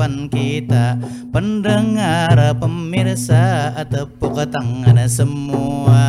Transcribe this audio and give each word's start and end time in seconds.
harapan 0.00 0.32
kita. 0.32 0.96
Pendengar 1.28 2.56
pemirsa 2.56 3.68
tepuk 3.84 4.40
tangan 4.48 5.04
semua. 5.04 6.08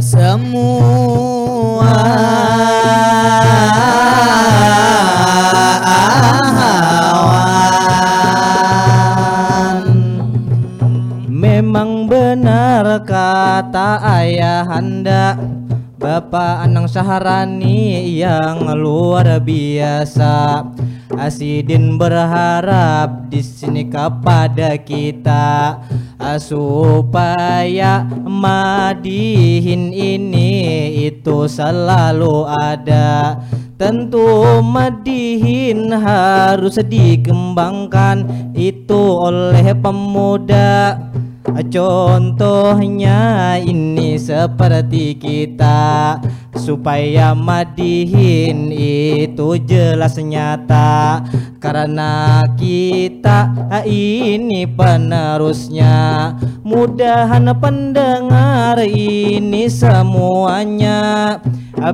Semua. 0.00 1.92
Memang 11.28 12.08
benar 12.08 13.04
kata 13.04 14.00
ayahanda 14.00 15.36
Bapak 16.20 16.68
Anang 16.68 16.84
Saharani 16.84 18.04
yang 18.20 18.68
luar 18.76 19.40
biasa. 19.40 20.68
Asidin 21.16 21.96
berharap 21.96 23.32
di 23.32 23.40
sini 23.40 23.88
kepada 23.88 24.76
kita. 24.76 25.80
Supaya 26.36 28.04
Madihin 28.28 29.96
ini 29.96 30.52
itu 31.08 31.48
selalu 31.48 32.44
ada. 32.52 33.40
Tentu 33.80 34.60
Madihin 34.60 35.88
harus 35.88 36.76
dikembangkan. 36.84 38.28
Itu 38.52 39.24
oleh 39.24 39.72
pemuda 39.72 41.00
Contohnya 41.70 43.20
ini 43.58 44.14
seperti 44.14 45.18
kita. 45.18 46.18
Supaya 46.54 47.32
Madihin 47.32 48.70
itu 48.74 49.56
jelas 49.64 50.18
nyata. 50.18 51.24
Karena 51.58 52.42
kita 52.54 53.50
ini 53.86 54.66
penerusnya. 54.66 56.34
Mudahan 56.62 57.50
pendengar 57.58 58.78
ini 58.86 59.66
semuanya 59.66 61.38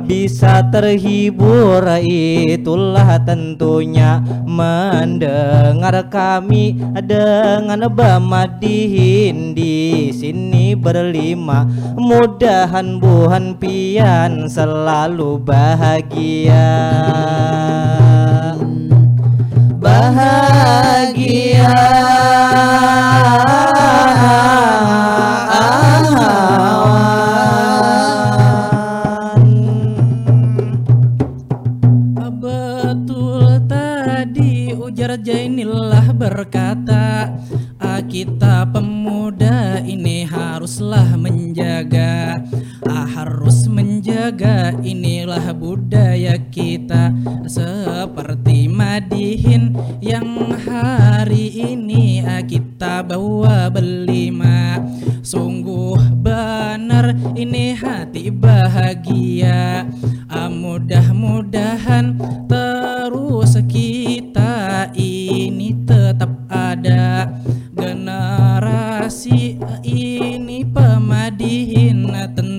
bisa 0.02 0.66
terhibur 0.66 1.86
itulah 2.02 3.22
tentunya 3.22 4.18
mendengar 4.42 6.10
kami. 6.10 6.74
Dengan 7.06 7.86
Bamadihin 7.86 9.54
di 9.54 10.10
sini 10.10 10.74
berlima 10.74 11.62
mudahan 11.94 12.98
buhan 12.98 13.54
pian 13.54 14.50
selalu 14.50 15.38
bahagia. 15.38 16.66
Bahagia 19.78 21.70
menjaga 44.26 44.74
inilah 44.82 45.54
budaya 45.54 46.34
kita. 46.50 47.14
Seperti 47.46 48.66
Madihin 48.66 49.70
yang 50.02 50.50
hari 50.66 51.54
ini 51.54 52.26
ah, 52.26 52.42
kita 52.42 53.06
bawa 53.06 53.70
berlima. 53.70 54.82
Sungguh 55.22 55.94
benar 56.18 57.14
ini 57.38 57.70
hati 57.78 58.34
bahagia. 58.34 59.86
Ah, 60.26 60.50
Mudah-mudahan 60.50 62.18
terus 62.50 63.54
kita 63.70 64.90
ini 64.98 65.70
tetap 65.86 66.34
ada. 66.50 67.30
Generasi 67.78 69.62
ini 69.86 70.66
pemadihin 70.66 72.10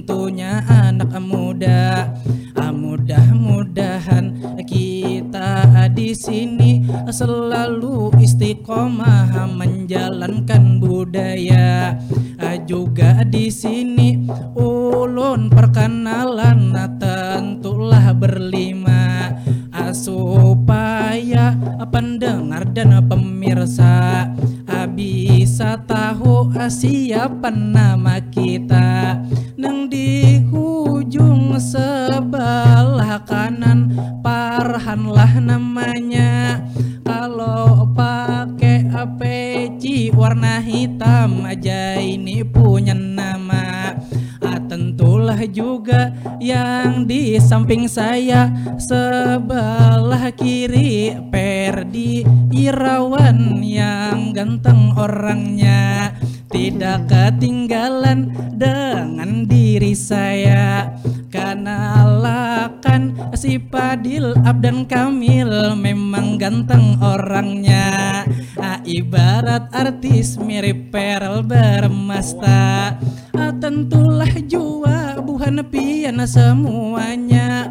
tentunya 0.08 0.64
anak 0.72 1.20
muda. 1.20 2.08
Ah, 2.56 2.72
mudah-mudahan 2.72 4.32
kita 4.64 5.68
di 5.92 6.16
sini 6.16 6.88
selalu 7.12 8.16
istiqomah 8.16 9.52
menjalankan 9.52 10.80
budaya. 10.80 12.00
Ah, 12.40 12.56
juga 12.56 13.28
di 13.28 13.52
sini 13.52 14.32
ulun 14.56 15.52
perkenalan 15.52 16.72
nah, 16.72 16.88
tentulah 16.96 18.16
berlima. 18.16 19.36
Ah, 19.76 19.92
supaya 19.92 21.52
pendengar 21.92 22.64
dan 22.72 22.96
pemirsa 23.12 24.24
siapa 26.68 27.54
nama 27.54 28.18
kita? 28.34 29.22
Neng 29.56 29.86
di 29.90 30.42
ujung 30.50 31.54
sebelah 31.62 33.22
kanan 33.22 33.94
Parhanlah 34.26 35.38
namanya. 35.38 36.66
Kalau 37.06 37.94
pakai 37.94 38.90
peci 39.18 40.10
warna 40.12 40.60
hitam 40.60 41.46
aja 41.46 41.96
ini 42.02 42.44
punya 42.44 42.98
Ah, 42.98 43.07
tentulah 45.38 45.54
juga 45.54 46.02
yang 46.42 47.06
di 47.06 47.38
samping 47.38 47.86
saya. 47.86 48.50
Sebelah 48.82 50.34
kiri 50.34 51.14
Perdi 51.30 52.26
Irawan 52.50 53.62
yang 53.62 54.34
ganteng 54.34 54.98
orangnya 54.98 56.18
tidak 56.48 57.08
ketinggalan 57.08 58.32
dengan 58.56 59.46
diri 59.48 59.94
saya. 59.94 60.92
Karena 61.28 62.08
lakan 62.08 63.32
si 63.36 63.60
Padil 63.60 64.34
Abdan 64.48 64.88
Kamil 64.88 65.76
memang 65.76 66.40
ganteng 66.40 66.98
orangnya. 67.04 68.24
Ah, 68.58 68.80
ibarat 68.88 69.70
artis 69.76 70.40
mirip 70.40 70.90
Perel 70.90 71.44
bermasta. 71.44 72.96
Ah, 73.36 73.54
tentulah 73.54 74.32
jua 74.48 75.20
buhan 75.22 75.62
pian 75.68 76.24
semuanya 76.26 77.70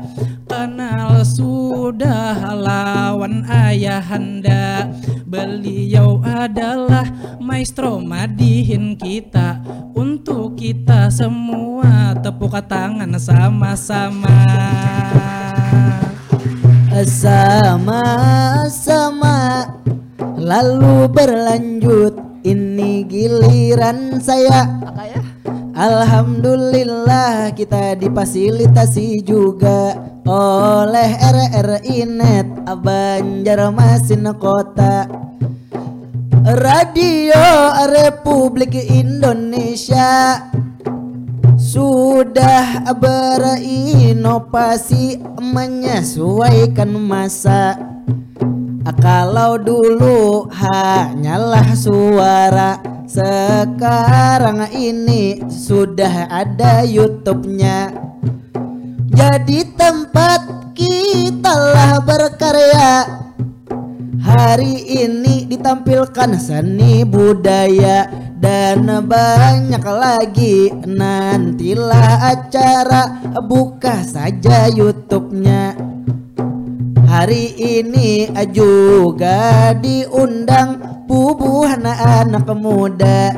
kenal 0.56 1.20
sudah 1.20 2.56
lawan 2.56 3.44
ayahanda. 3.44 4.88
Beliau 5.28 6.24
adalah 6.24 7.04
maestro 7.36 8.00
madihin 8.00 8.96
kita. 8.96 9.60
Untuk 9.92 10.56
kita 10.56 11.12
semua 11.12 12.16
tepuk 12.24 12.56
tangan 12.64 13.12
sama-sama. 13.20 14.32
Sama-sama 17.04 18.16
Lalu 20.40 21.12
berlanjut. 21.12 22.16
Ini 22.46 23.02
giliran 23.10 24.22
saya 24.22 24.70
Alhamdulillah 25.76 27.52
kita 27.52 28.00
difasilitasi 28.00 29.20
juga 29.20 29.92
oleh 30.24 31.20
RRI 31.20 32.16
Net 32.16 32.48
Banjarmasin 32.64 34.24
Kota 34.40 35.04
Radio 36.64 37.44
Republik 37.92 38.72
Indonesia. 38.72 40.40
Sudah 41.60 42.80
berinovasi 42.96 45.20
menyesuaikan 45.36 46.88
masa 46.96 47.76
Kalau 48.94 49.58
dulu 49.58 50.46
hanyalah 50.46 51.74
suara 51.74 52.78
Sekarang 53.06 54.66
ini 54.74 55.38
sudah 55.46 56.26
ada 56.26 56.82
YouTube-nya. 56.82 57.94
Jadi 59.14 59.62
tempat 59.78 60.74
kita 60.74 61.54
lah 61.54 62.02
berkarya. 62.02 63.22
Hari 64.26 65.06
ini 65.06 65.46
ditampilkan 65.46 66.34
seni 66.34 67.06
budaya 67.06 68.10
dan 68.42 68.90
banyak 69.06 69.86
lagi. 69.86 70.74
Nantilah 70.82 72.34
acara 72.34 73.22
buka 73.38 74.02
saja 74.02 74.66
YouTube-nya 74.66 75.85
Hari 77.06 77.54
ini 77.56 78.26
juga 78.50 79.70
diundang 79.78 81.06
pubuhan 81.06 81.86
anak 81.86 82.50
muda 82.58 83.30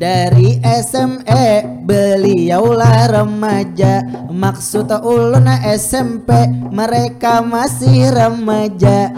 dari 0.00 0.56
SME 0.64 1.84
beliaulah 1.84 3.20
remaja. 3.20 4.00
Maksud 4.32 4.88
ulun 5.04 5.44
SMP 5.76 6.32
mereka 6.72 7.44
masih 7.44 8.08
remaja. 8.08 9.12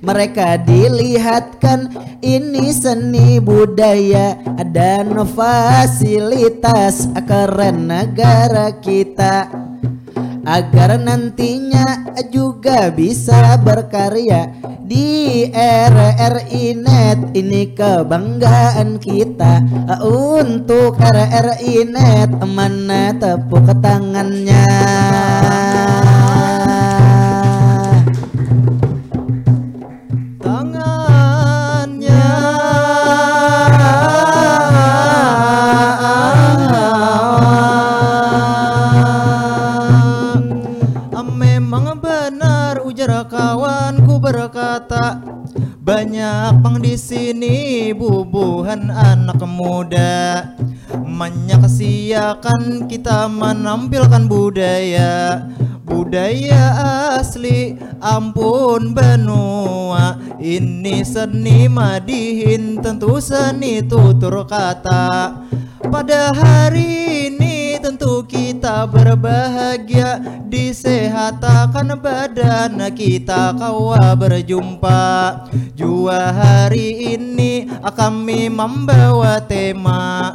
Mereka 0.00 0.62
dilihatkan 0.62 1.90
ini 2.22 2.70
seni 2.70 3.42
budaya. 3.42 4.38
Dan 4.70 5.18
fasilitas 5.34 7.10
keren 7.26 7.90
negara 7.90 8.70
kita 8.78 9.69
agar 10.44 10.96
nantinya 11.00 12.14
juga 12.30 12.88
bisa 12.92 13.58
berkarya 13.60 14.52
di 14.84 15.46
RRI 15.54 16.74
Net. 16.76 17.18
Ini 17.36 17.72
kebanggaan 17.76 18.98
kita 18.98 19.62
untuk 20.02 20.98
RRI 20.98 21.86
Net 21.88 22.30
mana 22.44 23.14
tepuk 23.14 23.70
tangannya 23.78 24.66
menyaksikan 52.30 52.86
kita 52.86 53.26
menampilkan 53.26 54.30
budaya 54.30 55.42
budaya 55.82 56.62
asli. 57.18 57.74
Ampun 58.00 58.94
benua 58.94 60.16
ini 60.38 61.02
seni 61.02 61.66
madihin 61.66 62.78
tentu 62.78 63.18
seni 63.18 63.82
tutur 63.82 64.46
kata. 64.46 65.42
Pada 65.90 66.30
hari 66.30 67.26
ini 67.26 67.82
tentu 67.82 68.22
kita 68.22 68.86
berbahagia 68.86 70.22
Disehatkan 70.50 71.98
badan 71.98 72.78
kita 72.94 73.54
kawa 73.58 74.14
berjumpa. 74.14 75.02
Jua 75.78 76.30
hari 76.34 77.18
ini 77.18 77.70
kami 77.94 78.50
membawa 78.50 79.38
tema 79.42 80.34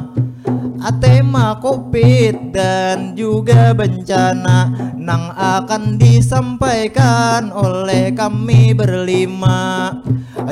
Tema 0.94 1.58
covid 1.58 2.54
dan 2.54 3.18
juga 3.18 3.74
bencana 3.74 4.70
Nang 5.06 5.30
akan 5.38 6.02
disampaikan 6.02 7.54
oleh 7.54 8.10
kami 8.10 8.74
berlima. 8.74 9.94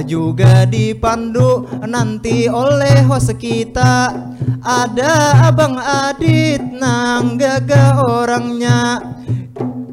Juga 0.06 0.62
dipandu 0.62 1.66
nanti 1.82 2.46
oleh 2.46 3.02
host 3.02 3.34
kita. 3.34 4.14
Ada 4.62 5.44
Abang 5.50 5.74
Adit 5.76 6.62
nang 6.62 7.34
gaga 7.34 7.98
orangnya 8.00 9.02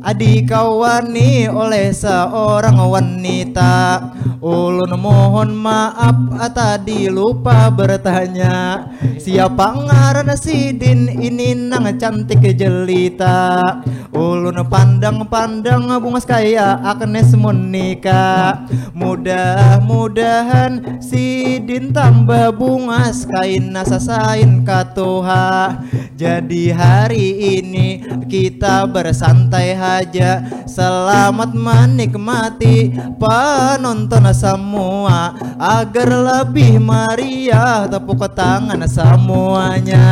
Adik 0.02 0.50
kawani 0.50 1.46
oleh 1.46 1.94
seorang 1.94 2.74
wanita. 2.90 4.02
Ulun 4.42 4.98
mohon 4.98 5.54
maaf 5.54 6.18
tadi 6.58 7.06
lupa 7.14 7.70
bertanya 7.70 8.90
Siapa 9.22 9.86
ngaran 9.86 10.34
Sidin 10.34 11.14
ini 11.14 11.54
nang 11.54 11.86
cantik 12.02 12.42
jelita? 12.58 13.62
Ulun 14.10 14.58
pandang-pandang 14.66 15.94
bungas 16.02 16.26
kaya 16.26 16.82
Agnes 16.82 17.38
Monika 17.38 18.66
Mudah-mudahan 18.98 20.98
Sidin 20.98 21.94
tambah 21.94 22.50
bungas 22.58 23.30
kain 23.30 23.70
nasasain 23.70 24.66
katoha 24.66 25.86
Jadi 26.18 26.74
hari 26.74 27.62
ini 27.62 28.02
kita 28.26 28.51
bersantai 28.62 29.74
aja. 29.74 30.46
Selamat 30.70 31.52
menikmati 31.58 32.94
penonton 33.18 34.26
semua. 34.32 35.34
Agar 35.58 36.10
lebih 36.10 36.78
meriah 36.78 37.90
tepuk 37.90 38.22
tangan 38.38 38.86
semuanya. 38.86 40.10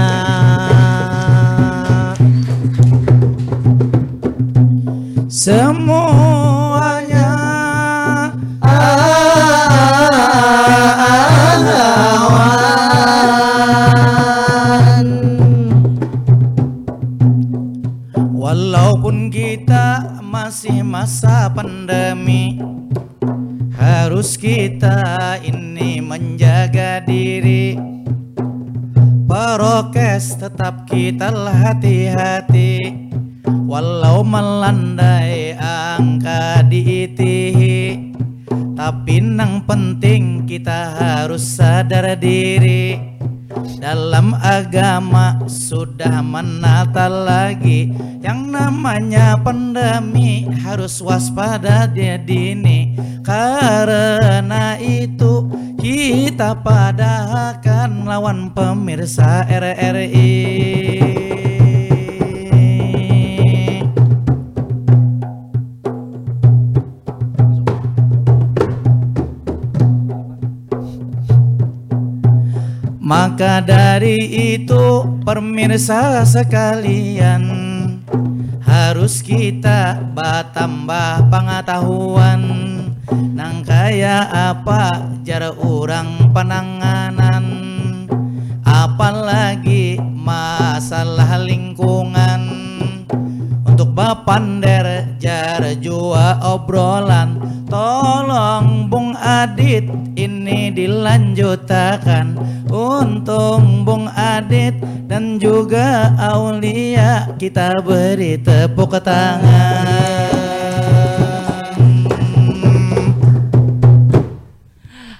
Semuanya 5.29 6.38
masa 20.99 21.47
pandemi. 21.47 22.59
Harus 23.71 24.35
kita 24.35 25.39
ini 25.39 26.03
menjaga 26.03 26.99
diri. 26.99 27.79
Prokes 29.23 30.35
tetap 30.35 30.83
kita 30.91 31.31
hati-hati. 31.31 33.07
Walau 33.47 34.27
melandai 34.27 35.55
angka 35.55 36.67
diitihi. 36.67 38.11
Tapi 38.75 39.23
nang 39.23 39.63
penting 39.63 40.43
kita 40.43 40.99
harus 40.99 41.47
sadar 41.47 42.19
diri 42.19 43.18
dalam 43.79 44.35
agama 44.39 45.39
sudah 45.47 46.21
menata 46.23 47.07
lagi 47.07 47.91
Yang 48.19 48.39
namanya 48.51 49.39
pandemi 49.39 50.43
harus 50.63 50.99
waspada 50.99 51.87
dia 51.87 52.19
dini. 52.19 52.93
Karena 53.23 54.75
itu 54.75 55.47
kita 55.79 56.59
padahkan 56.59 58.03
lawan 58.03 58.51
pemirsa 58.51 59.47
RRI 59.47 60.35
Maka 73.19 73.59
dari 73.59 74.15
itu 74.55 75.03
pemirsa 75.27 76.23
sekalian 76.23 77.43
Harus 78.63 79.19
kita 79.19 79.99
batambah 80.15 81.27
pengetahuan. 81.27 82.39
Nang 83.11 83.59
kaya 83.67 84.23
apa 84.23 85.11
jarak 85.27 85.59
orang 85.59 86.31
penanganan? 86.31 87.43
Apalagi 88.63 89.99
masalah 89.99 91.43
lingkungan 91.43 92.38
untuk 93.99 94.23
Bapander 94.23 95.19
jar 95.19 95.59
jua 95.83 96.39
obrolan. 96.39 97.35
Tolong 97.67 98.87
Bung 98.89 99.13
Adit 99.19 99.85
ini 100.15 100.71
dilanjutkan 100.71 102.33
Untung 102.71 103.83
Bung 103.85 104.09
Adit 104.09 104.73
dan 105.05 105.37
juga 105.37 106.15
Aulia 106.17 107.29
Kita 107.37 107.77
beri 107.83 108.39
tepuk 108.39 108.95
tangan. 109.03 109.85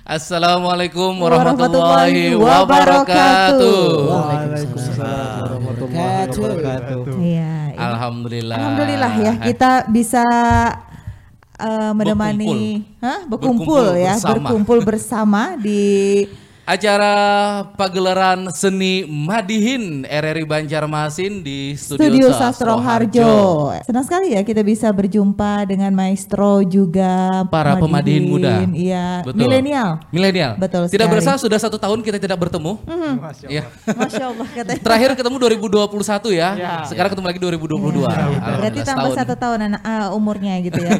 Assalamualaikum 0.09 1.21
warahmatullahi 1.21 2.33
wabarakatuh. 2.33 3.83
Waalaikumsalam 4.09 4.88
Alhamdulillah. 8.10 8.58
Alhamdulillah 8.58 9.13
ya 9.22 9.34
kita 9.46 9.72
bisa 9.88 10.25
eh, 11.62 11.92
menemani, 11.94 12.84
Hah? 12.98 13.30
berkumpul, 13.30 13.94
Berkumpul 13.94 14.01
ya, 14.01 14.13
bersama. 14.18 14.34
berkumpul 14.34 14.80
bersama 14.82 15.42
di 15.56 15.84
Acara 16.69 17.13
pagelaran 17.73 18.53
seni 18.53 19.01
Madihin 19.09 20.05
RRI 20.05 20.45
Banjarmasin 20.45 21.41
di 21.41 21.73
Studio 21.73 22.13
Studio, 22.13 22.27
Sastro 22.29 22.77
Harjo. 22.77 23.73
Senang 23.81 24.05
sekali 24.05 24.38
ya 24.38 24.45
kita 24.45 24.61
bisa 24.61 24.93
berjumpa 24.93 25.65
dengan 25.65 25.89
maestro 25.97 26.61
juga 26.61 27.41
Para 27.49 27.73
pemadihin 27.81 28.29
muda. 28.29 28.69
Iya, 28.69 29.25
milenial. 29.33 29.97
Milenial. 30.13 30.61
Betul 30.61 30.85
Tidak 30.93 31.09
sekali. 31.09 31.17
Berasa 31.17 31.41
sudah 31.41 31.57
satu 31.57 31.81
tahun 31.81 32.05
kita 32.05 32.21
tidak 32.21 32.38
bertemu. 32.38 32.77
Iya. 33.49 33.65
Masya 33.89 34.23
Allah 34.29 34.47
katanya. 34.53 34.81
Terakhir 34.85 35.09
ketemu 35.17 35.35
2021 35.41 36.38
ya. 36.38 36.49
Sekarang 36.85 37.09
ketemu 37.17 37.27
lagi 37.33 37.39
2022. 37.41 37.49
Berarti 37.49 38.38
Alhamdulillah, 38.45 38.85
tambah 38.85 39.09
setahun. 39.09 39.17
satu 39.25 39.33
tahun 39.41 39.59
anak 39.73 39.81
ah, 39.81 40.13
umurnya 40.13 40.53
gitu 40.61 40.77
ya. 40.85 40.93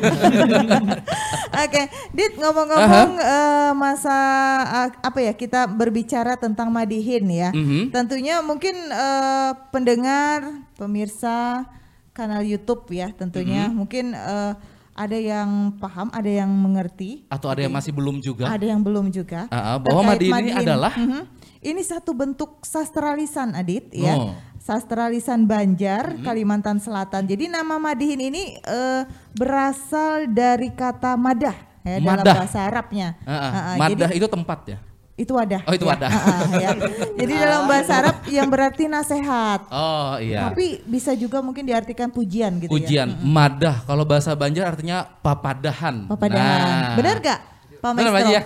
Oke, 1.70 1.94
Dit 2.18 2.34
ngomong-ngomong 2.42 3.10
eh, 3.22 3.72
masa 3.78 4.18
ah, 4.66 4.88
apa 5.06 5.20
ya 5.22 5.38
kita 5.38 5.59
berbicara 5.66 6.38
tentang 6.38 6.70
Madihin 6.70 7.26
ya. 7.28 7.50
Mhm. 7.52 7.90
Tentunya 7.90 8.40
mungkin 8.40 8.76
eh, 8.88 9.52
pendengar, 9.74 10.46
pemirsa 10.78 11.66
kanal 12.12 12.44
YouTube 12.44 12.84
ya 12.92 13.10
tentunya 13.12 13.68
Mhm. 13.68 13.74
mungkin 13.74 14.06
eh, 14.12 14.54
ada 14.94 15.16
yang 15.16 15.72
paham, 15.80 16.12
ada 16.12 16.28
yang 16.28 16.52
mengerti, 16.52 17.24
Atau 17.32 17.48
ada 17.48 17.64
yang 17.64 17.72
masih 17.72 17.96
belum 17.96 18.20
juga. 18.20 18.52
ada 18.52 18.66
yang 18.68 18.84
belum 18.84 19.08
juga. 19.10 19.48
Ah, 19.48 19.80
bahwa 19.80 20.04
Terkait 20.12 20.28
Madihin 20.28 20.44
ini 20.44 20.52
adalah 20.52 20.92
Mhm. 20.92 21.24
ini 21.64 21.82
satu 21.82 22.12
bentuk 22.12 22.60
sastra 22.62 23.16
lisan 23.16 23.56
Adit 23.56 23.88
ya. 23.96 24.20
Oh. 24.20 24.36
Sastra 24.60 25.08
lisan 25.08 25.48
Banjar, 25.48 26.20
Kalimantan 26.20 26.78
Selatan. 26.78 27.24
Jadi 27.26 27.48
nama 27.48 27.80
Madihin 27.80 28.20
ini 28.20 28.60
eh, 28.60 29.02
berasal 29.34 30.28
dari 30.28 30.70
kata 30.70 31.16
madah 31.16 31.56
ya 31.82 31.98
dalam 31.98 32.20
Madah. 32.20 32.36
bahasa 32.44 32.60
Arabnya. 32.68 33.16
Ah. 33.24 33.32
Ah, 33.32 33.40
ah, 33.40 33.76
Madah 33.80 34.12
jadi 34.12 34.20
itu 34.20 34.28
tempat 34.28 34.60
ya. 34.68 34.78
Itu 35.20 35.36
wadah. 35.36 35.62
Oh, 35.68 35.76
itu 35.76 35.84
ya. 35.84 35.92
wadah. 35.92 36.12
Ah, 36.20 36.44
ya. 36.56 36.70
Jadi 37.14 37.34
dalam 37.36 37.68
bahasa 37.68 37.92
Arab 37.94 38.16
yang 38.26 38.48
berarti 38.48 38.88
nasihat. 38.88 39.68
Oh 39.68 40.16
iya. 40.18 40.48
Tapi 40.48 40.80
bisa 40.84 41.12
juga 41.14 41.44
mungkin 41.44 41.68
diartikan 41.68 42.08
pujian 42.08 42.56
gitu 42.58 42.72
ya. 42.72 42.74
Ujian 42.74 43.08
madah 43.20 43.84
kalau 43.84 44.08
bahasa 44.08 44.32
Banjar 44.32 44.72
artinya 44.72 45.04
papadahan. 45.04 46.08
Papadahan. 46.08 46.60
Nah. 46.64 46.96
Benar 46.96 47.16
gak 47.20 47.40
Pak 47.78 47.92
Benar? 47.94 48.12
Pak 48.12 48.22
ya? 48.30 48.42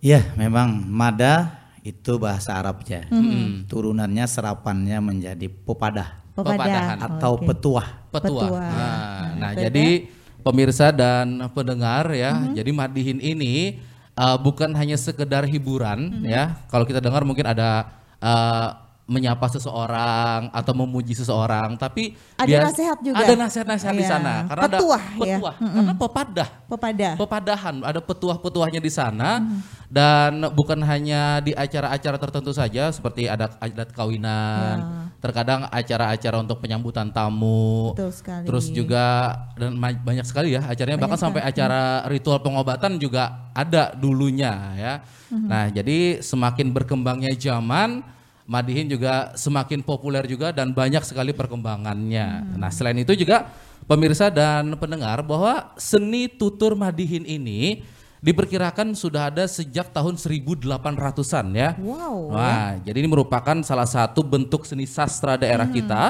Ya 0.00 0.20
memang 0.34 0.84
mada 0.84 1.60
itu 1.80 2.16
bahasa 2.16 2.56
Arabnya 2.56 3.04
Mhm. 3.08 3.68
Turunannya 3.68 4.24
serapannya 4.24 4.98
menjadi 4.98 5.46
popadah 5.48 6.24
Papadahan. 6.32 6.56
Papadahan. 6.56 6.98
atau 6.98 7.32
Oke. 7.36 7.44
petuah 7.46 7.88
Petua. 8.08 8.42
Petua. 8.48 8.60
Nah, 8.60 8.72
Nah, 8.72 9.28
nah, 9.36 9.50
itu 9.52 9.60
jadi 9.64 9.86
pemirsa 10.40 10.88
dan 10.90 11.26
pendengar 11.50 12.08
ya, 12.10 12.32
Mhm. 12.34 12.52
jadi 12.54 12.70
Madihin 12.70 13.18
ini 13.18 13.80
uh, 14.16 14.36
bukan 14.38 14.74
hanya 14.74 14.94
sekedar 14.98 15.44
hiburan 15.46 16.22
Mhm. 16.22 16.26
ya. 16.26 16.44
Kalau 16.70 16.84
kita 16.86 16.98
dengar 17.02 17.22
mungkin 17.26 17.46
ada 17.46 17.90
uh, 18.22 18.68
menyapa 19.04 19.44
seseorang 19.52 20.48
atau 20.48 20.72
memuji 20.72 21.12
seseorang, 21.12 21.76
tapi 21.76 22.16
Ada 22.40 22.48
bias- 22.48 22.64
nasihat 22.72 22.98
juga. 23.04 23.20
Ada 23.20 23.32
nasihat-nasihat 23.36 23.92
di 23.92 24.00
Iya. 24.00 24.12
sana 24.16 24.34
karena 24.48 24.64
Petuah 24.64 25.02
ada 25.04 25.12
ya. 25.20 25.36
petuah, 25.36 25.54
karena 25.60 25.92
pepadah. 25.94 26.48
Pepada. 26.64 27.08
Pepadahan, 27.20 27.74
ada 27.84 28.00
petuah-petuahnya 28.00 28.80
di 28.80 28.88
sana 28.88 29.44
Mhm. 29.44 29.58
dan 29.92 30.32
bukan 30.56 30.80
hanya 30.80 31.38
di 31.38 31.52
acara-acara 31.52 32.16
tertentu 32.16 32.56
saja 32.56 32.88
seperti 32.88 33.28
ada 33.28 33.52
adat 33.60 33.92
kawinan, 33.92 34.76
Ya. 34.80 34.88
terkadang 35.20 35.68
acara-acara 35.68 36.40
untuk 36.40 36.64
penyambutan 36.64 37.12
tamu, 37.12 37.92
Betul 37.92 38.08
sekali. 38.08 38.48
terus 38.48 38.72
juga 38.72 39.36
dan 39.54 39.76
banyak 39.76 40.24
sekali 40.24 40.56
ya 40.56 40.64
acaranya 40.64 40.96
bahkan 40.96 41.20
sampai 41.20 41.44
acara 41.44 42.08
ritual 42.08 42.40
pengobatan 42.40 42.96
juga 42.96 43.52
ada 43.52 43.92
dulunya 43.92 44.72
ya. 44.80 44.94
Mhm. 45.28 45.44
Nah, 45.44 45.68
jadi 45.68 46.24
semakin 46.24 46.72
berkembangnya 46.72 47.28
zaman 47.36 48.13
Madihin 48.44 48.92
juga 48.92 49.32
semakin 49.40 49.80
populer 49.80 50.28
juga 50.28 50.52
dan 50.52 50.76
banyak 50.76 51.00
sekali 51.00 51.32
perkembangannya. 51.32 52.44
Mhm. 52.44 52.60
Nah, 52.60 52.68
selain 52.68 53.00
itu 53.00 53.16
juga 53.16 53.48
pemirsa 53.88 54.28
dan 54.28 54.76
pendengar 54.76 55.24
bahwa 55.24 55.72
seni 55.80 56.28
tutur 56.28 56.76
Madihin 56.76 57.24
ini 57.24 57.80
diperkirakan 58.24 58.96
sudah 58.96 59.28
ada 59.28 59.44
sejak 59.44 59.92
tahun 59.92 60.16
1800-an 60.16 61.46
ya. 61.52 61.76
Wow. 61.76 62.32
Wah, 62.32 62.80
jadi 62.80 63.04
ini 63.04 63.08
merupakan 63.08 63.56
salah 63.60 63.84
satu 63.84 64.24
bentuk 64.24 64.64
seni 64.64 64.88
sastra 64.88 65.36
daerah 65.36 65.68
Mhm, 65.68 65.76
kita 65.76 66.02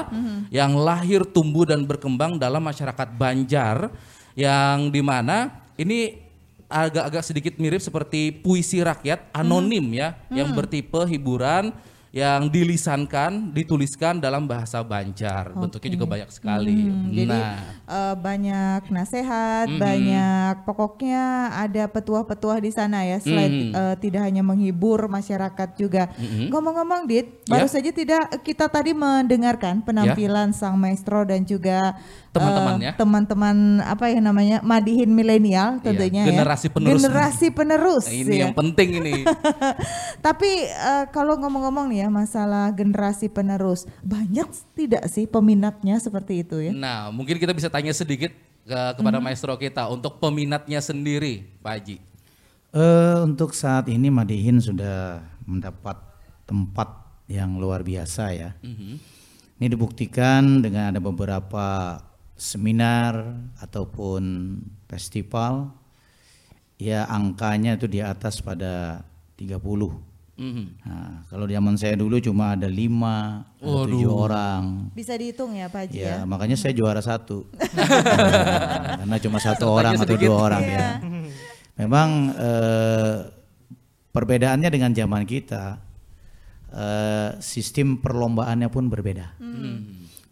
yang 0.47 0.79
lahir, 0.79 1.27
tumbuh 1.27 1.67
dan 1.67 1.83
berkembang 1.83 2.39
dalam 2.39 2.63
masyarakat 2.63 3.15
Banjar 3.19 3.91
yang 4.31 4.91
di 4.91 5.03
mana 5.03 5.51
ini 5.75 6.23
agak-agak 6.71 7.23
sedikit 7.23 7.53
mirip 7.59 7.83
seperti 7.83 8.31
puisi 8.31 8.79
rakyat 8.79 9.31
anonim 9.35 9.83
ya, 9.95 10.15
yang 10.31 10.55
bertipe 10.55 11.03
hiburan 11.07 11.75
yang 12.15 12.47
dilisankan, 12.47 13.51
dituliskan 13.51 14.23
dalam 14.23 14.47
bahasa 14.47 14.79
Banjar. 14.79 15.51
Bentuknya 15.51 15.99
juga 15.99 16.07
banyak 16.07 16.31
sekali. 16.31 16.87
Hmm, 16.87 17.11
Jadi 17.11 17.27
nah, 17.27 17.59
eh, 17.83 18.15
banyak 18.15 18.87
nasihat, 18.87 19.67
banyak 19.67 20.63
pokoknya 20.63 21.51
ada 21.59 21.91
petuah-petuah 21.91 22.63
di 22.63 22.71
sana 22.71 23.03
ya. 23.03 23.19
Selain 23.19 23.75
eh, 23.75 23.95
tidak 23.99 24.31
hanya 24.31 24.47
menghibur 24.47 25.11
masyarakat 25.11 25.75
juga. 25.75 26.07
Ngomong-ngomong, 26.47 27.03
Dit, 27.03 27.43
baru 27.51 27.67
Ya. 27.67 27.73
saja 27.75 27.91
tidak 27.91 28.31
kita 28.47 28.71
tadi 28.71 28.95
mendengarkan 28.95 29.83
penampilan 29.83 30.55
sang 30.55 30.79
maestro 30.79 31.27
dan 31.27 31.43
juga 31.43 31.99
Teman-temannya. 32.35 32.91
eh, 32.91 32.97
teman-teman 32.99 33.57
apa 33.81 34.05
ya 34.11 34.19
namanya 34.19 34.57
madihin 34.59 35.15
milenial 35.15 35.79
tentunya 35.79 36.27
ya. 36.27 36.31
generasi 36.35 36.67
penerus. 36.67 36.93
Generasi 36.99 37.47
penerus. 37.55 38.05
Nah, 38.05 38.15
ini 38.15 38.35
ya. 38.35 38.41
yang 38.47 38.53
penting 38.53 38.89
ini. 38.99 39.13
Tapi 40.25 40.51
eh, 40.67 41.05
kalau 41.15 41.39
ngomong-ngomong 41.39 41.89
nih 41.89 42.05
ya 42.05 42.07
masalah 42.11 42.75
generasi 42.75 43.31
penerus, 43.31 43.87
banyak 44.03 44.51
tidak 44.75 45.07
sih 45.07 45.25
peminatnya 45.25 45.97
seperti 46.03 46.43
itu 46.43 46.59
ya? 46.59 46.71
Nah, 46.75 47.09
mungkin 47.09 47.39
kita 47.39 47.55
bisa 47.55 47.71
tanya 47.71 47.95
sedikit 47.95 48.35
ke, 48.67 48.79
kepada 48.99 49.17
maestro 49.23 49.55
kita 49.55 49.87
untuk 49.87 50.19
peminatnya 50.19 50.83
sendiri, 50.83 51.47
Pak 51.63 51.73
Haji? 51.79 51.97
Eh, 52.75 53.17
untuk 53.23 53.55
saat 53.55 53.87
ini 53.87 54.11
Madihin 54.11 54.59
sudah 54.59 55.23
mendapat 55.47 55.95
tempat 56.43 57.05
yang 57.31 57.55
luar 57.55 57.81
biasa 57.81 58.35
ya. 58.35 58.51
Ini 59.55 59.71
dibuktikan 59.71 60.59
dengan 60.59 60.91
ada 60.91 60.99
beberapa 60.99 61.97
seminar 62.35 63.39
ataupun 63.63 64.23
festival 64.91 65.71
ya 66.75 67.07
angkanya 67.07 67.79
itu 67.79 67.87
di 67.87 68.03
atas 68.03 68.43
pada 68.43 69.03
30. 69.39 69.95
Mhm. 70.35 70.65
Nah, 70.83 71.23
kalau 71.31 71.47
zaman 71.47 71.79
saya 71.79 71.95
dulu 71.95 72.19
cuma 72.19 72.59
ada 72.59 72.67
lima 72.67 73.47
atau 73.55 73.87
tujuh 73.87 74.11
orang. 74.11 74.91
Bisa 74.91 75.15
dihitung 75.15 75.55
ya 75.55 75.71
Pak 75.71 75.87
Haji 75.87 75.95
ya. 75.95 76.03
Ya, 76.03 76.17
makanya 76.27 76.59
saya 76.59 76.75
juara 76.75 76.99
satu. 76.99 77.47
Nah, 77.55 78.99
Karena 78.99 79.17
cuma 79.23 79.39
satu 79.39 79.71
orang 79.71 79.95
atau 79.95 80.15
dua 80.19 80.35
orang 80.35 80.63
ya. 80.67 80.87
Memang 81.79 82.35
eh, 82.35 83.15
perbedaannya 84.11 84.67
dengan 84.67 84.91
zaman 84.91 85.23
kita, 85.23 85.79
eh, 86.75 87.29
sistem 87.39 88.03
perlombaannya 88.03 88.67
pun 88.67 88.91
berbeda. 88.91 89.39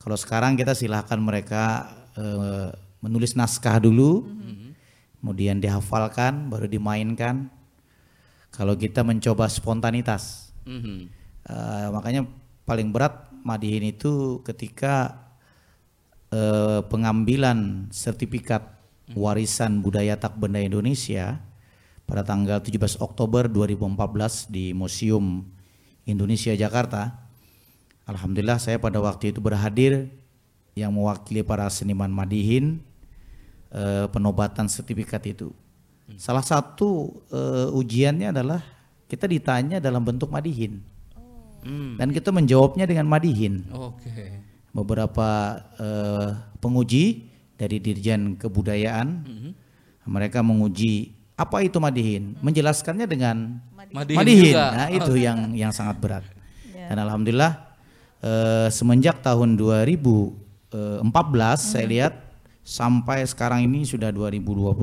Kalau 0.03 0.19
sekarang 0.19 0.59
kita 0.59 0.75
silahkan 0.75 1.15
mereka 1.15 1.87
eh, 2.19 2.69
menulis 2.99 3.39
naskah 3.39 3.79
dulu, 3.79 4.27
kemudian 5.23 5.63
dihafalkan, 5.63 6.51
baru 6.51 6.67
dimainkan. 6.67 7.47
Kalau 8.51 8.75
kita 8.75 9.01
mencoba 9.01 9.47
spontanitas, 9.47 10.53
Mhm. 10.63 11.11
Eh, 11.43 11.87
makanya 11.91 12.23
paling 12.63 12.95
berat 12.95 13.27
Madihin 13.43 13.83
itu 13.91 14.39
ketika 14.47 15.19
eh, 16.31 16.79
pengambilan 16.87 17.91
sertifikat 17.91 18.63
warisan 19.11 19.83
budaya 19.83 20.15
tak 20.15 20.39
benda 20.39 20.63
Indonesia 20.63 21.43
pada 22.07 22.23
tanggal 22.23 22.63
17 22.63 23.03
Oktober 23.03 23.51
2014 23.51 24.47
di 24.47 24.71
Museum 24.71 25.43
Indonesia 26.07 26.55
Jakarta. 26.55 27.22
Alhamdulillah 28.03 28.59
saya 28.59 28.75
pada 28.79 28.99
waktu 28.99 29.31
itu 29.31 29.39
berhadir 29.39 30.11
yang 30.75 30.91
mewakili 30.91 31.39
para 31.45 31.69
seniman 31.71 32.11
Madihin 32.11 32.83
eh, 33.71 34.05
penobatan 34.11 34.67
sertifikat 34.67 35.23
itu. 35.29 35.55
Salah 36.19 36.43
satu 36.43 37.15
eh, 37.31 37.71
ujiannya 37.71 38.35
adalah 38.35 38.59
kita 39.07 39.23
ditanya 39.29 39.79
dalam 39.79 40.03
bentuk 40.03 40.27
Madihin. 40.27 40.83
Hmm. 41.63 41.95
Dan 41.95 42.11
kita 42.11 42.35
menjawabnya 42.35 42.83
dengan 42.83 43.07
Madihin. 43.07 43.63
Oke. 43.71 44.43
Beberapa 44.75 45.61
eh, 45.79 46.29
penguji 46.59 47.31
dari 47.55 47.79
Dirjen 47.79 48.35
Kebudayaan 48.35 49.07
mereka 50.03 50.43
menguji 50.43 51.15
apa 51.39 51.63
itu 51.63 51.79
Madihin, 51.79 52.35
menjelaskannya 52.43 53.07
dengan 53.07 53.63
Madihin 53.93 54.51
juga. 54.51 54.65
Nah, 54.75 54.89
itu 54.91 55.13
yang 55.15 55.55
yang 55.55 55.71
sangat 55.71 55.97
berat. 56.03 56.25
Dan 56.73 56.99
alhamdulillah 56.99 57.72
eh, 58.23 58.67
semenjak 58.71 59.19
tahun 59.19 59.59
2014 59.59 60.71
saya 61.59 61.85
lihat 61.85 62.13
sampai 62.63 63.27
sekarang 63.27 63.67
ini 63.67 63.83
sudah 63.83 64.09
2022 64.09 64.79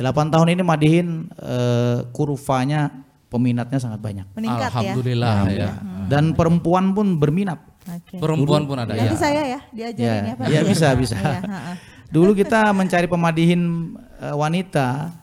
8 0.00 0.32
tahun 0.32 0.48
ini 0.56 0.62
Madihin 0.64 1.28
eh, 1.36 2.06
kurvanya 2.14 2.88
peminatnya 3.28 3.78
sangat 3.78 4.00
banyak. 4.00 4.26
Meningkat 4.32 4.70
ya. 4.72 4.74
Alhamdulillah 4.74 5.36
ya. 5.52 5.70
Dan 6.08 6.32
perempuan 6.32 6.96
pun 6.96 7.20
berminat. 7.20 7.60
Oke. 7.84 8.16
Perempuan 8.16 8.64
pun 8.64 8.76
ada 8.80 8.92
Nanti 8.96 9.16
ya. 9.16 9.20
saya 9.20 9.42
ya 9.44 9.60
diajarin 9.72 10.22
ya, 10.24 10.34
Pak. 10.36 10.46
Iya 10.48 10.60
bisa 10.64 10.88
bisa. 10.96 11.16
Iya. 11.16 11.40
Dulu 12.14 12.34
kita 12.34 12.74
mencari 12.74 13.06
pemadihin 13.06 13.94
eh, 14.18 14.34
wanita 14.34 15.14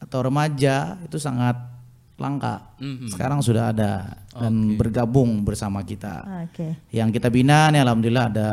atau 0.00 0.18
remaja 0.24 0.96
itu 1.04 1.20
sangat 1.20 1.58
langka. 2.20 2.76
Mhm. 2.78 3.08
Sekarang 3.08 3.40
sudah 3.40 3.72
ada 3.72 4.20
dan 4.30 4.76
bergabung 4.76 5.42
bersama 5.42 5.80
kita. 5.82 6.46
Oke. 6.46 6.76
Yang 6.92 7.18
kita 7.18 7.32
bina 7.32 7.72
nih 7.72 7.80
alhamdulillah 7.82 8.26
ada 8.30 8.48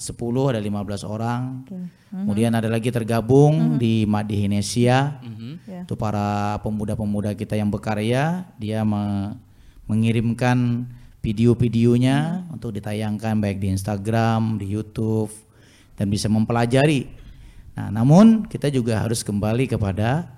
10 0.00 0.50
ada 0.50 0.58
15 0.58 1.04
orang. 1.04 1.62
Oke. 1.62 1.76
Kemudian 2.12 2.52
ada 2.52 2.68
lagi 2.68 2.92
tergabung 2.92 3.76
di 3.80 4.04
Madihinesia. 4.04 5.20
Ya. 5.64 5.84
Itu 5.84 5.96
para 5.96 6.60
pemuda-pemuda 6.60 7.32
kita 7.32 7.56
yang 7.56 7.72
berkarya, 7.72 8.44
dia 8.60 8.84
me- 8.84 9.36
mengirimkan 9.88 10.88
video-videonya 11.22 12.48
untuk 12.50 12.74
ditayangkan 12.76 13.38
baik 13.38 13.62
di 13.62 13.72
Instagram, 13.72 14.58
di 14.58 14.74
YouTube 14.74 15.30
dan 15.96 16.10
bisa 16.10 16.26
mempelajari. 16.26 17.06
Nah, 17.72 17.88
namun 17.88 18.44
kita 18.44 18.68
juga 18.68 19.00
harus 19.00 19.24
kembali 19.24 19.70
kepada 19.70 20.28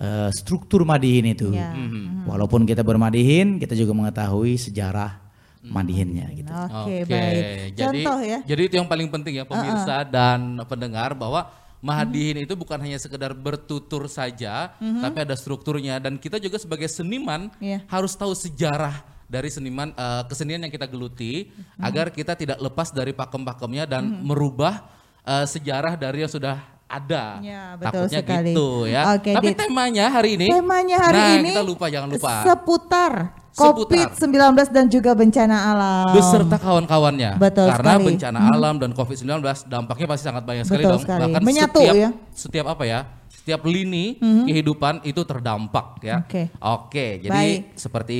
eh, 0.00 0.30
struktur 0.32 0.82
Madihin 0.88 1.30
itu. 1.30 1.52
Ya. 1.52 1.76
Walaupun 2.24 2.64
kita 2.64 2.80
bermadihin, 2.80 3.60
kita 3.60 3.76
juga 3.76 3.92
mengetahui 3.92 4.56
sejarah 4.56 5.20
Madihinnya 5.60 6.26
gitu. 6.32 6.48
Oke, 6.48 7.04
baik. 7.04 7.76
Jadi, 7.76 8.00
Contoh 8.00 8.18
ya. 8.24 8.38
Jadi 8.48 8.62
itu 8.64 8.74
yang 8.80 8.88
paling 8.88 9.12
penting 9.12 9.38
ya 9.38 9.44
pemirsa 9.44 10.08
dan 10.08 10.56
pendengar 10.64 11.12
bahwa 11.12 11.52
Mahadihin 11.80 12.44
itu 12.44 12.52
bukan 12.52 12.76
hanya 12.76 13.00
sekedar 13.00 13.32
bertutur 13.32 14.04
saja, 14.04 14.76
tapi 14.76 15.16
ada 15.24 15.32
strukturnya 15.32 15.96
dan 15.96 16.20
kita 16.20 16.36
juga 16.36 16.60
sebagai 16.60 16.84
seniman 16.92 17.48
Iya. 17.56 17.80
harus 17.88 18.12
tahu 18.12 18.36
sejarah 18.36 19.00
dari 19.24 19.48
seniman 19.48 19.88
eh, 19.96 20.22
kesenian 20.28 20.60
yang 20.60 20.68
kita 20.68 20.84
geluti 20.84 21.48
agar 21.80 22.12
kita 22.12 22.36
tidak 22.36 22.60
lepas 22.60 22.92
dari 22.92 23.16
pakem-pakemnya 23.16 23.88
dan 23.88 24.20
merubah 24.20 24.92
eh, 25.24 25.48
sejarah 25.48 25.96
dari 25.96 26.20
yang 26.20 26.28
sudah 26.28 26.60
ada. 26.90 27.38
Ya, 27.38 27.78
betul 27.78 28.10
Takutnya 28.10 28.20
sekali. 28.20 28.50
gitu 28.50 28.68
ya. 28.84 29.02
Oke, 29.14 29.30
tapi 29.30 29.48
Dit. 29.48 29.58
temanya 29.62 30.04
hari 30.10 30.30
ini 30.34 30.46
Temanya 30.50 30.96
hari 30.98 31.20
nah, 31.22 31.34
ini 31.38 31.50
kita 31.54 31.62
lupa 31.62 31.86
jangan 31.86 32.08
lupa 32.10 32.30
seputar 32.42 33.12
Seputar. 33.50 34.14
COVID-19 34.14 34.30
dan 34.70 34.86
juga 34.86 35.10
bencana 35.12 35.56
alam. 35.70 36.06
beserta 36.14 36.56
kawan-kawannya. 36.56 37.34
Betul 37.36 37.66
Karena 37.66 37.92
sekali. 37.94 38.06
bencana 38.10 38.38
alam 38.48 38.74
dan 38.78 38.90
COVID-19 38.90 39.26
dampaknya 39.66 40.06
pasti 40.06 40.24
sangat 40.24 40.42
banyak 40.42 40.64
sekali 40.64 40.82
Betul 40.82 40.92
dong. 40.92 41.02
sekali. 41.02 41.20
Bahkan 41.26 41.42
Menyatu 41.42 41.80
setiap 41.82 41.94
ya. 41.94 42.10
setiap 42.30 42.66
apa 42.70 42.84
ya? 42.86 43.00
Setiap 43.30 43.62
lini 43.64 44.20
kehidupan 44.20 45.02
itu 45.02 45.22
terdampak 45.24 45.86
ya. 46.00 46.22
Oke. 46.22 46.42
Oke, 46.58 47.06
jadi 47.18 47.30
Baik. 47.32 47.74
seperti 47.74 48.18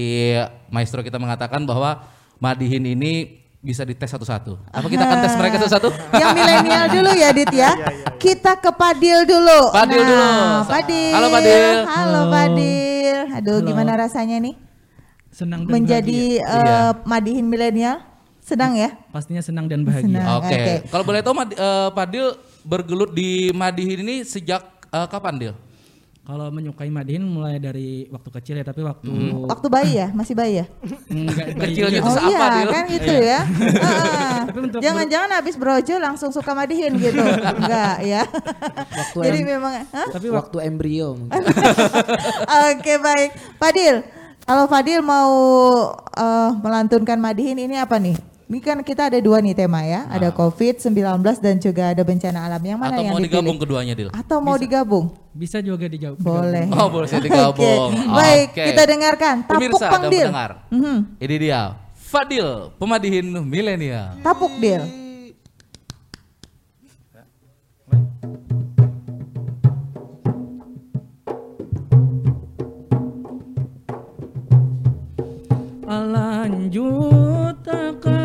maestro 0.69 1.03
kita 1.03 1.19
mengatakan 1.19 1.63
bahwa 1.63 2.03
Madihin 2.39 2.89
ini 2.89 3.40
bisa 3.61 3.85
dites 3.85 4.09
satu-satu. 4.09 4.57
Apa 4.67 4.87
kita 4.87 5.05
akan 5.05 5.19
tes 5.21 5.35
mereka 5.37 5.57
satu-satu? 5.61 5.89
Yang 6.13 6.31
milenial 6.33 6.85
dulu 6.97 7.11
ya 7.13 7.29
Dit 7.31 7.53
ya. 7.53 7.71
Kita 8.17 8.57
ke 8.57 8.73
Padil 8.73 9.25
dulu. 9.25 9.69
Padil 9.71 10.01
dulu. 10.01 10.17
Nah, 10.17 10.65
Padil. 10.65 11.13
Halo, 11.13 11.27
Padil. 11.29 11.65
Halo 11.85 12.21
Padil. 12.27 13.17
Aduh 13.31 13.59
gimana 13.63 13.93
rasanya 13.97 14.37
nih 14.39 14.57
Senang 15.31 15.63
dan 15.63 15.71
menjadi 15.71 16.41
Iya. 16.41 16.91
eh, 16.91 16.93
Madihin 17.05 17.47
milenial? 17.47 18.01
Senang 18.41 18.75
ya? 18.75 18.97
pastinya 19.09 19.39
senang 19.39 19.69
dan 19.69 19.85
bahagia. 19.85 20.25
Oke. 20.41 20.51
Oke. 20.51 20.75
Kalau 20.89 21.05
boleh 21.05 21.21
tahu 21.21 21.35
Mad- 21.37 21.55
eh, 21.55 21.89
Padil 21.93 22.35
bergelut 22.63 23.13
di 23.13 23.53
Madihin 23.53 24.03
ini 24.03 24.17
sejak 24.25 24.65
eh, 24.89 25.07
kapan, 25.07 25.35
Dil? 25.39 25.55
Kalau 26.21 26.53
menyukai 26.53 26.93
Madihin 26.93 27.25
mulai 27.25 27.57
dari 27.57 28.05
waktu 28.07 28.29
kecil 28.31 28.55
ya, 28.57 28.65
tapi 28.65 28.85
waktu 28.85 29.09
Waktu 29.49 29.67
bayi 29.67 29.99
ya? 29.99 30.13
Masih 30.13 30.37
bayi 30.37 30.63
ya? 30.63 30.67
enggak 31.09 31.47
bayi 31.57 31.73
Kecil 31.73 31.87
juga. 31.89 31.97
gitu 31.97 32.07
oh 32.07 32.15
apa, 32.15 32.29
iya 32.31 32.65
kan 32.69 32.85
gitu 32.87 33.13
ya. 33.13 33.41
Ah, 33.81 34.45
Jangan-jangan 34.79 35.31
habis 35.33 35.57
brojo 35.57 35.95
langsung 35.97 36.31
suka 36.31 36.53
Madihin 36.53 36.97
gitu. 36.97 37.19
Enggak 37.21 38.05
ya. 38.05 38.23
Waktu 38.93 39.19
Jadi 39.27 39.39
em- 39.43 39.49
memang 39.49 39.73
Hah? 39.91 40.09
Tapi 40.13 40.29
waktu 40.29 40.57
embrio 40.63 41.17
mungkin. 41.17 41.41
Oke 42.69 42.95
baik, 42.97 43.31
Fadil. 43.57 44.05
Kalau 44.45 44.65
Fadil 44.67 45.01
mau 45.01 45.33
eh, 46.15 46.51
melantunkan 46.61 47.17
Madihin 47.17 47.59
ini 47.59 47.75
apa 47.75 47.97
nih? 47.97 48.30
Ini 48.51 48.59
kan 48.59 48.83
kita 48.83 49.07
ada 49.07 49.19
dua 49.23 49.39
nih 49.39 49.55
tema 49.55 49.79
ya, 49.87 50.11
ada 50.11 50.35
COVID-19 50.35 50.91
dan 51.39 51.63
juga 51.63 51.95
ada 51.95 52.03
bencana 52.03 52.51
alam. 52.51 52.59
Yang 52.59 52.79
mana 52.83 52.91
Atau 52.91 52.99
yang 52.99 53.07
mau 53.07 53.15
dipilih? 53.15 53.31
digabung 53.31 53.57
keduanya, 53.63 53.95
Dil? 53.95 54.11
Atau 54.11 54.37
mau 54.43 54.59
digabung? 54.59 55.07
bisa 55.31 55.63
juga 55.63 55.87
dijawab. 55.87 56.19
Boleh. 56.19 56.67
Oh, 56.75 56.91
boleh 56.91 57.07
saya 57.07 57.23
digabung. 57.23 57.95
Baik, 58.11 58.51
Oke. 58.51 58.65
kita 58.75 58.83
dengarkan. 58.83 59.35
Tapuk 59.47 59.55
Pemirsa 59.55 59.87
dan 59.87 60.03
Dil. 60.11 60.27
pendengar. 60.27 60.51
Mhm. 60.67 60.97
Ini 61.23 61.37
dia 61.39 61.61
Fadil, 61.95 62.49
pemadihin 62.75 63.27
milenial. 63.47 64.19
Tapuk 64.19 64.51
Dil. 64.59 64.83
Lanjut 76.31 77.59
akan 77.65 78.20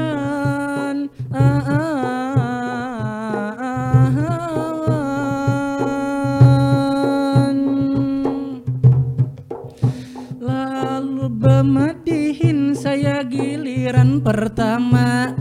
bermadihin 14.75 15.35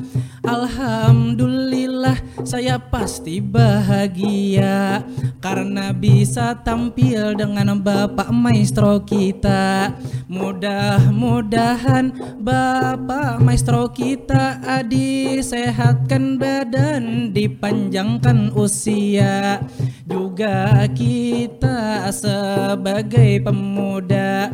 saya 2.45 2.77
Alhamdulillah 2.77 2.79
pasti 2.79 3.41
bahagia 3.41 5.01
karena 5.41 5.91
bisa 5.97 6.53
tampil 6.61 7.33
dengan 7.33 7.81
Bapak 7.81 8.29
Maestro 8.29 9.01
kita. 9.03 9.97
Mudah-mudahan 10.29 12.13
Bapak 12.45 13.41
Maestro 13.41 13.89
kita 13.89 14.61
disehatkan 14.85 16.37
badan, 16.37 17.33
dipanjangkan 17.33 18.53
usia. 18.53 19.65
Juga 20.05 20.85
kita 20.93 22.13
sebagai 22.13 23.41
pemuda 23.41 24.53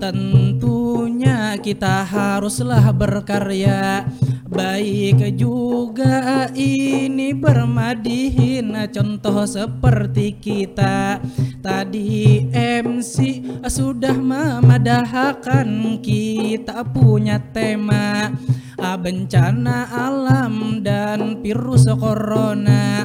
tentunya 0.00 1.60
kita 1.60 2.00
haruslah 2.08 2.88
berkarya. 2.88 4.08
Baik 4.50 5.38
juga 5.38 6.50
ini 6.56 7.36
bermadihin 7.36 8.74
contoh 8.90 9.46
seperti 9.46 10.34
kita. 10.40 11.20
Tadi 11.60 12.48
MC 12.82 13.44
sudah 13.68 14.16
memadahkan 14.16 15.68
kita 16.00 16.82
punya 16.88 17.36
tema 17.52 18.32
Bencana 18.80 19.92
alam 19.92 20.80
dan 20.80 21.38
virus 21.44 21.84
corona 21.84 23.04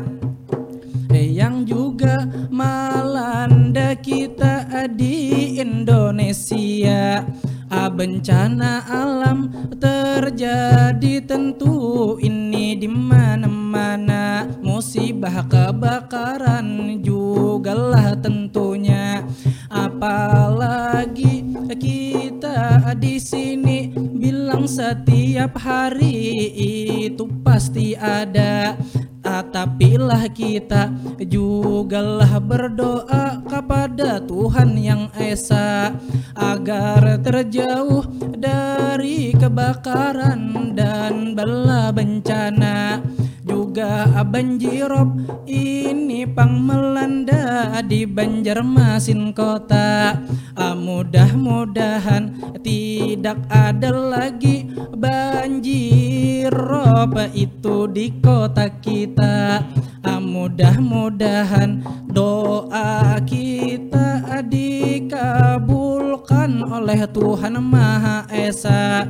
yang 1.35 1.67
juga 1.67 2.23
melanda 2.47 3.91
kita 3.99 4.87
di 4.87 5.59
Indonesia. 5.59 7.27
Ah, 7.67 7.91
bencana 7.91 8.87
alam 8.87 9.51
terjadi 9.75 11.19
tentu 11.27 12.15
ini 12.23 12.79
di 12.79 12.87
mana-mana. 12.87 14.47
Musibah 14.63 15.43
kebakaran 15.43 17.03
jugalah 17.03 18.15
tentunya. 18.15 19.27
Apalagi 19.67 21.43
kita 21.75 22.95
di 22.95 23.19
sini 23.19 23.91
bilang 23.91 24.71
setiap 24.71 25.59
hari 25.59 26.47
itu 27.11 27.27
pasti 27.43 27.97
ada 27.97 28.79
tapilah 29.25 30.29
kita 30.29 30.93
jugalah 31.25 32.38
berdoa 32.38 33.41
kepada 33.49 34.21
Tuhan 34.21 34.77
yang 34.77 35.09
Esa 35.17 35.93
agar 36.38 37.17
terjauh 37.25 38.05
dari 38.38 39.33
kebakaran 39.33 40.73
dan 40.77 41.33
bala 41.33 41.89
bencana 41.89 43.01
juga 43.45 44.10
banjirop 44.25 45.13
ini 45.45 46.25
pang 46.25 46.58
melanda 46.58 47.77
di 47.86 48.10
Banjarmasin 48.10 49.38
kota. 49.38 50.17
Ah, 50.58 50.73
mudah-mudahan 50.73 52.34
tidak 52.65 53.38
ada 53.47 53.93
lagi 53.93 54.65
banjirop 54.97 55.62
itu 57.38 57.86
di 57.86 58.17
kota 58.17 58.65
kita. 58.81 59.62
Ah, 60.01 60.17
mudah-mudahan 60.17 61.86
doa 62.10 63.21
kita 63.21 64.41
dikabulkan 64.41 66.65
oleh 66.65 67.05
Tuhan 67.13 67.62
Maha 67.62 68.25
Esa 68.34 69.05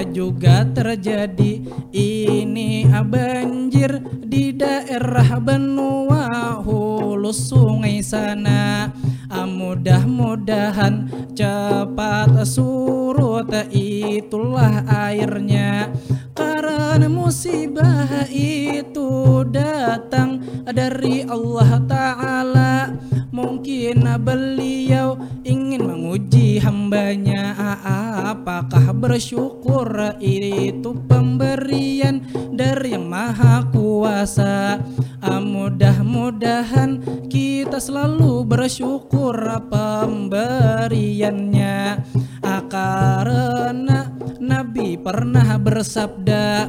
juga 0.00 0.64
terjadi. 0.64 1.60
Ini 1.92 2.88
banjir 3.04 4.00
di 4.24 4.56
daerah 4.56 5.36
Benua 5.36 6.56
Hulu 6.64 7.28
Sungai 7.36 8.00
sana 8.00 8.88
mudah-mudahan 9.32 11.08
cepat 11.32 12.44
surut 12.44 13.48
itulah 13.72 14.84
airnya. 14.88 15.88
Karena 16.32 17.08
musibah 17.08 18.28
itu 18.32 19.42
datang 19.48 20.40
dari 20.68 21.24
Allah 21.24 21.80
Ta'ala. 21.88 22.74
Mungkin 23.32 24.04
beliau 24.20 25.16
ingin 25.40 25.88
menguji 25.88 26.60
hambanya. 26.60 27.56
Apakah 28.32 28.92
bersyukur 28.92 29.88
itu 30.20 30.92
pemberian 31.08 32.20
dari 32.52 32.92
yang 32.92 33.08
maha 33.08 33.64
kuasa? 33.72 34.80
Ah, 35.22 35.40
Mudah-mudahan 35.40 36.98
kita 37.30 37.78
selalu 37.78 38.42
bersyukur 38.42 39.21
pemberiannya. 39.70 42.02
Ah, 42.42 42.66
Karena 42.66 44.10
Nabi 44.42 44.98
pernah 44.98 45.54
bersabda 45.54 46.66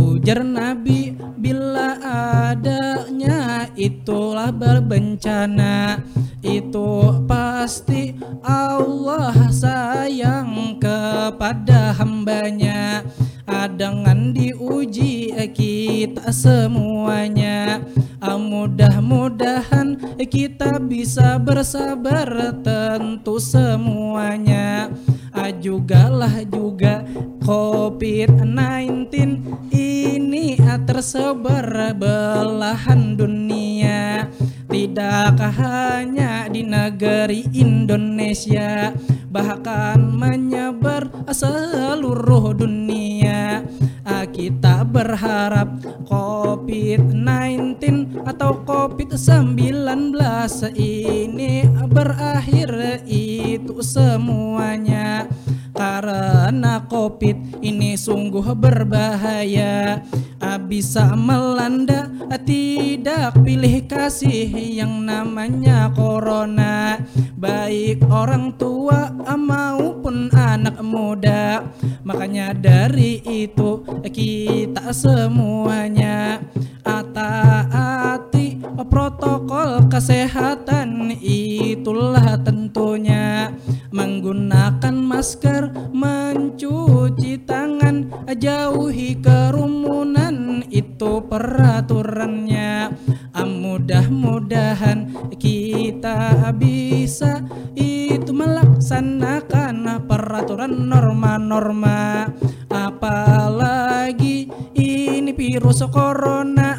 Ujar 0.00 0.40
Nabi 0.40 1.12
bila 1.36 2.00
adanya 2.48 3.68
itulah 3.76 4.48
berbencana 4.48 6.00
Itu 6.40 7.20
pasti 7.28 8.16
Allah 8.40 9.36
sayang 9.52 10.80
kepada 10.80 11.92
hambanya 12.00 13.04
Ah, 13.44 13.68
Dengan 13.68 14.32
diuji 14.32 15.36
kita 15.52 16.32
semuanya. 16.32 17.84
Ah, 18.16 18.40
Mudah-mudahan 18.40 20.16
kita 20.16 20.80
bisa 20.80 21.36
bersabar 21.36 22.56
tentu 22.64 23.36
semuanya. 23.36 24.88
Ah, 25.36 25.52
Jugalah 25.52 26.40
juga 26.48 27.04
COVID-19 27.44 29.12
ini 29.76 30.56
tersebar 30.88 31.92
belahan 32.00 33.20
dunia. 33.20 34.24
Tidak 34.72 35.36
hanya 35.38 36.48
di 36.48 36.64
negeri 36.66 37.46
Indonesia 37.52 38.90
Bahkan 39.34 40.14
menyebar 40.14 41.10
seluruh 41.34 42.54
dunia. 42.54 42.94
Ah, 42.94 43.03
Kita 44.04 44.84
berharap 44.84 45.80
COVID-19 46.10 47.78
atau 48.28 48.60
COVID-19 48.66 50.12
ini 50.76 51.64
berakhir 51.88 53.00
itu 53.08 53.80
semuanya 53.80 55.24
karena 55.74 56.86
COVID 56.86 57.60
ini 57.60 57.98
sungguh 57.98 58.54
berbahaya. 58.54 60.06
Ah, 60.38 60.56
Bisa 60.56 61.12
melanda 61.18 62.08
tidak 62.46 63.34
pilih 63.42 63.84
kasih 63.90 64.48
yang 64.54 65.02
namanya 65.02 65.90
corona. 65.92 67.02
Baik 67.34 68.06
orang 68.08 68.54
tua 68.56 69.12
maupun 69.34 70.30
anak 70.32 70.78
muda. 70.80 71.66
Makanya 72.06 72.54
dari 72.54 73.20
itu 73.26 73.82
kita 74.06 74.94
semuanya 74.94 76.40
Taati 77.14 78.53
protokol 78.82 79.86
kesehatan 79.86 81.14
itulah 81.22 82.34
tentunya. 82.42 83.54
Menggunakan 83.94 84.90
masker, 84.90 85.70
mencuci 85.94 87.46
tangan, 87.46 88.10
jauhi 88.34 89.14
kerumunan 89.22 90.66
itu 90.66 91.22
peraturannya. 91.30 92.90
Ah, 93.30 93.46
Mudah-mudahan 93.46 95.30
kita 95.38 96.50
bisa 96.58 97.46
itu 97.78 98.34
melaksanakan 98.34 100.06
peraturan 100.10 100.90
norma-norma. 100.90 102.26
Apalagi 102.70 104.50
ini 104.74 105.30
virus 105.30 105.86
corona 105.94 106.73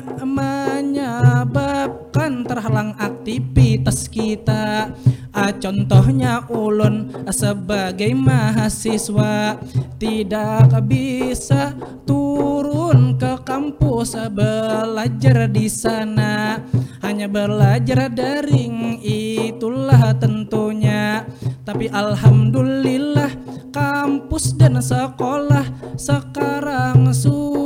aktivitas 3.25 4.05
kita. 4.05 4.93
Ah, 5.33 5.49
Contohnya 5.57 6.45
ulun 6.45 7.09
sebagai 7.33 8.13
mahasiswa. 8.13 9.57
Tidak 9.97 10.69
bisa 10.85 11.73
turun 12.05 13.17
ke 13.17 13.41
kampus 13.41 14.13
belajar 14.29 15.49
di 15.49 15.65
sana. 15.65 16.61
Hanya 17.01 17.25
belajar 17.25 18.13
daring 18.13 19.01
itulah 19.01 20.13
tentunya. 20.21 21.25
Tapi 21.65 21.89
alhamdulillah 21.89 23.33
kampus 23.73 24.53
dan 24.53 24.77
sekolah 24.77 25.65
sekarang 25.97 27.09
sudah 27.09 27.64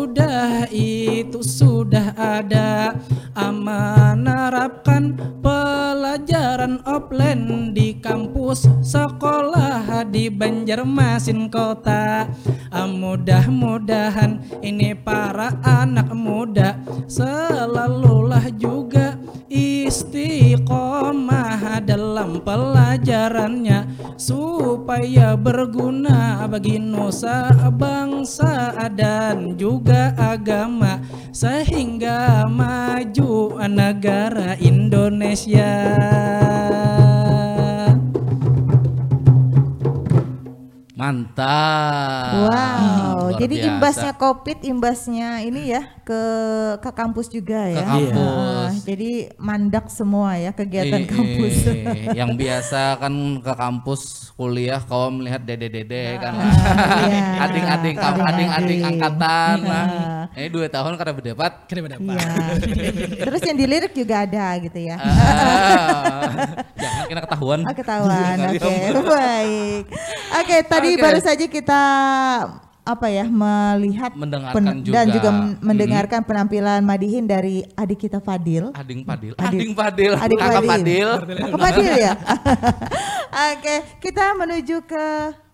itu 0.71 1.41
sudah 1.43 2.13
ada. 2.15 2.95
Menerapkan 3.39 5.15
pelajaran 5.39 6.84
offline 6.84 7.71
di 7.71 7.95
kampus 7.97 8.67
sekolah 8.84 10.04
di 10.12 10.28
Banjarmasin 10.28 11.47
kota. 11.47 12.28
Ah, 12.69 12.86
mudah-mudahan 12.86 14.43
ini 14.62 14.91
para 14.93 15.56
anak 15.63 16.12
muda 16.13 16.78
selalulah 17.10 18.45
juga 18.54 19.17
istiqomah 19.89 21.49
dalam 21.82 22.38
pelajarannya 22.45 23.89
supaya 24.13 25.34
berguna 25.34 26.45
bagi 26.45 26.78
nusa 26.78 27.49
bangsa 27.73 28.78
dan 28.93 29.58
juga 29.58 30.13
agama 30.36 31.02
sehingga 31.34 32.46
maju 32.46 33.58
negara 33.65 34.54
Indonesia. 34.62 35.74
Mantap. 40.99 42.31
Wow, 42.43 42.51
Luar 43.25 43.39
jadi 43.39 43.55
biasa. 43.55 43.69
imbasnya 43.71 44.12
COVID, 44.13 44.57
imbasnya 44.63 45.29
ini 45.41 45.62
ya 45.69 45.81
ke 46.01 46.21
ke 46.77 46.91
kampus 46.91 47.27
juga 47.27 47.62
Ke 47.65 47.73
ya. 47.73 47.85
kampus. 47.85 48.67
Ah, 48.67 48.69
jadi 48.83 49.09
mandak 49.38 49.85
semua 49.88 50.35
ya 50.35 50.51
kegiatan 50.51 50.99
Eh, 50.99 51.07
kampus. 51.07 51.55
eh, 51.65 51.85
yang 52.13 52.35
biasa 52.35 52.99
kan 52.99 53.13
ke 53.39 53.53
kampus 53.53 54.01
kuliah 54.33 54.79
kau 54.81 55.07
melihat 55.09 55.39
dede-dede 55.41 56.15
kan 56.17 56.31
iya. 57.05 57.43
ading-ading 57.43 57.95
kam- 57.95 58.15
Ading-ading. 58.17 58.49
ading-ading 58.49 58.79
angkatan 58.85 59.55
nah. 59.62 59.88
Iya. 60.29 60.38
ini 60.38 60.47
dua 60.49 60.67
tahun 60.67 60.93
kada 60.93 61.12
berdebat 61.12 61.53
Iya. 61.69 62.27
Terus 63.19 63.41
yang 63.41 63.57
dilirik 63.57 63.91
juga 63.93 64.15
ada 64.21 64.45
gitu 64.57 64.79
ya. 64.79 64.95
Ah, 64.95 66.27
jangan 66.81 67.03
kena 67.05 67.21
ketahuan 67.21 67.59
Oh, 67.62 67.73
ketahuan. 67.73 68.35
Oke, 68.41 68.57
diomong. 68.57 69.05
baik. 69.05 69.83
Oke, 70.35 70.57
tadi 70.65 70.88
Oke. 70.91 71.04
baru 71.04 71.19
saja 71.19 71.45
kita 71.45 71.82
apa 72.82 73.06
ya 73.06 73.21
melihat 73.23 74.10
Mendengarkan 74.12 74.82
dan 74.82 75.06
juga. 75.06 75.13
juga 75.13 75.30
men- 75.30 75.58
mendengarkan 75.62 76.21
penampilan 76.23 76.82
Madihin 76.82 77.21
dari 77.23 77.62
adik 77.75 78.02
kita 78.02 78.17
Fadil. 78.17 78.73
ading 78.73 79.06
Adik- 79.06 79.38
ading 79.38 79.71
padil 79.71 80.12
Adik 80.15 80.38
kakak 80.38 80.63
Fadil. 80.63 81.10
Kakak 81.21 81.60
Fadil 81.60 81.91
ya. 81.93 82.13
Oke, 83.54 83.75
kita 84.02 84.34
menuju 84.34 84.82
ke 84.84 85.06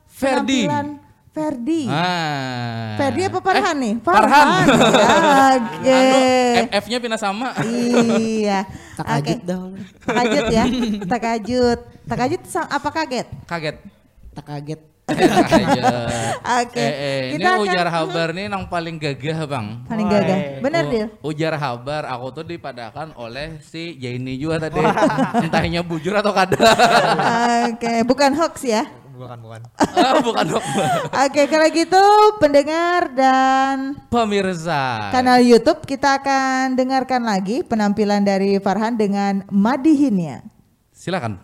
Ferdi. 0.07 0.63
penampilan 0.63 0.87
Ferdi. 1.27 1.81
ah. 1.91 2.95
Ferdi 2.95 3.27
apa 3.27 3.39
Farhan 3.43 3.75
nih? 3.75 3.93
Farhan. 3.99 4.47
Ya, 4.47 4.77
Oke. 5.59 5.91
Anu, 5.91 6.19
FF-nya 6.71 6.97
pindah 6.97 7.19
sama 7.19 7.51
Iya. 7.67 8.63
Takajud 8.95 9.35
Oke. 9.35 9.43
dah. 9.43 9.59
Takajud 10.07 10.45
ya. 10.47 10.63
Takajud. 11.03 11.77
Takajud 12.07 12.41
sa- 12.47 12.71
apa 12.71 12.87
kaget? 12.87 13.27
kaget 13.43 13.75
Tak 14.31 14.47
aja 15.05 15.91
Oke. 16.61 16.77
eh, 16.77 16.93
eh, 16.95 17.21
ini 17.29 17.37
Kita 17.37 17.49
akan- 17.51 17.63
ujar 17.63 17.87
habar 17.87 18.27
nih 18.31 18.45
yang 18.47 18.65
paling 18.65 18.95
gagah 18.95 19.39
bang 19.45 19.67
Paling 19.85 20.07
gagah. 20.07 20.37
Bener, 20.59 20.83
Dil? 20.89 21.07
Ujar 21.21 21.53
habar 21.55 22.03
aku 22.07 22.27
tuh 22.33 22.45
dipadakan 22.47 23.13
oleh 23.15 23.61
si 23.61 23.95
Jaini 23.95 24.35
juga 24.35 24.57
tadi. 24.59 24.81
Entahnya 25.45 25.81
bujur 25.81 26.13
atau 26.13 26.31
kada. 26.31 26.57
Oke, 27.69 28.01
bukan 28.03 28.31
hoax 28.33 28.55
ya. 28.63 28.83
Bukan, 29.15 29.39
bukan. 29.39 29.61
Ah, 29.79 30.19
Bukan 30.27 30.43
dok. 30.45 30.63
Oke, 31.07 31.47
kalau 31.47 31.67
gitu 31.71 32.03
pendengar 32.35 33.07
dan 33.09 33.95
Pemirsa. 34.11 35.07
kanal 35.09 35.39
YouTube 35.39 35.87
kita 35.87 36.19
akan 36.19 36.75
dengarkan 36.75 37.23
lagi 37.23 37.63
penampilan 37.63 38.21
dari 38.21 38.59
Farhan 38.59 38.99
dengan 38.99 39.47
Madihinnya. 39.47 40.43
Silakan. 40.91 41.39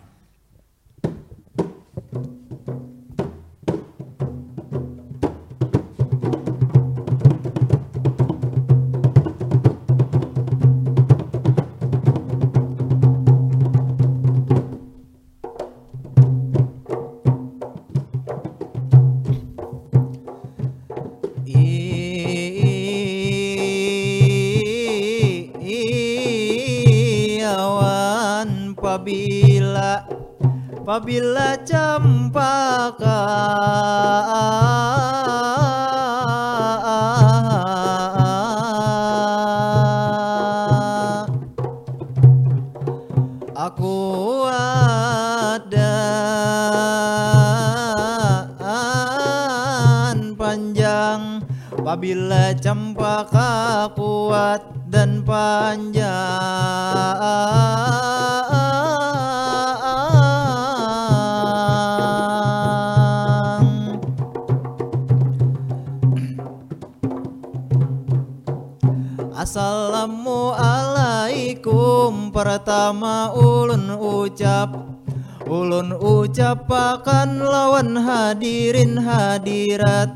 Pabila 30.92 31.56
cempaka 31.64 33.24
Aku 43.56 43.96
ada 44.52 45.96
panjang. 50.36 51.40
Apabila 51.72 52.52
cempaka 52.60 53.88
kuat 53.96 54.60
dan 54.92 55.24
panjang 55.24 56.61
Pertama 72.72 73.36
ulun 73.36 74.00
ucap 74.00 74.72
Ulun 75.44 75.92
ucapakan 75.92 77.44
lawan 77.44 78.00
hadirin 78.00 78.96
hadirat. 78.96 80.16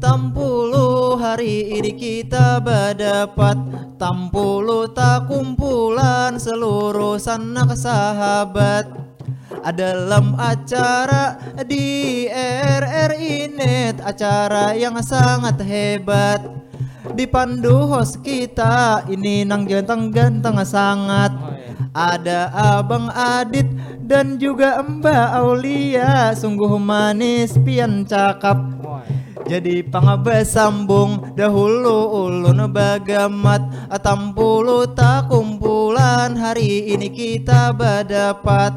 Tampulu 0.00 1.20
hari 1.20 1.76
ini 1.76 1.92
kita 1.92 2.64
berdapat 2.64 3.60
Tampulu 4.00 4.88
tak 4.96 5.28
kumpulan 5.28 6.40
seluruh 6.40 7.20
sanak 7.20 7.76
sahabat. 7.76 8.88
Dalam 9.76 10.32
acara 10.40 11.36
di 11.60 12.24
RRI 12.80 13.52
Net 13.52 14.00
Acara 14.00 14.72
yang 14.72 14.96
sangat 15.04 15.60
hebat 15.60 16.40
Dipandu 17.14 17.86
host 17.86 18.24
kita 18.24 19.06
ini 19.06 19.46
nang 19.46 19.68
ganteng-ganteng 19.68 20.58
sangat. 20.66 21.30
Ada 21.96 22.52
Abang 22.80 23.08
Adit 23.12 23.64
dan 24.04 24.36
juga 24.36 24.84
Mbak 24.84 25.28
Aulia 25.32 26.36
Sungguh 26.36 26.76
manis 26.76 27.56
pian 27.60 28.04
cakap. 28.04 28.58
Jadi 29.46 29.86
pangabas 29.86 30.58
sambung 30.58 31.22
dahulu 31.38 32.26
ulun 32.26 32.66
bagamat. 32.66 33.86
Atampulu 33.86 34.90
tak 34.90 35.30
kumpulan 35.30 36.34
hari 36.34 36.90
ini 36.90 37.06
kita 37.14 37.70
berdapat 37.70 38.74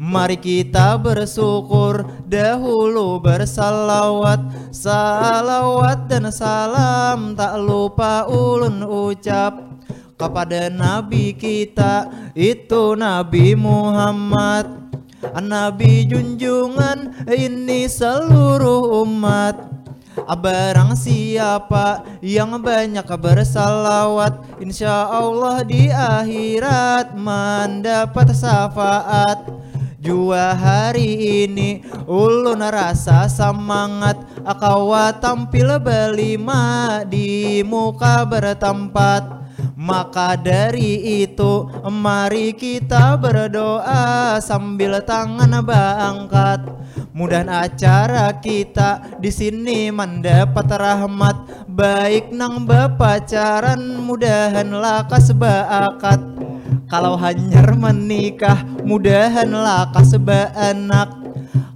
Mari 0.00 0.40
kita 0.40 0.96
bersyukur 0.96 2.24
dahulu 2.24 3.20
bersalawat 3.20 4.40
Salawat 4.72 6.08
dan 6.08 6.32
salam 6.32 7.36
tak 7.36 7.60
lupa 7.60 8.24
ulun 8.24 8.80
ucap. 8.80 9.60
Kepada 10.16 10.72
Nabi 10.72 11.36
kita 11.36 12.08
itu 12.32 12.96
Nabi 12.96 13.52
Muhammad. 13.52 14.88
Nabi 15.36 16.08
junjungan 16.08 17.28
ini 17.28 17.84
seluruh 17.84 19.04
umat. 19.04 19.68
Barang 20.16 20.96
siapa 20.96 22.08
yang 22.24 22.56
banyak 22.62 23.04
bersalawat 23.04 24.62
Insya 24.62 25.10
Allah 25.10 25.60
di 25.66 25.92
akhirat 25.92 27.18
mendapat 27.18 28.32
syafaat 28.32 29.60
Jua 30.00 30.56
hari 30.56 31.44
ini 31.44 31.84
ulun 32.08 32.64
rasa 32.64 33.28
semangat. 33.28 34.16
Akawa 34.48 35.12
tampil 35.12 35.76
berlima 35.76 37.04
di 37.04 37.60
muka 37.60 38.24
bertempat. 38.24 39.44
Maka 39.76 40.40
dari 40.40 41.20
itu 41.20 41.68
mari 41.92 42.56
kita 42.56 43.20
berdoa 43.20 44.40
sambil 44.40 45.04
tangan 45.04 45.60
berangkat. 45.60 46.64
Mudah 47.12 47.68
acara 47.68 48.40
kita 48.40 49.20
di 49.20 49.28
sini 49.28 49.92
mendapat 49.92 50.64
rahmat. 50.64 51.68
Baik 51.68 52.32
nang 52.32 52.64
bepacaran 52.64 54.00
mudahan 54.00 54.72
lakas 54.72 55.36
baakat 55.36 56.39
Kalau 56.90 57.14
hanyar 57.14 57.70
menikah 57.78 58.66
mudahan 58.82 59.50
lakas 59.50 60.18
baanak 60.18 61.20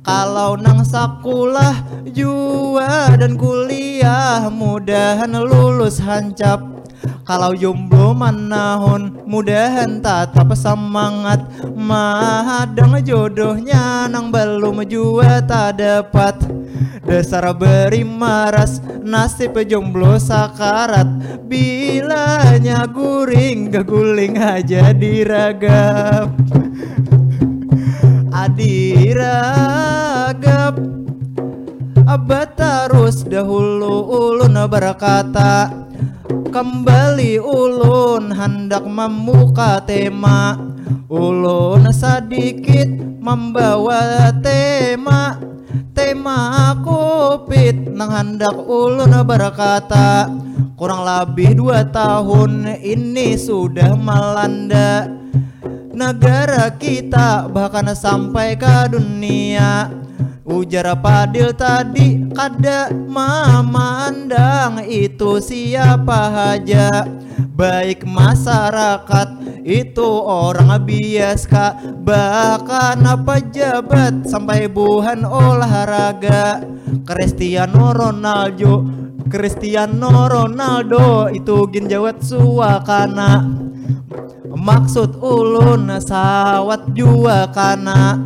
kalau 0.05 0.61
nang 0.61 0.85
sakulah 0.85 1.73
jua 2.13 3.15
dan 3.17 3.41
kuliah 3.41 4.51
mudahan 4.53 5.33
lulus 5.33 6.03
hancap 6.03 6.74
kalau 7.25 7.57
jomblo 7.57 8.13
manahun 8.13 9.25
mudahan 9.25 9.99
tetap 10.05 10.53
semangat. 10.53 11.41
Mahadang 11.73 13.01
jodohnya 13.01 14.05
nang 14.13 14.29
belum 14.29 14.85
jua 14.85 15.41
tak 15.41 15.81
dapat. 15.81 16.37
Dasar 17.05 17.53
beri 17.57 18.05
maras 18.05 18.85
nasib 19.01 19.57
jomblo 19.65 20.21
sakarat. 20.21 21.09
Bilanya 21.49 22.85
guring 22.85 23.73
guling 23.73 24.37
aja 24.37 24.93
diragap. 24.93 26.29
Adiragap. 28.29 29.65
Abah 32.05 32.45
terus 32.53 33.25
dahulu 33.25 34.05
ulun 34.13 34.61
berkata 34.69 35.73
Kembali 36.51 37.39
ulun 37.43 38.31
hendak 38.31 38.87
membuka 38.87 39.83
tema. 39.83 40.57
Ulun 41.11 41.89
sedikit 41.91 42.89
membawa 43.21 44.33
tema. 44.39 45.39
Tema 45.95 46.75
kupit 46.83 47.91
nang 47.95 48.11
hendak 48.11 48.55
ulun 48.55 49.15
berkata 49.23 50.27
Kurang 50.75 51.07
lebih 51.07 51.55
dua 51.55 51.87
tahun 51.87 52.67
ini 52.83 53.39
sudah 53.39 53.95
melanda 53.95 55.07
negara 55.95 56.67
kita 56.75 57.47
bahkan 57.47 57.95
sampai 57.95 58.59
ke 58.59 58.91
dunia 58.91 59.87
Ujar 60.45 60.93
Padil 61.01 61.57
tadi? 61.57 62.21
Kada 62.31 62.93
memandang 62.93 64.85
itu 64.85 65.41
siapa 65.41 66.53
aja? 66.57 67.09
Baik 67.55 68.05
masyarakat 68.05 69.29
itu 69.65 70.09
orang 70.21 70.85
biasa. 70.85 71.97
Bahkan 72.05 73.01
pejabat 73.25 74.29
sampai 74.29 74.69
buhan 74.69 75.25
olahraga? 75.25 76.61
Cristiano 77.05 77.97
Ronaldo 77.97 79.05
Cristiano 79.25 80.29
Ronaldo 80.29 81.33
itu 81.33 81.65
ginjawat 81.73 82.21
suakana 82.21 83.49
Maksud 84.55 85.19
ulun 85.19 85.91
sawat 85.99 86.95
jua 86.95 87.51
kana 87.51 88.23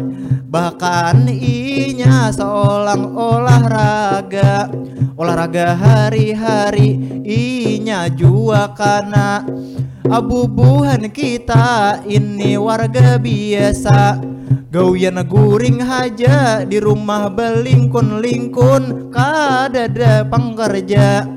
Bahkan 0.48 1.28
inya 1.28 2.32
seolang 2.32 3.12
olahraga. 3.12 4.72
Olahraga 5.20 5.76
hari-hari 5.76 6.96
inya 7.28 8.08
jua 8.08 8.72
kana. 8.72 9.44
Abubuhan 10.08 11.12
kita 11.12 12.00
ini 12.08 12.56
warga 12.56 13.20
biasa. 13.20 14.24
Gawian 14.72 15.20
guring 15.28 15.84
haja 15.84 16.64
di 16.64 16.80
rumah 16.80 17.28
belingkun-lingkun 17.28 19.12
kadada 19.12 20.24
pangkerja 20.24 21.28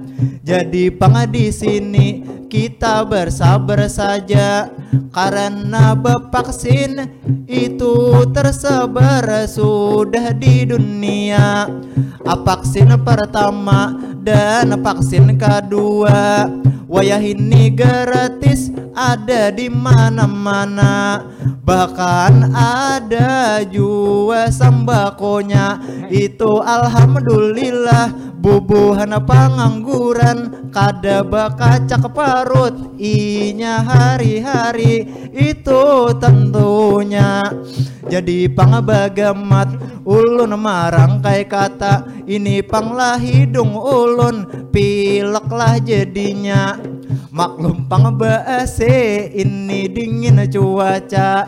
jadi 0.42 0.94
pang 0.94 1.18
di 1.30 1.50
sini 1.50 2.22
kita 2.52 3.08
bersabar 3.08 3.88
saja. 3.88 4.70
Karena 5.12 5.96
vaksin 6.32 7.04
itu 7.48 8.24
tersebar 8.32 9.24
sudah 9.48 10.36
di 10.36 10.68
dunia. 10.68 11.68
Vaksin 12.24 12.92
pertama 13.04 13.96
dan 14.20 14.76
vaksin 14.84 15.36
kedua. 15.40 16.48
Wayah 16.92 17.24
ini 17.24 17.72
gratis 17.72 18.72
ada 18.92 19.48
di 19.52 19.72
mana-mana. 19.72 21.24
Bahkan 21.64 22.52
ada 22.52 23.64
juga 23.64 24.52
sembakonya 24.52 25.80
itu 26.12 26.60
alhamdulillah 26.60 28.31
bubuhan 28.42 29.14
pengangguran 29.22 30.68
kada 30.74 31.22
bakacak 31.22 32.10
parut. 32.10 32.98
Inya 32.98 33.86
hari-hari 33.86 35.06
itu 35.30 36.10
tentunya. 36.18 37.46
Jadi 38.10 38.50
pangbagamat 38.50 40.02
ulun 40.04 40.58
marangkai 40.58 41.46
kata. 41.46 42.26
Ini 42.26 42.66
panglah 42.66 43.22
hidung 43.22 43.78
ulun 43.78 44.68
pileklah 44.74 45.78
jadinya. 45.78 46.82
Maklum 47.32 47.88
pangbase 47.88 49.30
ini 49.32 49.88
dingin 49.88 50.44
cuaca. 50.52 51.48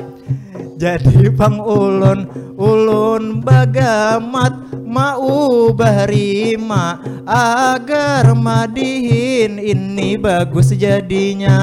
Jadi 0.79 1.31
pang 1.35 1.59
ulun 1.59 2.52
ulun 2.63 3.43
bagamat 3.43 4.55
mau 4.87 5.67
berima 5.75 7.03
agar 7.27 8.31
madihin 8.31 9.59
ini 9.59 10.15
bagus 10.15 10.71
jadinya. 10.71 11.59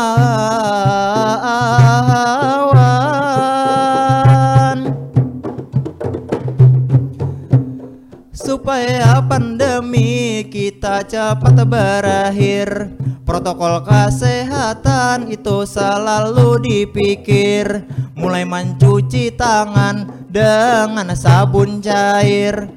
Supaya 8.35 9.23
pandemi 9.23 10.43
kita 10.51 11.01
cepat 11.07 11.63
berakhir 11.65 12.94
Protokol 13.25 13.81
kesehatan 13.81 15.33
itu 15.33 15.65
selalu 15.65 16.61
dipikir. 16.61 17.89
Mulai 18.13 18.45
mencuci 18.45 19.33
tangan 19.33 20.29
dengan 20.29 21.09
sabun 21.17 21.81
cair 21.81 22.69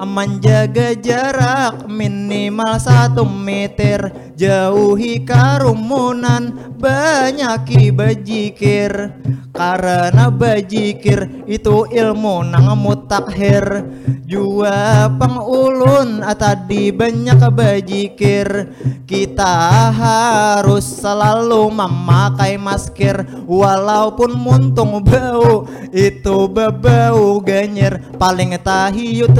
Menjaga 0.00 0.96
jarak 0.96 1.84
minimal 1.84 2.80
satu 2.80 3.28
meter. 3.28 4.32
Jauhi 4.40 5.20
kerumunan 5.28 6.72
banyak 6.80 7.92
bajikir 7.92 9.12
Karena 9.52 10.32
bajikir 10.32 11.44
itu 11.44 11.84
ilmu 11.84 12.48
nang 12.48 12.72
mutakhir. 12.80 13.84
Jua 14.24 15.10
pengulun 15.20 16.24
tadi 16.38 16.88
banyak 16.88 17.42
bajikir 17.52 18.72
Kita 19.04 19.92
harus 19.92 20.88
selalu 20.88 21.68
memakai 21.68 22.56
masker. 22.56 23.44
Walaupun 23.44 24.40
muntung 24.40 25.04
bau 25.04 25.68
itu 25.92 26.48
bebau 26.48 27.44
ganyer 27.44 28.00
Paling 28.16 28.56
tahiyut 28.64 29.36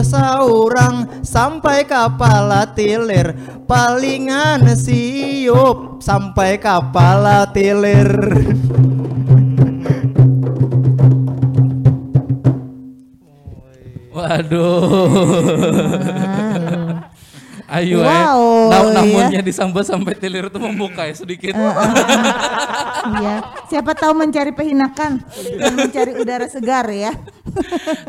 saurang 0.50 1.06
sampai 1.22 1.86
kepala 1.86 2.66
tilir. 2.74 3.38
Palingan 3.70 4.66
siup 4.74 6.02
sampai 6.02 6.58
kepala 6.58 7.46
tilir. 7.54 8.10
Waduh. 14.10 15.14
Ayo 17.70 18.02
Wow, 18.02 18.42
eh. 18.74 18.90
Nam- 18.90 19.30
iya. 19.30 19.38
disambut 19.38 19.86
sampai 19.86 20.18
tilir 20.18 20.50
itu 20.50 20.58
membuka 20.58 21.06
ya 21.06 21.14
sedikit. 21.14 21.54
Iya, 21.54 23.36
siapa 23.70 23.94
tahu 23.94 24.12
mencari 24.12 24.50
pehinakan 24.50 25.22
dan 25.54 25.72
mencari 25.78 26.18
udara 26.18 26.50
segar 26.50 26.90
ya. 26.90 27.14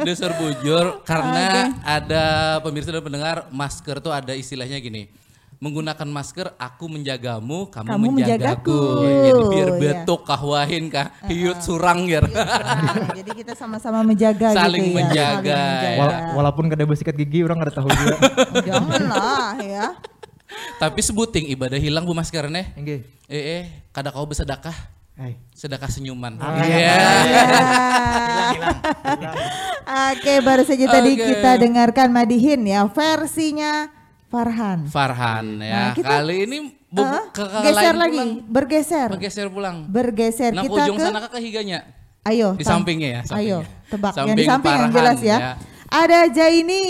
Dasar 0.01 0.33
bujur 0.35 1.05
karena 1.05 1.77
ada 1.85 2.57
pemirsa 2.59 2.89
dan 2.89 3.05
pendengar 3.05 3.45
masker 3.53 4.01
tuh 4.01 4.09
ada 4.09 4.33
istilahnya 4.33 4.81
gini. 4.81 5.20
Menggunakan 5.61 6.09
masker 6.09 6.57
aku 6.57 6.89
menjagamu 6.89 7.69
kamu, 7.69 7.85
Kamu 7.87 8.05
menjagaku. 8.11 8.73
menjagaku 8.73 8.81
jadi 9.21 9.41
biar 9.45 9.69
Iya. 9.69 9.77
betuk 9.79 10.21
kahwahin 10.23 10.89
kah 10.89 11.13
hiut 11.23 11.61
surang 11.61 12.09
ya 12.09 12.17
jadi 13.13 13.29
kita 13.31 13.53
sama-sama 13.53 14.01
menjaga 14.01 14.51
Saling 14.51 14.81
gitu 14.83 14.89
ya. 14.89 14.97
menjaga, 14.97 15.61
Saling 15.61 15.85
ya. 15.85 15.97
Wala- 15.97 16.19
walaupun 16.33 16.65
kada 16.65 16.81
bersikat 16.81 17.13
gigi 17.15 17.41
orang 17.41 17.61
kada 17.61 17.73
tahu 17.73 17.87
juga. 17.87 18.17
Janganlah 18.65 19.53
ya. 19.61 19.85
tapi 20.75 20.99
sebuting 20.99 21.47
ibadah 21.47 21.77
hilang 21.77 22.03
bu 22.03 22.11
maskernya 22.11 22.73
Enggak. 22.73 23.05
eh 23.25 23.43
eh 23.55 23.63
kada 23.91 24.09
kau 24.09 24.25
bersedekah 24.25 24.73
Hai. 25.13 25.37
sedekah 25.51 25.87
senyuman 25.87 26.35
Ah, 26.35 26.57
Iya. 26.59 26.95
Oke, 30.11 30.33
baru 30.39 30.63
saja 30.63 30.85
tadi 30.87 31.13
Oke. 31.13 31.23
kita 31.27 31.55
dengarkan 31.57 32.09
Madihin 32.09 32.65
ya 32.65 32.83
versinya 32.87 33.87
Farhan. 34.31 34.79
Farhan 34.87 35.45
ya 35.59 35.75
Nah, 35.75 35.91
kita- 35.91 36.07
kali 36.09 36.35
ini 36.41 36.57
bu, 36.87 37.03
Hah? 37.03 37.23
ke, 37.29 37.43
ke 37.43 37.59
geser 37.61 37.75
lain 37.91 37.95
lagi, 37.97 38.15
pulang. 38.15 38.31
bergeser. 38.47 39.07
bergeser 39.09 39.47
pulang 39.47 39.75
Bergeser 39.85 40.51
Nah, 40.51 40.63
kita 40.63 40.81
ujung 40.81 40.95
ke 40.95 41.03
sana 41.03 41.19
ke 41.21 41.37
higanya 41.37 41.79
Ayo, 42.21 42.53
Di 42.53 42.61
sampingnya 42.61 43.09
ya, 43.09 43.21
Ayo, 43.33 43.65
sampingnya. 43.65 43.89
tebak 43.89 44.13
yang 44.13 44.15
Samping 44.23 44.37
di 44.37 44.43
samping 44.45 44.71
yang 44.71 44.81
Farhan, 44.83 44.95
jelas 44.95 45.19
ya. 45.19 45.37
ya. 45.37 45.51
Ada 45.91 46.19
Jaini. 46.29 46.85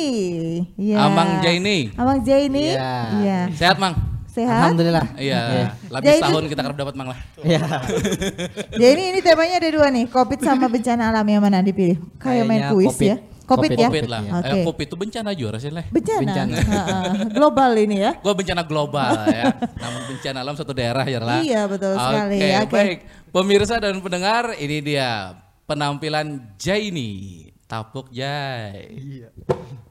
Ya. 0.77 0.97
Amang 1.01 1.41
Jaini. 1.41 1.77
Amang 1.95 2.19
Jaini. 2.21 2.65
Iya. 2.69 2.93
Iya. 3.17 3.39
sehat 3.51 3.77
mang 3.77 3.95
Sehat. 4.27 4.63
Alhamdulillah. 4.63 5.05
iya 5.17 5.71
lebih 5.83 6.05
Jadi- 6.05 6.21
setahun 6.21 6.45
kita 6.45 6.61
kerap 6.61 6.77
dapat 6.77 6.93
mang 6.93 7.09
lah 7.09 7.19
Ya. 7.41 7.59
Jaini 8.71 9.03
ini 9.09 9.19
temanya 9.19 9.55
ada 9.57 9.69
dua 9.69 9.87
nih, 9.89 10.05
Covid 10.05 10.39
sama 10.39 10.67
bencana 10.67 11.09
alam 11.09 11.25
yang 11.25 11.41
mana 11.41 11.59
dipilih? 11.59 11.97
Kayak 12.15 12.43
main 12.45 12.61
kuis 12.69 12.91
Covid. 12.91 13.07
ya. 13.07 13.17
Covid, 13.51 13.69
ya. 13.75 13.87
covid 13.87 14.05
lah 14.07 14.21
Oke. 14.39 14.47
eh, 14.47 14.63
covid 14.63 14.85
itu 14.87 14.95
bencana 14.95 15.29
juga 15.35 15.49
rasanya 15.59 15.83
Bencana. 15.91 16.21
Bencana. 16.23 16.55
Ha-ha. 16.71 16.99
Global 17.29 17.71
ini 17.77 17.95
ya. 17.99 18.11
Gua 18.19 18.33
bencana 18.33 18.63
global 18.63 19.11
ya 19.37 19.45
namun 19.77 20.01
bencana 20.15 20.37
alam 20.39 20.55
satu 20.55 20.71
daerah 20.71 21.05
ya 21.05 21.19
lah 21.19 21.39
Iya, 21.43 21.61
betul 21.67 21.93
sekali. 21.95 22.37
Oke, 22.39 22.49
Oke. 22.55 22.71
baik 22.71 22.97
pemirsa 23.29 23.75
dan 23.77 23.95
pendengar 23.99 24.55
ini 24.55 24.77
dia 24.79 25.35
penampilan 25.65 26.55
Jaini 26.55 27.11
Tapuk 27.67 28.11
Jai 28.11 28.91
Iyawan 28.91 29.90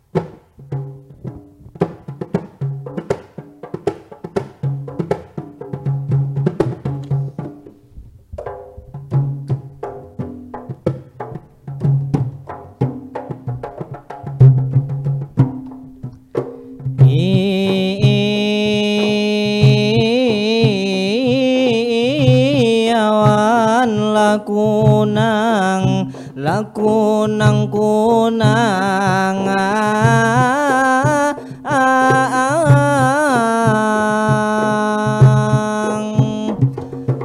lakunang 26.70 27.66
kunang 27.66 29.38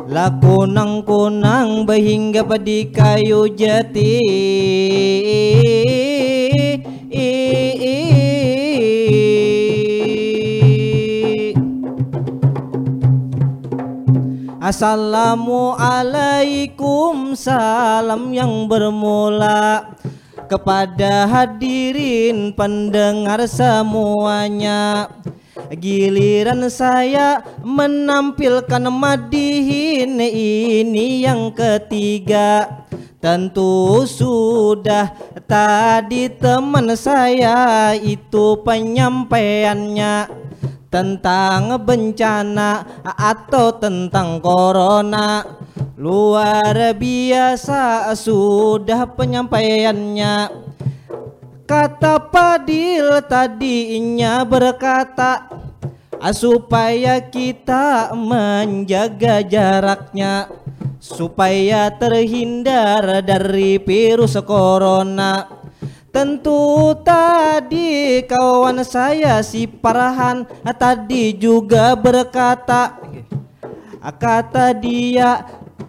Lakunang 0.09 1.05
kunang 1.05 1.85
bahingga 1.85 2.41
di 2.57 2.89
kayu 2.89 3.45
jati 3.53 4.17
Assalamualaikum 14.65 17.37
salam 17.37 18.33
yang 18.33 18.65
bermula 18.65 19.93
kepada 20.49 21.29
hadirin 21.29 22.49
pendengar 22.49 23.45
semuanya. 23.45 25.13
Giliran 25.69 26.65
saya 26.73 27.45
menampilkan 27.61 28.89
madihin 28.89 30.17
ini 30.17 31.21
yang 31.21 31.53
ketiga. 31.53 32.81
Tentu 33.21 34.01
sudah 34.09 35.13
tadi 35.45 36.25
teman 36.41 36.89
saya 36.97 37.93
itu 37.93 38.57
penyampaiannya 38.65 40.45
tentang 40.89 41.81
bencana 41.81 43.01
atau 43.03 43.75
tentang 43.75 44.39
corona. 44.39 45.43
Luar 45.95 46.75
biasa 46.95 48.11
sudah 48.15 49.07
penyampaiannya. 49.15 50.35
Kata 51.65 52.21
Padil 52.29 53.25
tadinya 53.25 54.45
berkata 54.45 55.49
supaya 56.29 57.17
kita 57.25 58.13
menjaga 58.13 59.41
jaraknya 59.41 60.49
supaya 61.01 61.89
terhindar 61.93 63.21
dari 63.21 63.77
virus 63.77 64.37
corona 64.41 65.64
Tentu 66.15 66.95
tadi 67.03 68.23
kawan 68.23 68.79
saya 68.87 69.43
si 69.43 69.67
Farhan 69.67 70.47
tadi 70.79 71.35
juga 71.35 71.91
berkata 71.91 73.03
Kata 74.15 74.71
dia 74.77 75.43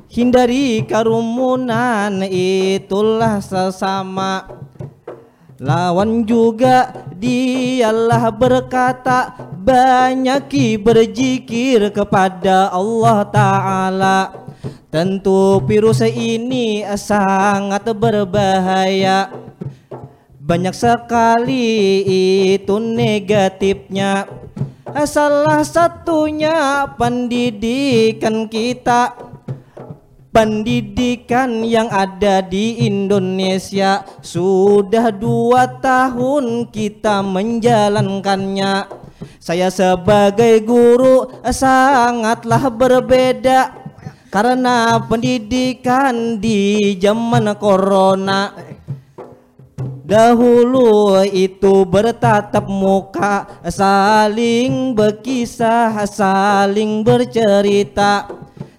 hindari 0.09 0.81
kerumunan 0.89 2.25
itulah 2.27 3.45
sesama. 3.45 4.49
Lawan 5.61 6.25
juga 6.25 7.07
dialah 7.13 8.33
berkata 8.33 9.37
Banyaki 9.61 10.81
berzikir 10.81 11.93
kepada 11.93 12.73
Allah 12.73 13.29
Ta'ala. 13.29 14.21
Tentu 14.89 15.61
virus 15.69 16.01
ini 16.01 16.81
sangat 16.97 17.85
berbahaya 17.93 19.29
banyak 20.47 20.75
sekali 20.79 21.67
itu 22.55 22.79
negatifnya. 22.79 24.31
Salah 25.03 25.67
satunya 25.67 26.87
pendidikan 26.95 28.47
kita. 28.47 29.35
Pendidikan 30.31 31.67
yang 31.67 31.91
ada 31.91 32.47
di 32.47 32.87
Indonesia. 32.87 34.07
Sudah 34.23 35.11
dua 35.11 35.67
tahun 35.83 36.71
kita 36.71 37.27
menjalankannya. 37.27 38.87
Saya 39.43 39.67
sebagai 39.75 40.63
guru 40.63 41.27
sangatlah 41.43 42.71
berbeda. 42.71 43.83
Karena 44.31 45.01
pendidikan 45.09 46.37
di 46.37 46.93
zaman 47.01 47.57
corona 47.57 48.76
Dahulu 50.07 51.19
itu 51.27 51.83
bertatap 51.83 52.71
muka 52.71 53.59
Saling 53.67 54.95
berkisah, 54.95 56.07
saling 56.07 57.03
bercerita 57.03 58.31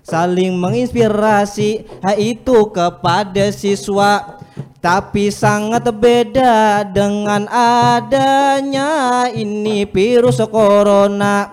Saling 0.08 0.56
menginspirasi 0.56 1.84
Itu 2.16 2.72
kepada 2.72 3.52
siswa. 3.52 4.40
Tapi 4.80 5.28
sangat 5.28 5.84
beda 5.92 6.88
dengan 6.88 7.44
adanya 7.52 9.28
ini 9.28 9.84
virus 9.84 10.40
corona. 10.48 11.52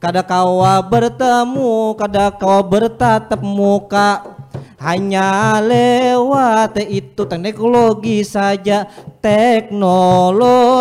Kada 0.00 0.24
kawa 0.24 0.80
bertemu, 0.80 1.92
kada 1.92 2.32
kawa 2.32 2.64
bertatap 2.64 3.44
muka 3.44 4.39
hanya 4.80 5.60
lewat 5.60 6.80
itu 6.88 7.28
teknologi 7.28 8.24
saja. 8.24 8.88
Teknologi 9.20 10.72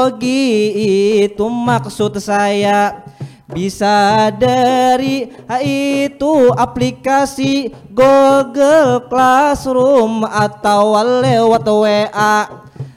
itu 1.27 1.43
maksud 1.51 2.15
saya. 2.23 3.03
Bisa 3.49 4.29
dari 4.29 5.25
itu 5.65 6.53
aplikasi 6.53 7.73
Google 7.89 9.09
Classroom 9.09 10.21
atau 10.21 10.93
lewat 11.19 11.65
WA 11.65 12.45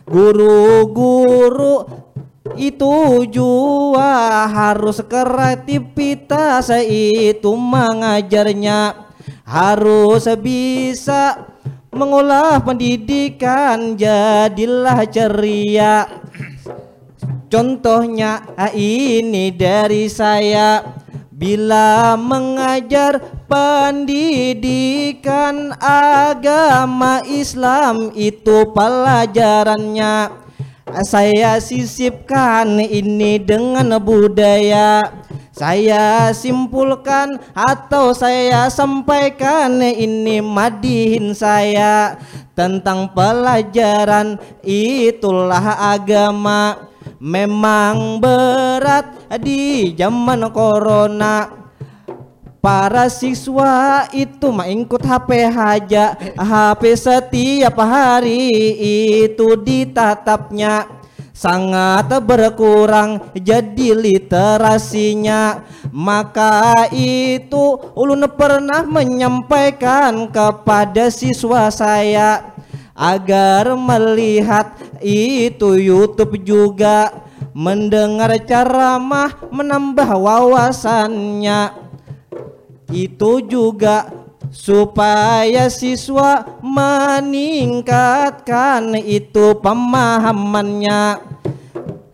guru-guru 0.04 1.88
itu 2.52 3.24
juga 3.32 4.44
harus 4.44 5.00
kreativitas 5.00 6.68
itu 6.84 7.48
mengajarnya 7.56 9.08
harus 9.42 10.26
bisa 10.40 11.52
mengolah 11.92 12.62
pendidikan 12.64 13.94
jadilah 13.98 15.04
ceria. 15.06 16.08
Contohnya 17.52 18.48
ah, 18.56 18.72
ini 18.72 19.52
dari 19.52 20.08
saya. 20.08 21.00
Bila 21.42 22.14
mengajar 22.14 23.18
pendidikan 23.50 24.94
agama 25.82 27.18
Islam 27.26 28.14
itu 28.14 28.70
pelajarannya 28.70 30.41
Saya 31.00 31.56
sisipkan 31.56 32.76
ini 32.76 33.40
dengan 33.40 33.96
budaya. 33.96 35.00
Saya 35.52 36.28
simpulkan 36.36 37.40
atau 37.56 38.12
saya 38.12 38.68
sampaikan 38.68 39.80
ini 39.80 40.44
madihin 40.44 41.32
saya. 41.32 42.20
Tentang 42.52 43.08
pelajaran 43.16 44.36
itulah 44.60 45.96
agama. 45.96 46.92
Memang 47.16 48.20
berat 48.20 49.32
di 49.40 49.96
zaman 49.96 50.52
corona 50.52 51.61
Para 52.62 53.10
siswa 53.10 54.06
itu 54.14 54.46
mengikut 54.54 55.02
HP 55.02 55.50
haja. 55.50 56.14
HP 56.38 56.94
setiap 56.94 57.74
hari 57.82 58.46
itu 59.26 59.58
ditatapnya. 59.58 60.86
Sangat 61.34 62.06
berkurang 62.22 63.34
jadi 63.34 63.98
literasinya. 63.98 65.66
Maka 65.90 66.86
itu 66.94 67.82
ulun 67.98 68.30
pernah 68.30 68.86
menyampaikan 68.86 70.30
kepada 70.30 71.10
siswa 71.10 71.66
saya 71.66 72.54
agar 72.94 73.74
melihat 73.74 74.78
itu 75.02 75.82
YouTube 75.82 76.38
juga. 76.46 77.26
Mendengar 77.58 78.38
ceramah 78.46 79.50
menambah 79.50 80.08
wawasannya 80.14 81.90
itu 82.92 83.40
juga 83.48 84.12
supaya 84.52 85.72
siswa 85.72 86.44
meningkatkan 86.60 89.00
itu 89.00 89.56
pemahamannya. 89.58 91.32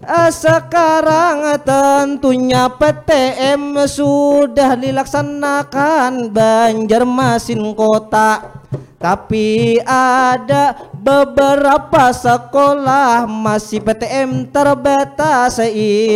Eh, 0.09 0.33
Sekarang 0.33 1.61
tentunya 1.67 2.71
PTM 2.73 3.77
sudah 3.85 4.73
dilaksanakan 4.79 6.33
Banjarmasin 6.33 7.75
kota. 7.77 8.57
Tapi 8.99 9.79
ada 9.87 10.75
beberapa 10.99 12.11
sekolah 12.11 13.31
masih 13.31 13.79
PTM 13.79 14.51
terbatas 14.51 15.63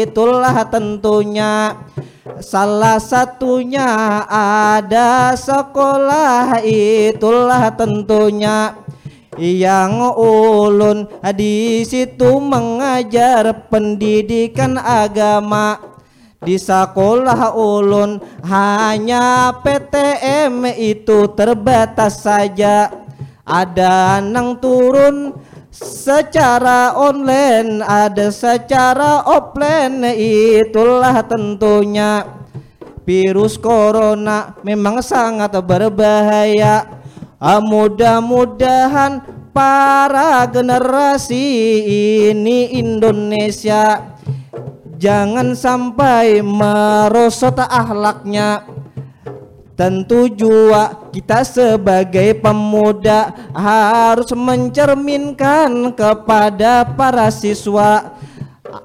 Itulah 0.03 0.67
tentunya 0.67 1.79
Salah 2.23 3.03
satunya 3.03 4.23
ada 4.31 5.35
sekolah 5.35 6.62
itulah 6.62 7.75
tentunya. 7.75 8.79
Yang 9.35 9.93
ulun 10.23 11.11
di 11.35 11.83
situ 11.83 12.39
mengajar 12.39 13.66
pendidikan 13.66 14.79
agama. 14.79 15.83
Di 16.39 16.62
sekolah 16.62 17.59
ulun 17.59 18.23
hanya 18.47 19.59
PTM 19.59 20.62
itu 20.79 21.27
terbatas 21.35 22.23
saja. 22.23 22.87
Ada 23.43 24.23
nang 24.23 24.62
turun 24.62 25.35
secara 25.73 26.93
online 26.95 27.81
ada 27.81 28.29
secara 28.29 29.25
offline 29.25 30.05
itulah 30.61 31.25
tentunya. 31.25 32.45
Virus 33.03 33.59
corona 33.59 34.55
memang 34.62 35.03
sangat 35.03 35.59
berbahaya. 35.64 37.03
Ah, 37.43 37.59
Mudah-mudahan 37.59 39.27
para 39.51 40.47
generasi 40.47 41.43
ini 42.31 42.79
Indonesia 42.79 44.12
Jangan 45.03 45.59
sampai 45.59 46.47
merosot 46.47 47.59
ahlaknya 47.59 48.62
Tentu 49.83 50.30
juga 50.30 51.11
kita 51.11 51.43
sebagai 51.43 52.39
pemuda 52.39 53.35
harus 53.51 54.30
mencerminkan 54.30 55.91
kepada 55.91 56.87
para 56.87 57.26
siswa 57.35 58.14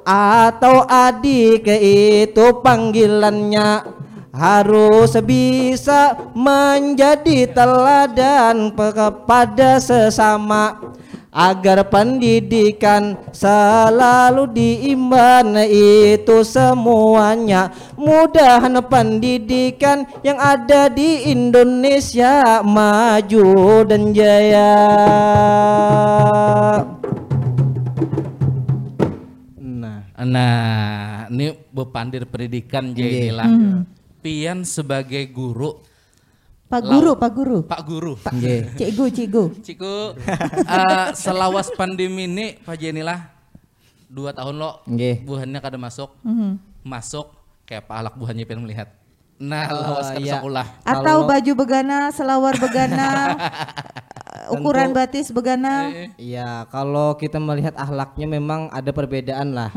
atau 0.02 0.90
adik 0.90 1.70
itu 1.70 2.46
panggilannya. 2.66 3.94
Harus 4.34 5.14
bisa 5.22 6.18
menjadi 6.34 7.46
teladan 7.46 8.74
kepada 8.74 9.78
sesama 9.78 10.82
agar 11.32 11.86
pendidikan 11.92 13.20
selalu 13.30 14.50
diimban 14.52 15.54
itu 15.70 16.42
semuanya 16.42 17.70
mudahan 18.00 18.80
pendidikan 18.88 20.08
yang 20.24 20.40
ada 20.40 20.90
di 20.90 21.30
Indonesia 21.30 22.64
maju 22.66 23.48
dan 23.86 24.12
jaya. 24.16 24.74
Nah. 29.62 29.98
Nah, 30.18 31.30
ini 31.30 31.54
bepandir 31.70 32.26
pendidikan 32.26 32.92
jadi 32.92 33.32
lah. 33.32 33.48
Pian 34.18 34.66
sebagai 34.66 35.30
guru, 35.30 35.87
Pak 36.68 36.84
Guru, 36.84 37.12
Pak 37.16 37.32
Guru. 37.32 37.60
Pak 37.64 37.82
Guru, 37.88 38.14
Cikgu, 38.76 39.06
cikgu. 39.08 39.44
Ciku, 39.64 39.96
eh, 40.20 41.08
selawas 41.16 41.72
pandemi 41.72 42.28
ini 42.28 42.60
Pak 42.60 42.76
Jenilah 42.76 43.32
dua 44.12 44.36
tahun 44.36 44.56
lo 44.60 44.84
Nggih. 44.84 45.24
buahnya 45.24 45.64
kada 45.64 45.80
masuk, 45.80 46.12
Mhm. 46.28 46.60
masuk 46.84 47.32
kayak 47.64 47.88
Pak 47.88 47.96
Alak 47.96 48.14
buahnya 48.20 48.44
pengen 48.44 48.68
melihat. 48.68 48.92
Nah, 49.38 49.70
lawas 49.70 50.12
kada 50.12 50.20
iya. 50.24 50.34
sekolah. 50.40 50.66
Atau 50.84 51.24
baju 51.24 51.52
begana, 51.56 52.10
selawar 52.12 52.58
begana, 52.58 53.08
ukuran 54.56 54.92
batis 54.92 55.30
begana. 55.32 55.88
Iya, 56.20 56.66
kalau 56.68 57.16
kita 57.16 57.40
melihat 57.40 57.78
ahlaknya 57.80 58.28
memang 58.28 58.68
ada 58.74 58.92
perbedaan 58.92 59.56
lah 59.56 59.70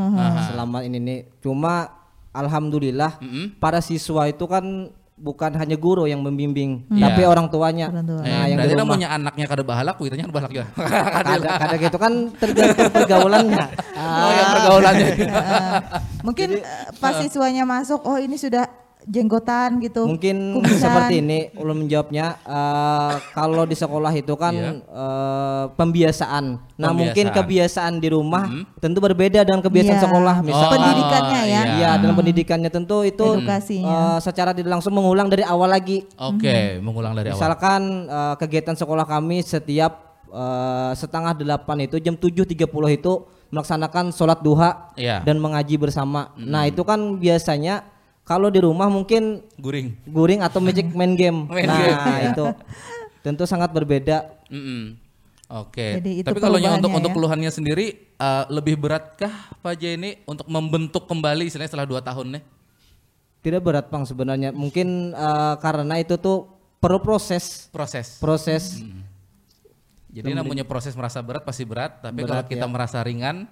selama 0.50 0.82
ini 0.82 0.98
nih. 0.98 1.20
Cuma 1.38 1.92
alhamdulillah 2.32 3.18
para 3.62 3.78
siswa 3.78 4.26
itu 4.26 4.42
kan 4.46 4.90
bukan 5.20 5.52
hanya 5.52 5.76
guru 5.76 6.08
yang 6.08 6.18
membimbing, 6.18 6.88
tapi 6.88 7.22
orang 7.22 7.46
tuanya. 7.46 7.92
Orang 7.92 8.08
tua. 8.08 8.24
Eh, 8.24 8.32
Nah, 8.32 8.44
yang 8.48 8.56
di 8.56 8.64
berarti 8.64 8.74
rumah. 8.74 8.84
namanya 8.88 9.08
anaknya 9.12 9.44
kada 9.44 9.62
bahalak, 9.62 9.94
kuitanya 9.94 10.24
kada 10.24 10.34
bahalak 10.34 10.50
juga. 10.50 10.66
Kadang, 11.20 11.40
kadang 11.44 11.78
gitu 11.78 11.98
kan 12.00 12.12
tergantung 12.34 12.88
pergaulannya. 12.90 13.66
oh 14.00 14.30
ya 14.32 14.44
pergaulannya. 14.50 15.08
Ah, 15.30 15.80
mungkin 16.20 16.48
eh, 16.58 16.88
pas 16.96 17.20
siswanya 17.20 17.62
masuk, 17.62 18.00
oh 18.02 18.16
ini 18.16 18.34
sudah 18.34 18.64
jenggotan 19.02 19.78
gitu. 19.78 20.04
Mungkin 20.04 20.56
kumisan. 20.56 20.76
seperti 20.78 21.14
ini 21.18 21.38
ulun 21.54 21.80
menjawabnya 21.80 22.36
eh, 22.38 23.12
kalau 23.30 23.64
di 23.64 23.72
sekolah 23.72 24.12
itu 24.12 24.34
kan 24.34 24.52
Iya. 24.52 24.70
eh, 24.78 25.64
pembiasaan. 25.74 26.44
Nah, 26.74 26.90
mungkin 26.90 27.28
Pembiasaan. 27.28 27.36
kebiasaan 27.38 27.92
di 27.96 28.08
rumah 28.08 28.44
tentu 28.76 28.98
berbeda 28.98 29.40
dengan 29.40 29.60
kebiasaan 29.60 29.96
Iya. 29.96 30.04
sekolah 30.04 30.36
misalkan. 30.40 30.72
Pendidikannya 30.74 31.42
ya. 31.44 31.62
Iya, 31.70 31.90
dalam 31.96 32.14
pendidikannya 32.14 32.70
tentu 32.70 32.96
itu 33.02 33.26
Edukasinya. 33.38 34.16
eh, 34.16 34.18
secara 34.20 34.50
tidak 34.50 34.70
langsung 34.72 34.92
mengulang 34.92 35.26
dari 35.26 35.42
awal 35.42 35.68
lagi. 35.68 36.04
Oke, 36.16 36.76
mengulang 36.78 37.12
dari 37.12 37.28
awal. 37.28 37.36
Misalkan 37.36 37.80
eh, 38.04 38.34
kegiatan 38.36 38.74
sekolah 38.74 39.04
kami 39.04 39.40
setiap 39.40 39.92
eh, 40.26 40.92
setengah 40.94 41.34
delapan 41.34 41.84
itu 41.84 41.96
jam 41.98 42.14
7.30 42.14 42.68
itu 42.92 43.12
melaksanakan 43.50 44.14
sholat 44.14 44.38
duha 44.38 44.94
Iya. 44.94 45.20
dan 45.20 45.36
mengaji 45.36 45.74
bersama. 45.74 46.30
Nah 46.36 46.64
itu 46.64 46.80
kan 46.80 47.18
biasanya 47.18 47.82
kalau 48.30 48.46
di 48.46 48.62
rumah 48.62 48.86
mungkin 48.86 49.42
Guring. 49.58 49.98
guring 50.06 50.38
atau 50.46 50.62
magic 50.62 50.86
main 50.98 51.18
game. 51.18 51.50
Main 51.50 51.66
nah 51.66 51.78
game. 51.82 52.30
itu 52.30 52.44
tentu 53.26 53.42
sangat 53.42 53.74
berbeda. 53.74 54.30
Mm-mm. 54.46 54.94
Oke. 55.50 55.98
Jadi 55.98 56.22
itu 56.22 56.28
Tapi 56.30 56.38
kalau 56.38 56.62
yang 56.62 56.78
untuk 56.78 56.94
perubahannya 56.94 57.02
untuk 57.02 57.10
ya. 57.10 57.16
keluhannya 57.18 57.50
sendiri 57.50 57.86
eh, 58.06 58.44
lebih 58.54 58.78
beratkah 58.78 59.50
Pak 59.58 59.74
Jenny 59.74 60.22
untuk 60.22 60.46
membentuk 60.46 61.10
kembali 61.10 61.50
istilahnya 61.50 61.74
setelah 61.74 61.90
dua 61.90 61.98
tahun 61.98 62.38
nih? 62.38 62.42
Tidak 63.42 63.58
berat 63.58 63.90
bang 63.90 64.06
sebenarnya. 64.06 64.50
Mungkin 64.54 65.10
eh, 65.10 65.54
karena 65.58 65.98
itu 65.98 66.14
tuh 66.14 66.46
perlu 66.78 67.02
proses, 67.02 67.66
Proses. 67.74 68.22
proses. 68.22 68.78
Jadi 70.10 70.34
namanya 70.34 70.66
proses 70.66 70.94
merasa 70.94 71.22
berat 71.22 71.46
pasti 71.46 71.62
berat, 71.62 72.02
tapi 72.02 72.26
kalau 72.26 72.42
Berat, 72.42 72.50
kita 72.50 72.66
ya. 72.66 72.70
merasa 72.70 72.98
ringan, 72.98 73.46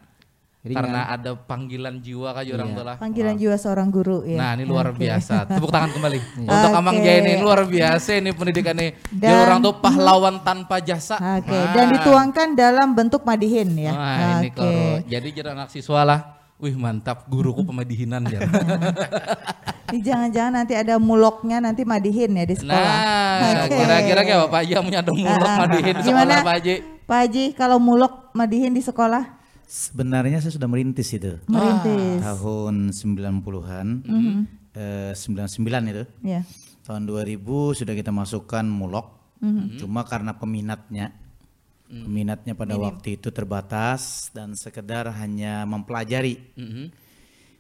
Ringan. 0.59 0.74
karena 0.84 1.00
ada 1.06 1.30
panggilan 1.32 2.02
jiwa 2.02 2.34
kan 2.34 2.42
orang 2.44 2.70
tua 2.74 2.84
lah. 2.84 2.96
Panggilan 2.98 3.38
jiwa 3.38 3.54
seorang 3.54 3.88
guru 3.88 4.26
ya. 4.26 4.36
Nah 4.36 4.50
ini 4.52 4.64
luar 4.64 4.90
Oke. 4.90 5.00
biasa. 5.00 5.46
Tepuk 5.46 5.70
tangan 5.70 5.90
kembali 5.94 6.18
untuk 6.42 6.50
Oke. 6.50 6.76
Amang 6.76 6.96
Jaya 6.98 7.18
ini 7.20 7.32
luar 7.38 7.62
biasa 7.62 8.11
ini 8.14 8.30
pendidikan 8.32 8.74
nih. 8.74 8.90
Jadi 9.06 9.22
Dan- 9.22 9.42
orang 9.44 9.59
tuh 9.62 9.74
pahlawan 9.78 10.34
tanpa 10.42 10.82
jasa. 10.82 11.14
Oke, 11.38 11.48
Nah. 11.48 11.72
dan 11.72 11.86
dituangkan 11.94 12.48
dalam 12.52 12.88
bentuk 12.92 13.22
madihin 13.22 13.70
ya. 13.72 13.92
Wah 13.92 14.18
ini 14.36 14.50
Oke. 14.50 14.59
koro. 14.59 14.82
Jadi 15.06 15.28
jadi 15.30 15.48
anak 15.52 15.70
siswa 15.70 16.02
lah 16.02 16.20
Wih 16.59 16.74
mantap, 16.74 17.30
guruku 17.30 17.62
pemadihinan 17.62 18.26
ya. 18.26 18.42
Ini 19.88 20.02
jangan-jangan 20.02 20.52
nanti 20.52 20.74
ada 20.74 20.98
muloknya 20.98 21.62
nanti 21.62 21.86
madihin 21.86 22.34
ya 22.34 22.42
di 22.42 22.52
sekolah. 22.52 22.74
Nah, 22.74 23.62
Oke. 23.62 23.78
kira-kira 23.78 24.20
kayak 24.20 24.38
Bapak 24.42 24.59
Haji 24.59 24.72
yang 24.74 24.84
punya 24.84 25.00
ada 25.00 25.12
mulok 25.14 25.38
Ah, 25.40 25.56
madihin 25.56 25.94
di 25.94 26.02
Gimana 26.02 26.18
sekolah 26.34 26.42
Pak 26.42 26.54
Haji. 26.59 26.74
Pak 27.06 27.18
Haji 27.22 27.44
kalau 27.54 27.78
mulok 27.78 28.12
madihin 28.34 28.74
di 28.74 28.82
sekolah 28.82 29.38
Sebenarnya 29.68 30.40
saya 30.40 30.56
sudah 30.56 30.64
merintis 30.64 31.12
itu. 31.12 31.36
merintis. 31.44 32.24
Tahun 32.24 32.88
90-an. 32.88 33.86
eh, 34.72 35.12
99 35.12 35.92
itu. 35.92 36.04
Ya. 36.24 36.40
Tahun 36.88 37.04
2000 37.04 37.76
sudah 37.76 37.92
kita 37.92 38.08
masukkan 38.08 38.64
mulok. 38.64 39.12
Cuma 39.76 40.02
karena 40.08 40.32
peminatnya 40.34 41.12
peminatnya 41.88 42.52
pada 42.52 42.76
waktu 42.76 43.16
itu 43.16 43.32
terbatas 43.32 44.28
dan 44.32 44.52
sekedar 44.52 45.08
hanya 45.20 45.64
mempelajari. 45.68 46.40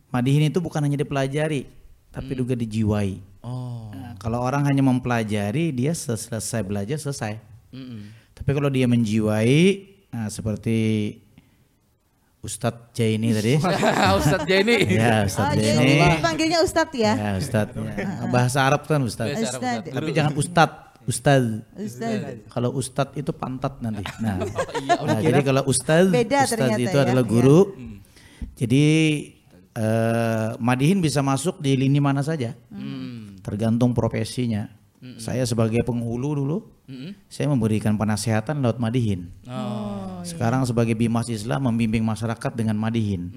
Madihin 0.08 0.48
itu 0.48 0.60
bukan 0.64 0.80
hanya 0.80 0.96
dipelajari, 0.96 1.68
tapi 2.08 2.32
juga 2.32 2.56
dijiwai. 2.56 3.20
Oh. 3.44 3.92
Nah, 3.92 4.16
kalau 4.16 4.40
orang 4.40 4.64
hanya 4.64 4.80
mempelajari, 4.80 5.72
dia 5.72 5.92
selesai 5.92 6.64
belajar 6.64 6.96
selesai. 6.96 7.36
Tapi 8.32 8.50
kalau 8.56 8.72
dia 8.72 8.88
menjiwai, 8.88 9.84
nah, 10.08 10.28
seperti 10.32 10.76
Ustadz 12.38 12.94
Jaini 12.94 13.34
tadi. 13.34 13.58
Ustadz 14.22 14.46
Jaini. 14.46 14.76
ya, 14.86 15.26
Oh, 15.26 15.26
Ustadz 15.26 15.58
jadi 15.58 15.74
Jaini. 15.74 16.22
panggilnya 16.22 16.58
Ustadz 16.62 16.94
ya. 16.94 17.12
Ya, 17.18 17.30
Ustadz. 17.34 17.74
ya. 17.74 18.30
Bahasa 18.30 18.62
Arab 18.62 18.86
kan 18.86 19.02
Ustadz. 19.02 19.42
Ustadz. 19.42 19.90
Tapi 19.90 20.10
jangan 20.14 20.38
Ustadz, 20.38 21.02
Ustadz. 21.02 21.66
Ustadz. 21.74 22.46
Kalau 22.46 22.70
Ustadz 22.78 23.18
itu 23.18 23.34
pantat 23.34 23.82
nanti. 23.82 24.06
Nah, 24.22 24.38
nah, 25.02 25.18
jadi 25.18 25.42
kalau 25.42 25.66
Ustadz, 25.66 26.14
Beda 26.14 26.46
Ustadz 26.46 26.50
ternyata 26.54 26.78
itu 26.78 26.98
ya, 26.98 27.02
adalah 27.10 27.24
iya. 27.26 27.32
guru. 27.34 27.60
Jadi 28.54 28.84
eh, 29.74 30.50
Madihin 30.62 31.02
bisa 31.02 31.18
masuk 31.26 31.58
di 31.58 31.74
lini 31.74 31.98
mana 31.98 32.22
saja, 32.22 32.54
tergantung 33.42 33.90
profesinya. 33.98 34.77
Saya 35.18 35.46
sebagai 35.46 35.78
penghulu 35.86 36.34
dulu, 36.34 36.58
saya 37.30 37.46
memberikan 37.46 37.94
penasehatan 37.94 38.58
lewat 38.58 38.82
Madihin. 38.82 39.30
Oh. 39.46 40.18
Sekarang 40.26 40.66
sebagai 40.66 40.98
bimas 40.98 41.30
Islam 41.30 41.70
membimbing 41.70 42.02
masyarakat 42.02 42.52
dengan 42.54 42.74
Madihin. 42.74 43.30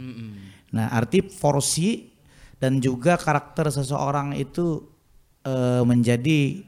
Nah, 0.74 0.90
arti 0.90 1.22
porsi 1.22 2.10
dan 2.58 2.78
juga 2.82 3.18
karakter 3.18 3.70
seseorang 3.70 4.38
itu 4.38 4.86
eh, 5.46 5.84
menjadi 5.84 6.64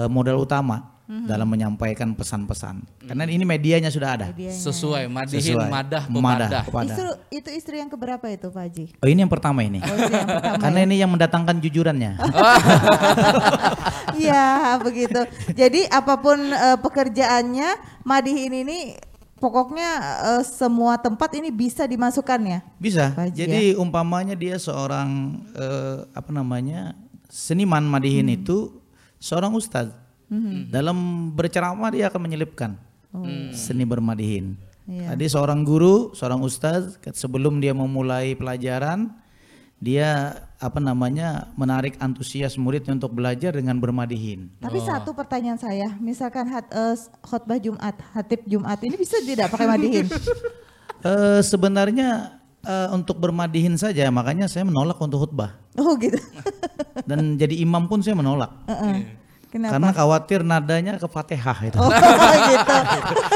eh, 0.00 0.08
modal 0.08 0.44
utama 0.44 0.99
dalam 1.26 1.44
menyampaikan 1.44 2.14
pesan-pesan. 2.14 2.86
Karena 3.02 3.26
ini 3.26 3.42
medianya 3.42 3.90
sudah 3.90 4.14
ada. 4.14 4.26
Sesuai 4.30 5.10
madihin 5.10 5.58
Sesuai. 5.58 5.66
madah 5.66 6.06
Madah, 6.06 6.14
pemadah. 6.46 6.62
pepadah. 6.64 6.94
Istri, 6.94 7.08
itu 7.34 7.48
istri 7.50 7.74
yang 7.78 7.90
keberapa 7.90 8.22
itu 8.26 8.46
Pak 8.46 8.62
Haji? 8.62 8.84
Oh, 8.96 9.08
ini 9.08 9.18
yang 9.20 9.28
pertama 9.28 9.60
ini. 9.60 9.82
Oh, 9.82 9.90
yang 9.90 10.06
pertama 10.38 10.58
Karena 10.58 10.78
ya? 10.78 10.86
ini 10.86 10.96
yang 10.96 11.10
mendatangkan 11.10 11.56
jujurannya. 11.58 12.12
Iya 14.10 14.76
begitu. 14.82 15.20
Jadi 15.54 15.86
apa 15.86 16.18
pun 16.18 16.38
eh, 16.40 16.76
pekerjaannya, 16.78 17.68
Madihin 18.02 18.52
ini 18.66 18.78
pokoknya 19.38 19.90
eh, 20.36 20.42
semua 20.44 20.98
tempat 20.98 21.30
ini 21.36 21.48
bisa 21.48 21.86
dimasukkannya. 21.86 22.60
Bisa. 22.76 23.14
Pak 23.14 23.32
Haji, 23.32 23.38
Jadi 23.38 23.62
umpamanya 23.76 24.34
dia 24.34 24.56
seorang 24.56 25.40
eh, 25.54 25.96
apa 26.10 26.30
namanya 26.30 26.92
seniman 27.30 27.82
madihin 27.82 28.28
Hmm. 28.28 28.36
itu 28.36 28.58
seorang 29.16 29.54
ustadz. 29.54 29.94
Dalam 30.70 31.30
berceramah 31.34 31.90
dia 31.90 32.06
akan 32.06 32.20
menyelipkan 32.22 32.78
seni 33.50 33.82
bermadihin. 33.82 34.54
Oh. 34.54 34.68
Iya. 34.90 35.14
Tadi 35.14 35.24
seorang 35.30 35.60
guru, 35.62 36.10
seorang 36.18 36.42
ustadz 36.42 36.98
sebelum 37.14 37.62
dia 37.62 37.70
memulai 37.70 38.34
pelajaran 38.34 39.10
dia 39.80 40.36
apa 40.60 40.76
namanya 40.76 41.48
menarik 41.56 41.96
antusias 42.04 42.60
muridnya 42.60 42.92
untuk 42.92 43.16
belajar 43.16 43.56
dengan 43.56 43.80
bermadihin. 43.80 44.52
Tapi 44.60 44.76
satu 44.84 45.16
pertanyaan 45.16 45.56
saya, 45.56 45.96
misalkan 45.96 46.44
hat, 46.52 46.68
eh, 46.68 47.00
khotbah 47.24 47.56
Jumat, 47.56 47.96
hatib 48.12 48.44
Jumat 48.44 48.76
ini 48.84 49.00
bisa 49.00 49.16
tidak 49.24 49.48
pakai 49.50 49.66
Madihin? 49.66 50.06
Eh, 51.00 51.40
sebenarnya 51.40 52.36
eh, 52.60 52.88
untuk 52.92 53.16
bermadihin 53.16 53.72
saja 53.80 54.04
makanya 54.12 54.52
saya 54.52 54.68
menolak 54.68 55.00
untuk 55.00 55.24
khutbah 55.24 55.56
oh 55.80 55.96
gitu. 55.96 56.20
dan 57.08 57.40
jadi 57.40 57.56
imam 57.64 57.88
pun 57.88 58.04
saya 58.04 58.20
menolak. 58.20 58.52
Heeh. 58.68 59.08
Kenapa? 59.50 59.74
Karena 59.74 59.90
khawatir 59.90 60.40
nadanya 60.46 60.94
ke 60.94 61.10
Fatihah 61.10 61.58
itu. 61.66 61.74
Oh 61.74 61.90
gitu. 62.54 62.76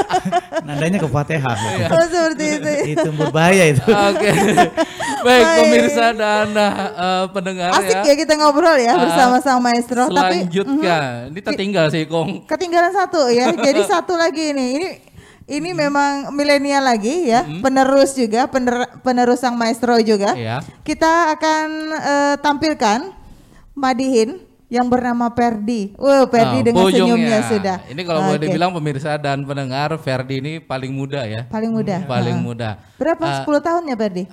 nadanya 0.67 0.97
ke 1.03 1.09
Fatihah. 1.11 1.55
itu. 1.59 1.91
Oh 1.91 2.05
seperti 2.07 2.45
itu. 2.55 2.71
itu 2.95 3.09
berbahaya 3.19 3.63
itu. 3.75 3.83
Oke. 3.83 4.29
Baik 5.27 5.45
pemirsa 5.59 6.15
dan 6.15 6.55
eh, 6.55 7.23
pendengar 7.35 7.75
Asik 7.75 7.99
ya. 7.99 8.03
ya 8.07 8.13
kita 8.15 8.33
ngobrol 8.39 8.79
ya 8.79 8.95
bersama 8.95 9.43
sang 9.43 9.59
maestro. 9.59 10.07
Tapi 10.07 10.47
Selanjutnya, 10.47 11.27
ini 11.27 11.39
tertinggal 11.43 11.85
sih 11.91 12.07
Kong. 12.07 12.47
ketinggalan 12.47 12.95
satu 12.95 13.27
ya. 13.27 13.51
Jadi 13.67 13.81
satu 13.83 14.15
lagi 14.15 14.55
ini. 14.55 14.67
Ini 14.79 14.89
ini 15.45 15.77
memang 15.77 16.33
milenial 16.33 16.81
lagi 16.81 17.29
ya, 17.29 17.45
penerus 17.61 18.17
juga, 18.17 18.49
pener- 18.49 18.89
penerus 19.05 19.43
sang 19.43 19.53
maestro 19.53 19.99
juga. 19.99 20.31
Iya. 20.33 20.63
Kita 20.81 21.35
akan 21.35 21.67
eh, 21.91 22.35
tampilkan 22.39 23.11
Madihin 23.75 24.39
yang 24.67 24.85
bernama 24.85 25.29
Perdi. 25.29 25.93
Wow, 25.93 26.25
Perdi 26.25 26.57
Nah, 26.57 26.65
dengan 26.65 26.83
bojongnya. 26.83 27.05
senyumnya 27.05 27.39
sudah. 27.45 27.77
Ini 27.85 28.01
kalau 28.01 28.19
boleh 28.23 28.35
Oke. 28.35 28.45
dibilang 28.45 28.71
pemirsa 28.71 29.11
dan 29.15 29.41
pendengar, 29.41 29.93
Ferdi 29.97 30.35
ini 30.37 30.53
paling 30.57 30.89
muda 30.89 31.21
ya. 31.23 31.45
paling 31.45 31.69
muda. 31.69 32.01
Paling 32.03 32.35
Heeh. 32.35 32.45
muda. 32.45 32.69
Berapa? 32.95 33.41
10 33.41 33.61
tahunnya 33.61 33.95
Perdi? 33.95 34.23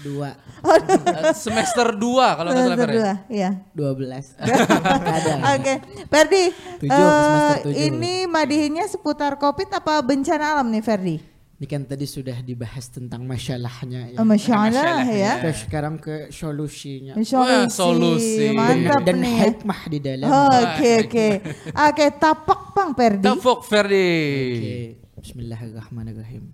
Dua, 0.00 0.32
Eh, 0.60 1.32
semester 1.34 1.92
2 1.92 2.00
kalau 2.32 2.48
nggak 2.48 2.64
salah 2.66 2.76
ya? 2.78 2.88
dua, 2.90 3.12
iya. 3.28 3.50
dua 3.72 3.92
belas. 3.92 4.32
Oke, 5.56 5.74
Ferdi. 6.06 6.44
Tujuh, 6.78 6.88
eh, 6.90 7.20
semester 7.20 7.56
tujuh. 7.66 7.76
ini 7.82 8.24
madihinnya 8.24 8.84
seputar 8.84 9.36
covid 9.36 9.68
apa 9.70 10.00
bencana 10.00 10.56
alam 10.56 10.68
nih 10.68 10.80
Ferdi? 10.80 11.16
Ini 11.60 11.68
kan 11.68 11.84
tadi 11.84 12.08
sudah 12.08 12.40
dibahas 12.40 12.88
tentang 12.88 13.20
masalahnya 13.28 14.08
ya. 14.08 14.16
Oh, 14.16 14.24
Masya 14.24 14.54
Allah 14.56 15.04
ya. 15.12 15.44
Kita 15.44 15.52
sekarang 15.52 16.00
ke 16.00 16.32
solusinya. 16.32 17.20
Wah, 17.36 17.68
solusi. 17.68 18.48
Mantap 18.56 19.04
dan 19.04 19.20
nih. 19.20 19.28
ya. 19.28 19.44
hikmah 19.44 19.80
di 19.92 19.98
dalam. 20.00 20.28
Oke 20.32 21.04
oke. 21.04 21.28
Oke, 21.76 22.04
tapak 22.16 22.72
Bang 22.72 22.96
Ferdi. 22.96 23.28
Tepuk 23.28 23.60
Ferdi. 23.68 24.08
Oke, 24.56 24.76
Bismillahirrahmanirrahim. 25.20 26.48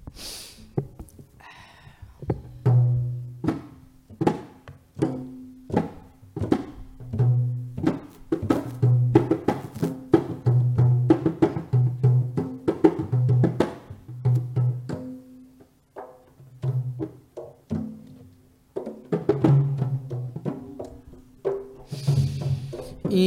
Ila 23.16 23.24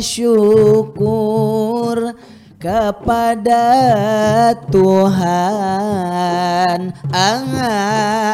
syukur 0.00 2.16
kepada 2.56 3.68
Tuhan. 4.72 5.28
Awan. 7.12 8.24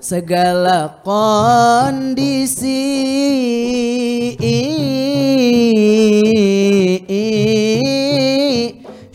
Segala 0.00 0.96
kondisi 1.04 2.80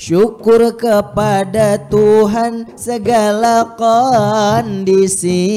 syukur 0.04 0.76
kepada 0.76 1.80
Tuhan 1.88 2.76
segala 2.76 3.80
kondisi 3.80 5.48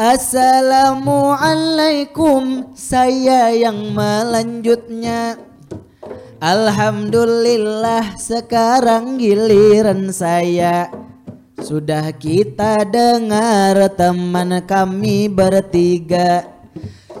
Assalamualaikum 0.00 2.72
saya 2.72 3.52
yang 3.54 3.92
melanjutnya 3.92 5.49
Alhamdulillah 6.40 8.16
sekarang 8.16 9.20
giliran 9.20 10.08
saya. 10.08 10.88
Sudah 11.60 12.16
kita 12.16 12.80
dengar 12.88 13.76
teman 13.92 14.64
kami 14.64 15.28
bertiga. 15.28 16.48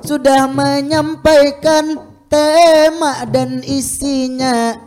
Sudah 0.00 0.48
menyampaikan 0.48 2.00
tema 2.32 3.28
dan 3.28 3.60
isinya. 3.60 4.80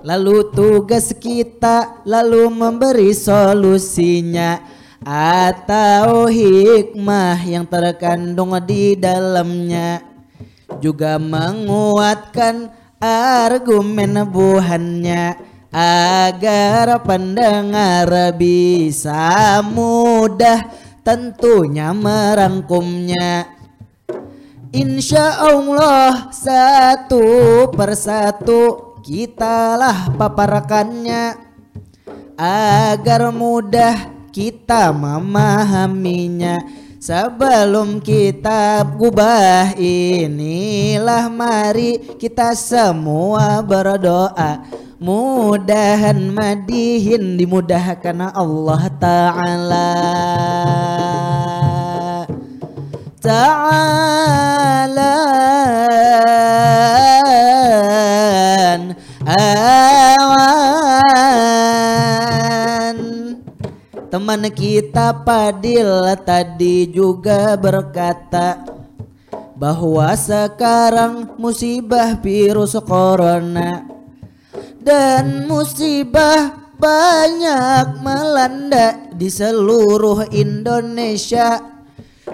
Lalu 0.00 0.48
tugas 0.56 1.12
kita 1.12 2.00
lalu 2.08 2.48
memberi 2.48 3.12
solusinya. 3.12 4.64
Atau 5.04 6.24
hikmah 6.32 7.44
yang 7.44 7.68
terkandung 7.68 8.56
di 8.64 8.96
dalamnya. 8.96 10.00
Juga 10.80 11.20
menguatkan 11.20 12.77
argumen 13.00 14.26
buhannya 14.28 15.48
Agar 15.68 17.04
pendengar 17.04 18.08
bisa 18.40 19.60
mudah 19.60 20.64
tentunya 21.04 21.92
merangkumnya. 21.92 23.52
Insya 24.72 25.44
Allah 25.44 26.32
satu 26.32 27.68
persatu 27.68 28.96
kitalah 29.04 30.08
paparkannya. 30.16 31.36
Agar 32.40 33.28
mudah 33.28 34.08
kita 34.32 34.88
memahaminya 34.96 36.56
sebelum 36.98 38.02
kita 38.02 38.82
gubah 38.98 39.78
inilah 39.78 41.30
mari 41.30 42.18
kita 42.18 42.52
semua 42.58 43.62
berdoa. 43.62 44.66
Mudahan 44.98 46.34
madihin 46.34 47.38
dimudahkan 47.38 48.34
Allah 48.34 48.82
Ta'ala. 48.98 49.94
Ta'ala 53.22 54.77
Teman 64.18 64.50
kita 64.50 65.14
Padil 65.22 66.02
tadi 66.26 66.90
juga 66.90 67.54
berkata 67.54 68.66
bahwa 69.54 70.10
sekarang 70.18 71.38
musibah 71.38 72.18
virus 72.18 72.74
corona 72.82 73.86
dan 74.82 75.46
musibah 75.46 76.50
banyak 76.74 78.02
melanda 78.02 79.06
di 79.14 79.30
seluruh 79.30 80.26
Indonesia 80.34 81.62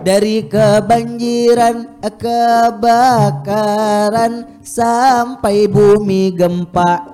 dari 0.01 0.49
kebanjiran, 0.49 2.01
kebakaran 2.01 3.45
sampai 4.65 5.69
bumi 5.69 6.33
gempa. 6.33 7.14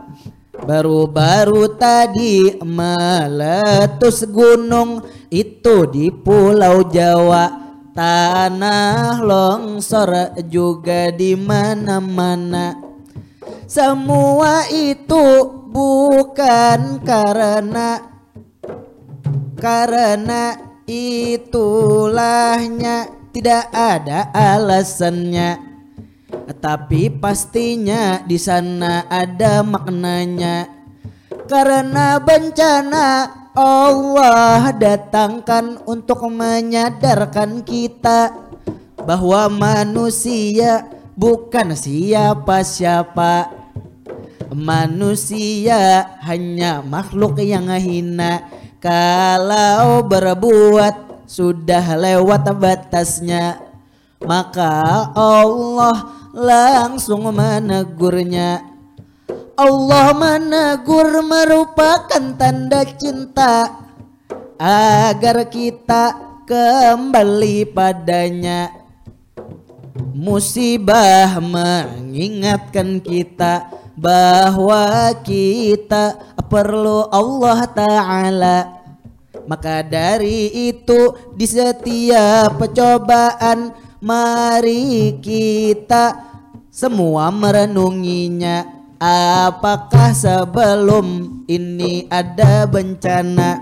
Baru-baru 0.60 1.72
tadi 1.80 2.60
meletus 2.60 4.28
gunung 4.28 5.00
itu 5.32 5.88
di 5.88 6.12
Pulau 6.12 6.84
Jawa. 6.84 7.72
Tanah 7.90 9.18
longsor 9.24 10.38
juga 10.46 11.10
di 11.10 11.34
mana-mana. 11.34 12.78
Semua 13.66 14.68
itu 14.70 15.50
bukan 15.70 17.02
karena 17.02 17.98
karena 19.58 20.56
itulahnya 20.86 22.18
tidak 23.30 23.70
ada 23.70 24.30
alasannya 24.34 25.69
tapi 26.60 27.08
pastinya 27.08 28.20
di 28.26 28.36
sana 28.36 29.06
ada 29.06 29.62
maknanya. 29.62 30.68
Karena 31.50 32.22
bencana 32.22 33.06
Allah 33.54 34.70
datangkan 34.70 35.82
untuk 35.82 36.22
menyadarkan 36.30 37.66
kita 37.66 38.30
bahwa 39.02 39.50
manusia 39.50 40.86
bukan 41.18 41.74
siapa-siapa. 41.74 43.58
Manusia 44.50 46.10
hanya 46.26 46.82
makhluk 46.82 47.38
yang 47.38 47.70
hina. 47.70 48.46
Kalau 48.82 50.02
berbuat 50.06 51.26
sudah 51.30 51.94
lewat 51.94 52.50
batasnya 52.58 53.70
maka 54.24 55.08
Allah 55.16 56.19
langsung 56.34 57.30
menegurnya. 57.30 58.62
Allah 59.60 60.16
menegur 60.16 61.20
merupakan 61.20 62.24
tanda 62.40 62.80
cinta 62.96 63.84
agar 64.56 65.44
kita 65.52 66.16
kembali 66.48 67.68
padanya. 67.68 68.72
Musibah 70.16 71.40
mengingatkan 71.40 73.00
kita 73.04 73.68
bahwa 74.00 75.12
kita 75.20 76.16
perlu 76.48 77.04
Allah 77.12 77.60
Ta'ala. 77.68 78.58
Maka 79.44 79.84
dari 79.84 80.72
itu 80.72 81.12
di 81.36 81.44
setiap 81.44 82.56
percobaan 82.56 83.89
Mari 84.00 85.20
kita 85.20 86.16
semua 86.72 87.28
merenunginya. 87.28 88.64
Apakah 88.96 90.16
sebelum 90.16 91.44
ini 91.44 92.08
ada 92.08 92.64
bencana? 92.64 93.60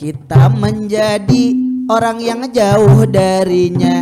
Kita 0.00 0.48
menjadi 0.48 1.52
orang 1.92 2.24
yang 2.24 2.48
jauh 2.48 3.04
darinya. 3.04 4.00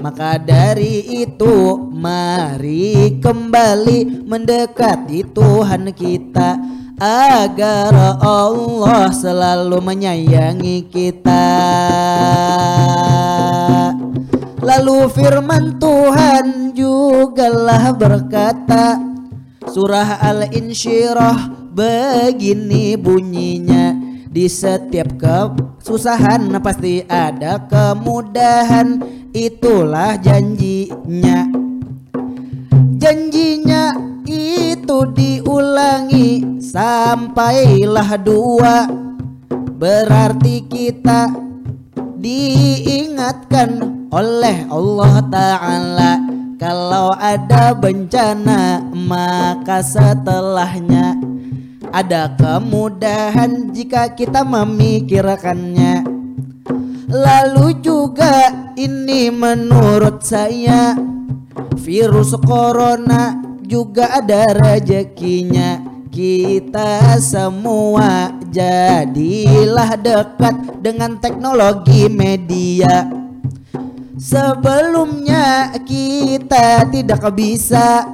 Maka 0.00 0.40
dari 0.40 1.12
itu 1.28 1.76
mari 1.92 3.20
kembali 3.20 4.24
mendekati 4.24 5.28
Tuhan 5.28 5.92
kita. 5.92 6.56
Agar 6.96 8.16
Allah 8.16 9.12
selalu 9.12 9.76
menyayangi 9.76 10.88
kita. 10.88 11.52
Lalu 14.74 15.06
firman 15.06 15.78
Tuhan 15.78 16.74
jugalah 16.74 17.94
berkata 17.94 18.98
Surah 19.70 20.18
Al-Insyirah 20.18 21.70
begini 21.70 22.98
bunyinya. 22.98 23.94
Di 24.26 24.50
setiap 24.50 25.14
kesusahan 25.14 26.58
pasti 26.58 27.06
ada 27.06 27.62
kemudahan. 27.70 28.98
Itulah 29.30 30.18
janjinya. 30.18 31.46
Janjinya 32.98 33.94
itu 34.26 34.98
diulangi 35.14 36.58
Sampailah 36.58 38.18
dua. 38.18 38.90
Berarti 39.78 40.66
kita 40.66 41.43
diingatkan 42.24 43.84
oleh 44.08 44.64
Allah 44.72 45.14
Ta'ala. 45.28 46.12
Kalau 46.56 47.12
ada 47.20 47.76
bencana 47.76 48.80
maka 48.96 49.84
setelahnya. 49.84 51.20
Ada 51.92 52.32
kemudahan 52.34 53.70
jika 53.76 54.16
kita 54.16 54.40
memikirkannya. 54.42 56.08
Lalu 57.12 57.78
juga 57.84 58.50
ini 58.74 59.28
menurut 59.30 60.24
saya 60.24 60.98
Virus 61.84 62.32
corona 62.42 63.38
juga 63.62 64.18
ada 64.18 64.50
rezekinya 64.56 65.93
kita 66.14 67.18
semua 67.18 68.30
jadilah 68.54 69.98
dekat 69.98 70.78
dengan 70.78 71.18
teknologi 71.18 72.06
media. 72.06 73.10
Sebelumnya 74.14 75.74
kita 75.82 76.86
tidak 76.86 77.18
bisa. 77.34 78.06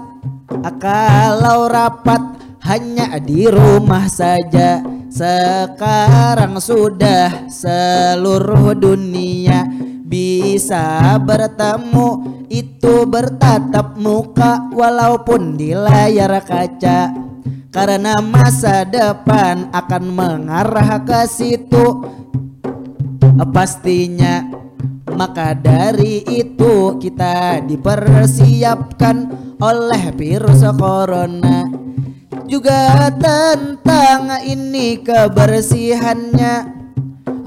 Kalau 0.80 1.68
rapat 1.68 2.40
hanya 2.64 3.20
di 3.20 3.44
rumah 3.44 4.08
saja. 4.08 4.80
Sekarang 5.12 6.56
sudah 6.56 7.52
seluruh 7.52 8.80
dunia 8.80 9.68
bisa 10.08 11.20
bertemu. 11.20 12.40
Itu 12.48 13.04
bertatap 13.04 14.00
muka 14.00 14.72
walaupun 14.72 15.60
di 15.60 15.76
layar 15.76 16.32
kaca 16.42 17.29
karena 17.70 18.18
masa 18.18 18.82
depan 18.82 19.70
akan 19.70 20.04
mengarah 20.10 21.02
ke 21.06 21.26
situ. 21.26 22.06
Pastinya 23.50 24.60
Maka 25.10 25.58
dari 25.58 26.22
itu 26.22 26.96
kita 26.96 27.60
dipersiapkan 27.66 29.16
oleh 29.58 30.02
virus 30.14 30.62
corona. 30.78 31.66
Juga 32.46 33.10
tentang 33.18 34.40
ini 34.46 35.02
kebersihannya. 35.02 36.78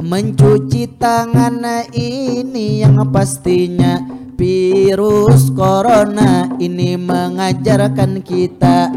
Mencuci 0.03 0.99
tangan 0.99 1.63
ini 1.95 2.84
yang 2.84 2.99
pastinya 3.07 4.03
Virus 4.36 5.47
corona 5.55 6.51
ini 6.59 6.99
mengajarkan 6.99 8.19
kita 8.19 8.91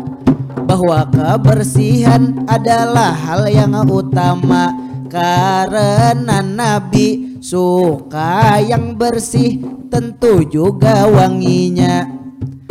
bahwa 0.65 1.05
kebersihan 1.13 2.47
adalah 2.49 3.13
hal 3.13 3.45
yang 3.51 3.77
utama. 3.85 4.73
Karena 5.07 6.43
Nabi 6.43 7.39
suka 7.39 8.59
yang 8.59 8.99
bersih 8.99 9.63
tentu 9.93 10.43
juga 10.49 11.07
wanginya. 11.07 12.11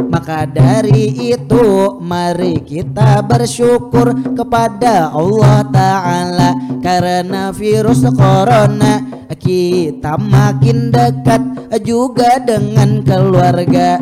Maka 0.05 0.45
dari 0.45 1.33
itu 1.33 1.97
mari 1.99 2.61
kita 2.61 3.25
bersyukur 3.25 4.13
kepada 4.35 5.09
Allah 5.09 5.65
Ta'ala. 5.71 6.49
Karena 6.83 7.49
virus 7.49 8.05
corona 8.13 9.01
kita 9.33 10.15
makin 10.21 10.93
dekat 10.93 11.41
juga 11.81 12.37
dengan 12.37 13.01
keluarga. 13.01 13.97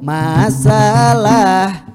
Masalah 0.00 1.89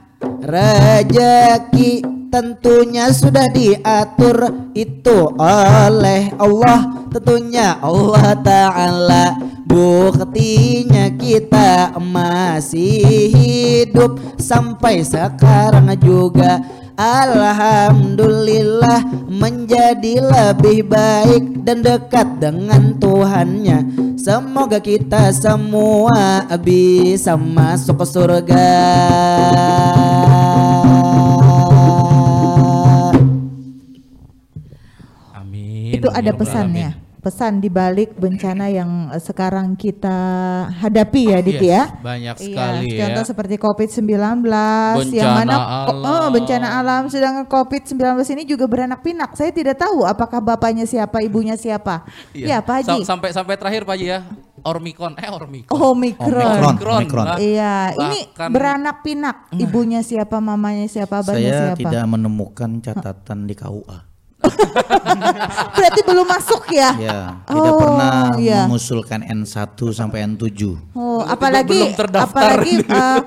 Rezeki 0.45 2.05
tentunya 2.29 3.09
sudah 3.09 3.49
diatur. 3.49 4.69
Itu 4.77 5.33
oleh 5.41 6.29
Allah. 6.37 7.09
Tentunya 7.09 7.81
Allah 7.81 8.37
Ta'ala. 8.45 9.41
Buktinya 9.65 11.09
kita 11.17 11.97
masih 11.97 13.33
hidup. 13.33 14.21
Sampai 14.37 15.01
sekarang 15.01 15.89
juga. 15.97 16.61
Alhamdulillah 16.95 19.27
menjadi 19.27 20.23
lebih 20.23 20.87
baik 20.87 21.67
dan 21.67 21.83
dekat 21.83 22.39
dengan 22.39 22.95
Tuhannya. 22.95 23.83
Semoga 24.15 24.79
kita 24.79 25.35
semua 25.35 26.47
bisa 26.63 27.35
masuk 27.35 27.99
ke 27.99 28.05
surga 28.07 28.71
Itu 36.05 36.09
ada 36.11 36.29
Ya 36.29 36.37
pesannya. 36.37 36.89
Alamin. 36.91 37.03
Pesan 37.17 37.57
di 37.57 37.73
balik 37.73 38.13
bencana 38.13 38.69
yang 38.69 39.09
eh, 39.09 39.17
sekarang 39.17 39.73
kita 39.73 40.13
hadapi 40.77 41.21
ya, 41.25 41.41
Dik 41.41 41.57
Yes, 41.57 41.65
ya. 41.65 41.81
Banyak 41.97 42.35
Iya, 42.37 42.45
sekali 42.45 42.85
ya. 42.85 42.97
contoh 43.01 43.23
seperti 43.25 43.55
COVID-19 43.57 44.05
yang 44.13 44.93
Bencana 44.93 45.33
mana 45.33 45.55
oh, 45.57 45.65
oh, 45.89 46.05
alam. 46.21 46.29
bencana 46.29 46.67
alam 46.77 47.09
sedangkan 47.09 47.49
COVID-19 47.49 47.97
ini 48.29 48.43
juga 48.45 48.69
beranak 48.69 49.01
pinak. 49.01 49.33
Saya 49.33 49.49
tidak 49.49 49.73
tahu 49.75 50.05
apakah 50.05 50.37
bapaknya 50.37 50.85
siapa, 50.85 51.17
ibunya 51.19 51.57
siapa. 51.57 52.05
Iya. 52.29 52.45
Ya, 52.47 52.57
Pak 52.61 52.85
Haji. 52.85 53.01
Sa- 53.01 53.17
sampai 53.17 53.33
sampai 53.33 53.57
terakhir 53.57 53.81
Pak 53.83 53.97
Haji 53.97 54.05
ya. 54.05 54.19
Ormikon 54.61 55.17
eh 55.17 55.25
Ormikon. 55.27 55.73
Omikron. 55.73 56.29
Omikron. 56.61 56.99
Omikron. 56.99 57.25
Bah- 57.25 57.37
Iya, 57.37 57.73
ini 57.95 58.29
bahkan- 58.29 58.49
beranak 58.49 59.01
pinak. 59.01 59.49
Ibunya 59.51 60.01
siapa, 60.01 60.37
mamanya 60.37 60.85
siapa, 60.85 61.21
abahnya 61.21 61.41
Saya 61.41 61.61
siapa. 61.73 61.81
tidak 61.81 62.05
menemukan 62.05 62.69
catatan 62.81 63.45
di 63.45 63.53
KUA. 63.53 64.13
Berarti 65.75 66.01
belum 66.03 66.25
masuk 66.25 66.63
ya? 66.71 66.89
Ya, 66.95 67.19
tidak 67.43 67.71
Oh, 67.71 67.79
pernah 67.79 68.35
iya. 68.37 68.65
mengusulkan 68.65 69.21
N1 69.21 69.75
sampai 69.91 70.25
N7. 70.25 70.61
Oh, 70.93 71.21
apalagi 71.23 71.73
belum 71.75 71.93
terdaftar. 71.93 72.59
apalagi 72.59 72.73
eh, 72.89 73.19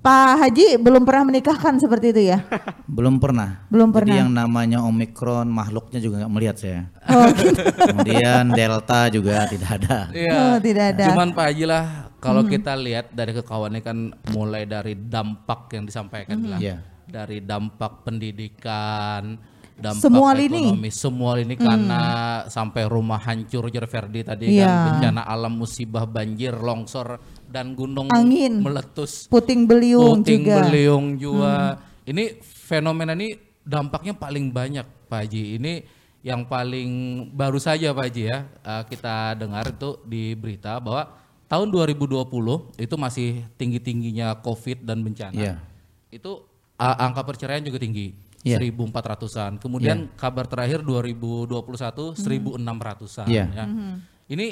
Pak 0.00 0.38
Haji 0.38 0.78
belum 0.78 1.02
pernah 1.02 1.26
menikahkan 1.26 1.82
seperti 1.82 2.14
itu 2.14 2.22
ya? 2.30 2.38
Belum 2.86 3.18
pernah. 3.18 3.66
Belum 3.66 3.90
Jadi 3.90 3.96
pernah. 3.98 4.14
yang 4.14 4.30
namanya 4.30 4.78
Omikron 4.80 5.50
makhluknya 5.50 5.98
juga 5.98 6.22
nggak 6.22 6.32
melihat 6.32 6.56
saya. 6.56 6.80
Oh, 7.10 7.26
gitu. 7.34 7.58
Kemudian 7.74 8.54
Delta 8.54 9.10
juga 9.10 9.50
tidak 9.50 9.70
ada. 9.82 9.96
Iya. 10.14 10.30
Oh, 10.32 10.56
tidak 10.62 10.84
ada. 10.94 11.04
Cuman 11.10 11.34
Pak 11.34 11.44
Haji 11.50 11.64
lah 11.66 11.84
kalau 12.22 12.46
kita 12.46 12.78
lihat 12.78 13.10
dari 13.10 13.34
kekawannya 13.34 13.82
kan 13.82 13.98
mulai 14.30 14.62
dari 14.62 14.94
dampak 14.94 15.74
yang 15.74 15.84
disampaikan 15.84 16.38
lah. 16.46 16.58
Iya. 16.62 16.86
Dari 17.06 17.38
dampak 17.38 18.02
pendidikan, 18.02 19.38
dampak 19.76 20.02
Semua 20.02 20.32
lini. 20.32 20.72
ekonomi, 20.72 20.88
semua 20.88 21.30
lini 21.36 21.54
karena 21.54 22.00
sampai 22.48 22.82
rumah 22.84 23.18
hancur 23.18 23.68
Jer 23.68 23.84
Ferdi 23.84 24.20
tadi 24.20 24.44
Iya. 24.50 24.64
kan 24.64 24.76
bencana 24.90 25.22
alam 25.22 25.52
musibah 25.52 26.04
banjir, 26.04 26.52
longsor 26.52 27.20
dan 27.46 27.72
gunung 27.72 28.08
Angin. 28.08 28.58
meletus. 28.58 29.28
Puting 29.28 29.64
beliung 29.64 30.24
Puting 30.24 30.42
juga. 30.42 30.56
beliung 30.62 31.06
juga. 31.16 31.54
Ini 32.02 32.40
fenomena 32.42 33.12
ini 33.12 33.36
dampaknya 33.60 34.12
paling 34.12 34.48
banyak 34.48 34.86
Pak 35.06 35.18
Haji. 35.22 35.60
Ini 35.60 35.72
yang 36.22 36.42
paling 36.42 36.90
baru 37.30 37.58
saja 37.58 37.92
Pak 37.92 38.04
Haji 38.06 38.22
ya 38.24 38.38
eh, 38.48 38.82
kita 38.88 39.36
dengar 39.36 39.68
itu 39.68 40.00
di 40.02 40.32
berita 40.32 40.80
bahwa 40.80 41.06
tahun 41.46 41.68
2020 41.70 42.26
itu 42.74 42.94
masih 42.96 43.28
tinggi-tingginya 43.54 44.40
COVID 44.40 44.82
dan 44.82 44.98
bencana. 45.00 45.36
Iya. 45.36 45.54
Itu 46.08 46.42
a- 46.74 47.04
angka 47.04 47.22
perceraian 47.22 47.60
juga 47.60 47.76
tinggi. 47.76 48.10
Iya. 48.46 48.62
1400-an. 48.62 49.58
Kemudian 49.58 50.14
kabar 50.14 50.46
terakhir 50.46 50.80
2021 50.80 52.14
1600-an 52.14 53.26
Iya. 53.26 53.44
ya. 53.50 53.64
Ini 54.26 54.46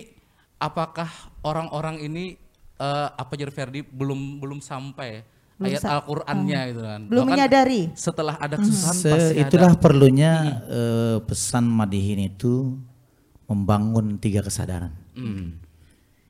apakah 0.57 1.07
orang-orang 1.41 1.99
ini 2.01 2.35
eh, 2.75 3.09
apa 3.09 3.33
Jer 3.35 3.49
Ferdi 3.49 3.81
belum 3.81 4.39
belum 4.39 4.59
sampai 4.59 5.23
ayat 5.57 5.83
Al-Qur'annya 5.85 6.61
gitu 6.69 6.83
kan. 6.83 7.01
Belum 7.07 7.23
Bahkan 7.25 7.39
menyadari. 7.39 7.83
Setelah 7.95 8.35
ada 8.37 8.59
kesusahan 8.59 8.97
Se- 8.97 9.09
pasti 9.09 9.35
itulah 9.39 9.71
ada. 9.71 9.79
perlunya 9.79 10.33
eh, 10.67 11.19
pesan 11.21 11.65
Madihin 11.65 12.27
itu 12.27 12.75
membangun 13.45 14.17
tiga 14.17 14.41
kesadaran 14.41 14.91
Hmm. 15.15 15.61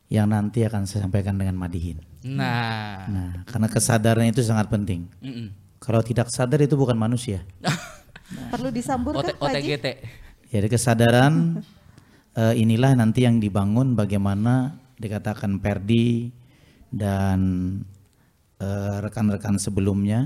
yang 0.07 0.29
nanti 0.29 0.61
akan 0.61 0.85
saya 0.85 1.09
sampaikan 1.09 1.35
dengan 1.35 1.57
Madihin. 1.57 2.05
Nah. 2.21 3.05
Nah, 3.07 3.31
karena 3.45 3.65
kesadaran 3.67 4.25
itu 4.27 4.41
sangat 4.41 4.69
penting. 4.69 5.09
Mm-mm. 5.19 5.49
Kalau 5.85 6.01
tidak 6.01 6.33
sadar 6.33 6.65
itu 6.65 6.75
bukan 6.81 6.97
manusia. 6.97 7.45
Perlu 8.53 8.73
disambut 8.73 9.13
kan 9.13 9.37
OT-? 9.37 9.61
OTGT. 9.61 9.87
Jadi 10.49 10.67
kesadaran 10.73 11.61
eh, 12.41 12.55
inilah 12.57 12.97
nanti 12.97 13.29
yang 13.29 13.37
dibangun 13.37 13.93
bagaimana 13.93 14.81
dikatakan 14.97 15.61
Perdi 15.61 16.33
dan 16.89 17.41
eh, 18.57 18.97
rekan-rekan 19.05 19.61
sebelumnya 19.61 20.25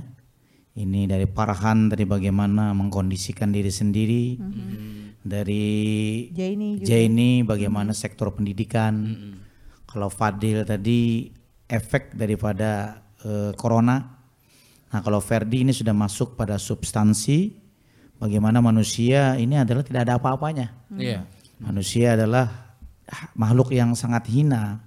ini 0.78 1.10
dari 1.10 1.26
Farhan 1.26 1.90
dari 1.90 2.06
bagaimana 2.06 2.70
mengkondisikan 2.70 3.50
diri 3.50 3.72
sendiri 3.74 4.38
dari 5.26 5.66
Jaini 6.30 6.78
juga. 6.78 6.86
Jaini 6.86 7.30
bagaimana 7.42 7.90
sektor 7.90 8.30
pendidikan 8.30 8.94
kalau 9.90 10.06
Fadil 10.06 10.62
tadi 10.62 11.26
efek 11.66 12.14
daripada 12.14 13.02
eh, 13.26 13.50
corona 13.58 14.17
nah 14.88 15.00
kalau 15.00 15.20
Ferdi 15.20 15.62
ini 15.62 15.72
sudah 15.72 15.92
masuk 15.92 16.32
pada 16.34 16.56
substansi 16.56 17.52
bagaimana 18.16 18.58
manusia 18.58 19.36
ini 19.36 19.56
adalah 19.56 19.84
tidak 19.84 20.08
ada 20.08 20.14
apa-apanya 20.16 20.72
Iya. 20.92 21.24
Manusia 21.58 22.14
adalah 22.14 22.78
makhluk 23.34 23.74
yang 23.74 23.90
sangat 23.92 24.30
hina, 24.30 24.78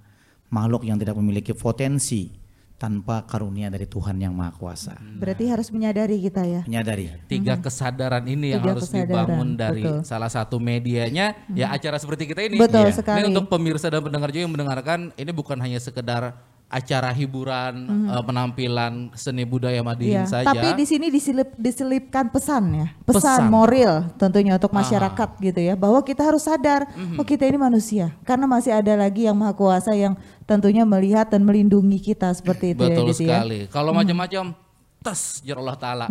makhluk 0.47 0.87
yang 0.87 0.95
tidak 0.95 1.19
memiliki 1.19 1.51
potensi 1.51 2.31
tanpa 2.79 3.27
karunia 3.27 3.69
dari 3.69 3.85
Tuhan 3.85 4.17
yang 4.17 4.33
Maha 4.33 4.55
Kuasa. 4.57 4.95
Berarti 4.97 5.45
harus 5.45 5.69
menyadari 5.69 6.17
kita 6.17 6.41
ya. 6.41 6.61
Menyadari. 6.65 7.11
Tiga 7.27 7.59
kesadaran 7.59 8.25
ini 8.25 8.55
yang 8.57 8.63
Tiga 8.63 8.71
harus 8.73 8.87
kesadaran, 8.87 9.05
dibangun 9.05 9.49
dari 9.53 9.83
betul. 9.85 10.01
salah 10.01 10.31
satu 10.31 10.57
medianya 10.57 11.37
ya 11.51 11.69
acara 11.69 11.99
seperti 11.99 12.25
kita 12.25 12.41
ini. 12.47 12.57
Betul 12.57 12.89
Iya. 12.89 12.95
sekali. 12.97 13.17
Ini 13.21 13.25
untuk 13.29 13.51
pemirsa 13.51 13.91
dan 13.91 14.01
pendengar 14.01 14.31
juga 14.31 14.41
yang 14.41 14.53
mendengarkan 14.55 14.99
ini 15.13 15.29
bukan 15.29 15.59
hanya 15.59 15.77
sekedar 15.77 16.39
acara 16.71 17.11
hiburan, 17.11 17.73
eh, 18.07 18.23
penampilan 18.23 19.11
seni 19.13 19.43
budaya 19.43 19.83
Madihin 19.83 20.23
Iya, 20.23 20.25
saja. 20.25 20.47
Tapi 20.47 20.73
di 20.73 20.85
sini 20.87 21.11
diselip, 21.11 21.51
diselipkan 21.59 22.31
pesan 22.31 22.63
ya, 22.71 22.87
pesan, 23.03 23.43
Pesan. 23.43 23.51
moral 23.51 24.07
tentunya 24.15 24.55
untuk 24.55 24.71
masyarakat 24.71 25.29
gitu 25.37 25.59
ya, 25.59 25.75
bahwa 25.75 25.99
kita 25.99 26.23
harus 26.23 26.47
sadar, 26.47 26.87
Mhm. 26.89 27.19
oh 27.19 27.25
kita 27.27 27.43
ini 27.43 27.59
manusia, 27.59 28.15
karena 28.23 28.47
masih 28.47 28.71
ada 28.71 28.95
lagi 28.95 29.27
yang 29.27 29.35
maha 29.35 29.51
kuasa 29.51 29.91
yang 29.91 30.15
tentunya 30.47 30.87
melihat 30.87 31.27
dan 31.27 31.43
melindungi 31.43 31.99
kita 31.99 32.31
seperti 32.31 32.71
itu 32.71 32.81
Betul 32.81 33.03
ya, 33.03 33.11
Diti 33.11 33.23
ya. 33.27 33.35
sekali. 33.43 33.59
Kalau 33.67 33.91
macam-macam 33.91 34.55
tes 35.01 35.41
jar 35.41 35.57
Allah 35.57 35.75
taala. 35.75 36.05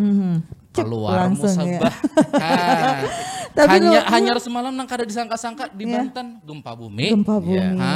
Cek 0.70 0.82
Keluar 0.82 1.26
langsung 1.26 1.50
ya. 1.50 1.78
musabah. 1.78 1.94
Ah. 2.34 2.98
Tapi 3.50 3.82
hanya 3.82 3.90
lu- 3.90 4.06
hanya 4.08 4.32
semalam 4.38 4.70
nang 4.70 4.86
kada 4.86 5.02
disangka-sangka 5.02 5.70
di 5.70 5.82
Banten 5.84 6.38
gempa 6.40 6.70
bumi. 6.72 7.02
Iya. 7.02 7.12
Gempa 7.14 7.36
bumi. 7.38 7.58
Ah. 7.76 7.90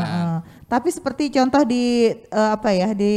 Heeh. 0.00 0.34
Tapi 0.64 0.88
seperti 0.88 1.28
contoh 1.30 1.62
di 1.62 1.84
eh, 2.10 2.50
apa 2.50 2.72
ya 2.72 2.92
di 2.92 3.14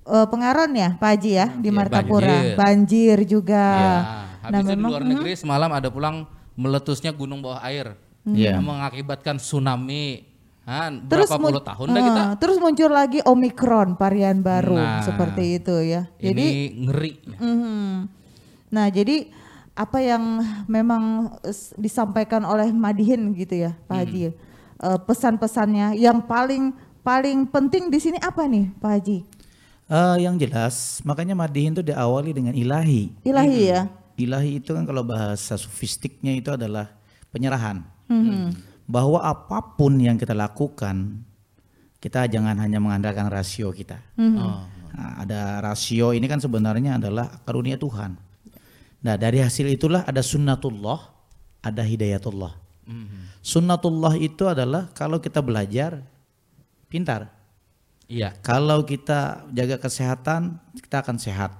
eh, 0.00 0.26
Pengaron 0.28 0.72
ya, 0.72 0.92
Pak 0.94 1.08
Haji 1.10 1.30
ya, 1.34 1.46
di 1.54 1.68
Iya, 1.68 1.76
Martapura, 1.76 2.28
banjir. 2.28 2.56
banjir 2.56 3.16
juga. 3.24 3.64
Ya, 3.72 3.96
Nah, 4.40 4.56
habis 4.56 4.60
itu 4.62 4.68
di 4.68 4.76
memang 4.76 4.90
luar 4.90 5.04
negeri 5.04 5.32
semalam 5.34 5.70
ada 5.70 5.88
pulang 5.88 6.16
meletusnya 6.54 7.12
gunung 7.12 7.40
bawah 7.40 7.60
air 7.62 7.92
Iya. 8.22 8.56
yang 8.56 8.64
mengakibatkan 8.64 9.36
tsunami 9.36 10.28
Han, 10.68 11.08
Terus 11.08 11.26
berapa 11.32 11.40
puluh 11.40 11.64
tahun 11.64 11.86
dah 11.88 11.96
Ah, 11.96 12.04
kita. 12.06 12.22
Terus 12.38 12.56
muncul 12.60 12.90
lagi 12.92 13.18
Omikron 13.24 13.96
varian 13.96 14.38
baru 14.44 14.76
Nah, 14.76 15.02
seperti 15.02 15.58
itu 15.58 15.74
ya. 15.82 16.06
Jadi 16.20 16.46
ini 16.46 16.86
ngeri. 16.86 17.12
Mhm. 17.40 17.90
Nah, 18.70 18.86
jadi 18.92 19.26
apa 19.74 19.98
yang 19.98 20.44
memang 20.68 21.32
disampaikan 21.74 22.44
oleh 22.44 22.70
Madihin 22.70 23.32
gitu 23.34 23.56
ya, 23.56 23.72
Pak 23.88 23.96
Haji. 24.04 24.30
Eh, 24.30 24.98
pesan-pesannya 25.08 25.96
yang 25.98 26.22
paling 26.22 26.70
paling 27.00 27.48
penting 27.48 27.88
di 27.88 27.98
sini 27.98 28.20
apa 28.20 28.44
nih, 28.44 28.68
Pak 28.78 28.90
Haji? 28.94 29.18
Eh, 29.90 30.16
yang 30.22 30.38
jelas, 30.38 31.02
makanya 31.02 31.34
Madihin 31.34 31.74
itu 31.74 31.82
diawali 31.82 32.30
dengan 32.30 32.54
ilahi. 32.54 33.10
Ilahi 33.26 33.60
ya. 33.74 33.90
Ilahi 34.14 34.60
itu 34.62 34.70
kan 34.70 34.84
kalau 34.86 35.02
bahasa 35.02 35.56
sofistiknya 35.58 36.36
itu 36.36 36.52
adalah 36.52 36.92
penyerahan. 37.34 37.82
Mhm. 38.06 38.69
Bahwa 38.90 39.22
apa 39.22 39.78
pun 39.78 39.94
yang 40.02 40.18
kita 40.18 40.34
lakukan, 40.34 41.22
kita 42.02 42.26
jangan 42.26 42.58
hanya 42.58 42.82
mengandalkan 42.82 43.30
rasio 43.30 43.70
kita. 43.70 44.02
Oh. 44.18 44.66
Nah, 44.90 45.22
ada 45.22 45.62
rasio 45.62 46.10
ini 46.10 46.26
kan 46.26 46.42
sebenarnya 46.42 46.98
adalah 46.98 47.30
karunia 47.46 47.78
Tuhan. 47.78 48.18
Nah 49.00 49.14
dari 49.16 49.40
hasil 49.40 49.70
itulah 49.70 50.04
ada 50.04 50.20
sunnatullah, 50.20 50.98
ada 51.62 51.82
hidayatullah. 51.86 52.52
Sunnatullah 53.40 54.18
itu 54.18 54.50
adalah 54.50 54.90
kalau 54.92 55.22
kita 55.22 55.38
belajar, 55.40 56.02
pintar. 56.90 57.30
Iya. 58.10 58.34
Kalau 58.42 58.82
kita 58.82 59.46
jaga 59.54 59.78
kesehatan, 59.78 60.58
kita 60.82 61.06
akan 61.06 61.16
sehat. 61.16 61.54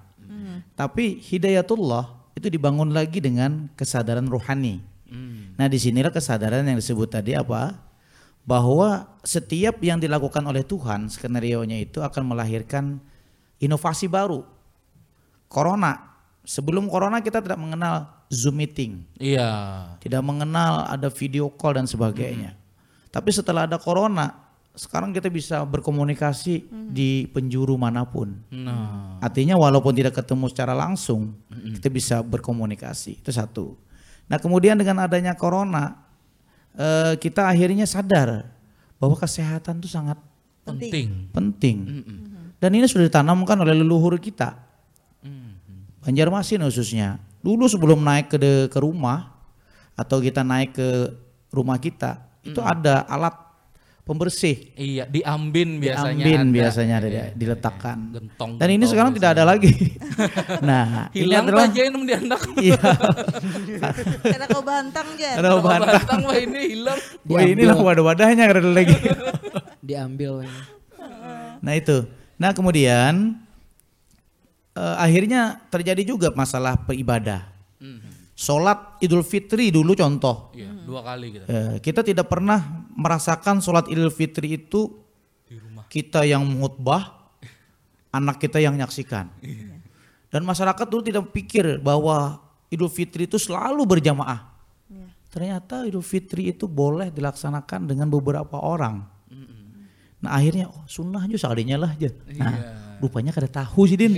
Tapi 0.75 1.23
hidayatullah 1.23 2.35
itu 2.35 2.51
dibangun 2.51 2.91
lagi 2.91 3.23
dengan 3.23 3.71
kesadaran 3.79 4.27
rohani. 4.27 4.83
Nah 5.61 5.69
di 5.69 5.77
sinilah 5.77 6.09
kesadaran 6.09 6.65
yang 6.65 6.81
disebut 6.81 7.13
tadi 7.13 7.37
apa? 7.37 7.77
Bahwa 8.49 9.21
setiap 9.21 9.77
yang 9.85 10.01
dilakukan 10.01 10.41
oleh 10.49 10.65
Tuhan, 10.65 11.13
skenario 11.13 11.61
nya 11.69 11.77
itu 11.77 12.01
akan 12.01 12.33
melahirkan 12.33 12.97
inovasi 13.61 14.09
baru. 14.09 14.41
Corona, 15.53 16.17
sebelum 16.49 16.89
Corona 16.89 17.21
kita 17.21 17.45
tidak 17.45 17.61
mengenal 17.61 18.09
Zoom 18.31 18.63
meeting 18.63 19.05
Iya. 19.19 19.51
tidak 20.01 20.23
mengenal 20.23 20.87
ada 20.89 21.13
video 21.13 21.51
call 21.53 21.77
dan 21.77 21.85
sebagainya. 21.91 22.57
Tapi 23.11 23.35
setelah 23.35 23.67
ada 23.67 23.75
corona, 23.75 24.31
sekarang 24.71 25.11
kita 25.11 25.27
bisa 25.27 25.67
berkomunikasi 25.67 26.71
di 26.95 27.27
penjuru 27.35 27.75
mana 27.75 28.07
pun. 28.07 28.39
Nah. 28.55 29.19
Artinya 29.19 29.59
walaupun 29.59 29.91
tidak 29.99 30.15
ketemu 30.23 30.47
secara 30.47 30.79
langsung, 30.79 31.35
kita 31.51 31.91
bisa 31.91 32.23
berkomunikasi. 32.23 33.19
Itu 33.19 33.35
satu. 33.35 33.90
Nah 34.31 34.39
kemudian 34.39 34.79
dengan 34.79 35.03
adanya 35.03 35.35
corona, 35.35 35.99
eh, 36.73 37.19
kita 37.19 37.51
akhirnya 37.51 37.83
sadar 37.85 38.47
bahwa 38.97 39.19
kesehatan 39.19 39.83
itu 39.83 39.91
sangat 39.91 40.17
Penting. 40.63 41.33
penting. 41.35 41.77
Dan 42.63 42.71
ini 42.79 42.87
sudah 42.87 43.11
ditanamkan 43.11 43.59
oleh 43.59 43.75
leluhur 43.75 44.15
kita. 44.23 44.55
Banjarmasin 46.01 46.63
khususnya. 46.63 47.19
Dulu 47.43 47.67
sebelum 47.67 48.01
naik 48.01 48.31
ke 48.31 48.37
de- 48.39 48.69
ke 48.71 48.79
rumah 48.79 49.35
atau 49.97 50.21
kita 50.21 50.41
naik 50.41 50.77
ke 50.77 50.89
rumah 51.51 51.77
kita, 51.77 52.23
itu 52.45 52.61
ada 52.63 53.03
alat 53.05 53.35
pembersih. 54.11 54.75
Iya, 54.75 55.07
diambin 55.07 55.79
biasanya 55.79 56.27
Diambin 56.27 56.51
ada. 56.51 56.57
biasanya 56.59 56.95
ada 56.99 57.07
Iya, 57.07 57.25
diletakkan. 57.39 57.99
iya. 58.03 58.15
Gentong. 58.19 58.51
Dan 58.59 58.67
ini 58.67 58.75
gentong 58.75 58.91
sekarang 58.91 59.13
tidak 59.15 59.31
ada 59.39 59.45
lagi. 59.47 59.71
nah, 60.67 61.07
ini 61.15 61.31
Hilang 61.31 61.47
adalah 61.47 61.71
aja 61.71 61.83
ini 61.87 61.99
di 62.03 62.15
anak. 62.19 62.41
iya. 62.67 62.81
Karena 64.27 64.47
kau 64.51 64.63
bantang 64.67 65.09
Jan. 65.15 65.35
Ada 65.39 65.49
bahan. 65.63 65.81
Bantang 65.87 66.21
wah 66.27 66.39
ini 66.43 66.61
hilang. 66.75 66.99
Wah, 67.31 67.43
inilah 67.47 67.77
wadah-wadahnya 67.79 68.45
ada 68.51 68.61
lagi. 68.67 68.99
diambil 69.87 70.43
Nah 71.63 71.73
itu. 71.79 72.03
Nah 72.35 72.51
kemudian 72.51 73.39
eh, 74.75 74.97
akhirnya 74.99 75.63
terjadi 75.71 76.03
juga 76.03 76.35
masalah 76.35 76.75
beribadah. 76.83 77.47
Sholat 78.41 78.97
Idul 79.05 79.21
Fitri 79.21 79.69
dulu 79.69 79.93
contoh. 79.93 80.49
Iya, 80.57 80.73
dua 80.89 81.05
kali 81.05 81.29
kita. 81.29 81.45
Eh, 81.45 81.73
kita 81.85 82.01
tidak 82.01 82.25
pernah 82.25 82.89
merasakan 83.01 83.65
sholat 83.65 83.89
Idul 83.89 84.13
Fitri 84.13 84.61
itu 84.61 84.93
kita 85.89 86.29
yang 86.29 86.45
mengutbah, 86.45 87.33
anak 88.19 88.37
kita 88.37 88.61
yang 88.61 88.77
menyaksikan. 88.77 89.33
Dan 90.31 90.45
masyarakat 90.45 90.87
dulu 90.87 91.03
tidak 91.03 91.25
pikir 91.33 91.81
bahwa 91.81 92.39
Idul 92.69 92.93
Fitri 92.93 93.25
itu 93.25 93.41
selalu 93.41 93.89
berjamaah. 93.89 94.53
Ternyata 95.33 95.89
Idul 95.89 96.05
Fitri 96.05 96.53
itu 96.53 96.69
boleh 96.69 97.09
dilaksanakan 97.09 97.89
dengan 97.89 98.13
beberapa 98.13 98.61
orang. 98.61 99.09
Nah 100.21 100.37
akhirnya 100.37 100.69
oh, 100.69 100.85
sunnah 100.85 101.25
aja 101.25 101.49
sekalinya 101.49 101.89
lah 101.89 101.97
aja. 101.97 102.13
Nah, 102.37 102.55
rupanya 103.01 103.33
kada 103.33 103.49
tahu 103.49 103.89
sih 103.89 103.97
Din. 103.97 104.13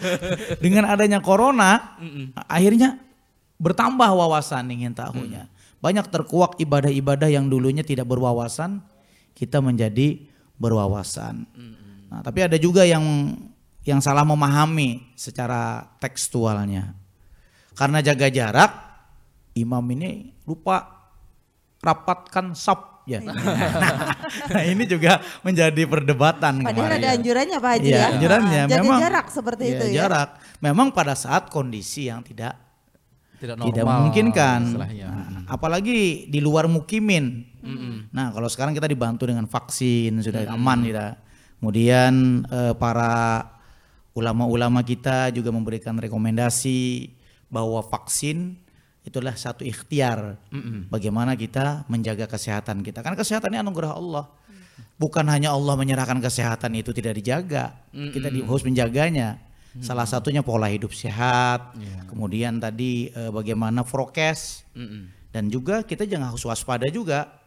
Dengan 0.64 0.84
adanya 0.92 1.24
corona, 1.24 1.96
akhirnya 2.44 3.00
bertambah 3.56 4.04
wawasan 4.04 4.68
ingin 4.68 4.92
tahunya. 4.92 5.48
Banyak 5.80 6.12
terkuak 6.12 6.60
ibadah-ibadah 6.60 7.32
yang 7.32 7.48
dulunya 7.48 7.80
tidak 7.80 8.04
berwawasan, 8.04 8.84
kita 9.32 9.64
menjadi 9.64 10.20
berwawasan. 10.60 11.48
Nah, 12.12 12.20
tapi 12.20 12.44
ada 12.44 12.60
juga 12.60 12.84
yang 12.84 13.32
yang 13.80 13.98
salah 13.98 14.28
memahami 14.28 15.16
secara 15.16 15.88
tekstualnya. 15.96 16.92
Karena 17.72 18.04
jaga 18.04 18.28
jarak, 18.28 18.72
imam 19.56 19.80
ini 19.96 20.36
lupa 20.44 20.84
rapatkan 21.80 22.52
sab 22.52 23.00
ya. 23.08 23.24
Nah, 24.30 24.62
ini 24.62 24.86
juga 24.86 25.18
menjadi 25.42 25.82
perdebatan 25.90 26.62
Padahal 26.62 26.86
kemarin. 26.86 27.02
ada 27.02 27.08
anjurannya 27.18 27.58
Pak 27.58 27.70
Haji 27.74 27.88
Iya, 27.88 27.98
ya. 27.98 28.06
anjurannya 28.14 28.60
Ah, 28.60 28.68
Jaga 28.68 28.78
memang 28.78 28.98
jarak 29.00 29.26
seperti 29.26 29.62
Iya, 29.64 29.72
itu 29.74 29.84
ya. 29.90 29.96
Jarak. 30.06 30.28
Memang 30.60 30.88
pada 30.94 31.14
saat 31.16 31.50
kondisi 31.50 32.06
yang 32.06 32.20
tidak 32.22 32.54
Tidak 33.40 33.56
normal. 33.56 33.72
tidak 33.72 33.84
memungkinkan. 33.88 34.60
istilahnya. 34.68 35.08
Nah, 35.08 35.42
apalagi 35.48 36.28
di 36.28 36.40
luar 36.44 36.68
mukimin. 36.68 37.48
Nah, 38.12 38.36
kalau 38.36 38.48
sekarang 38.52 38.76
kita 38.76 38.84
dibantu 38.84 39.24
dengan 39.24 39.48
vaksin 39.48 40.20
sudah 40.20 40.44
aman 40.52 40.84
kita. 40.84 41.16
Kemudian 41.60 42.44
eh, 42.48 42.72
para 42.76 43.44
ulama-ulama 44.12 44.84
kita 44.84 45.32
juga 45.32 45.48
memberikan 45.52 45.96
rekomendasi 45.96 47.12
bahwa 47.48 47.80
vaksin 47.84 48.60
itulah 49.00 49.32
satu 49.32 49.64
ikhtiar 49.64 50.36
bagaimana 50.92 51.32
kita 51.32 51.88
menjaga 51.88 52.28
kesehatan 52.28 52.84
kita. 52.84 53.00
Karena 53.00 53.16
kesehatan 53.16 53.56
ini 53.56 53.60
anugerah 53.64 53.92
Allah. 53.96 54.24
Bukan 55.00 55.24
hanya 55.32 55.56
Allah 55.56 55.80
menyerahkan 55.80 56.20
kesehatan 56.20 56.76
itu 56.76 56.92
tidak 56.92 57.16
dijaga, 57.16 57.72
kita 57.92 58.28
di, 58.28 58.44
harus 58.44 58.64
menjaganya. 58.64 59.40
Salah 59.78 60.02
satunya 60.02 60.42
pola 60.42 60.66
hidup 60.66 60.90
sehat, 60.90 61.78
kemudian 62.10 62.58
tadi 62.58 63.06
eh, 63.14 63.30
bagaimana 63.30 63.86
prokes, 63.86 64.66
dan 65.30 65.46
juga 65.46 65.86
kita 65.86 66.10
jangan 66.10 66.34
harus 66.34 66.42
waspada 66.42 66.90
juga. 66.90 67.39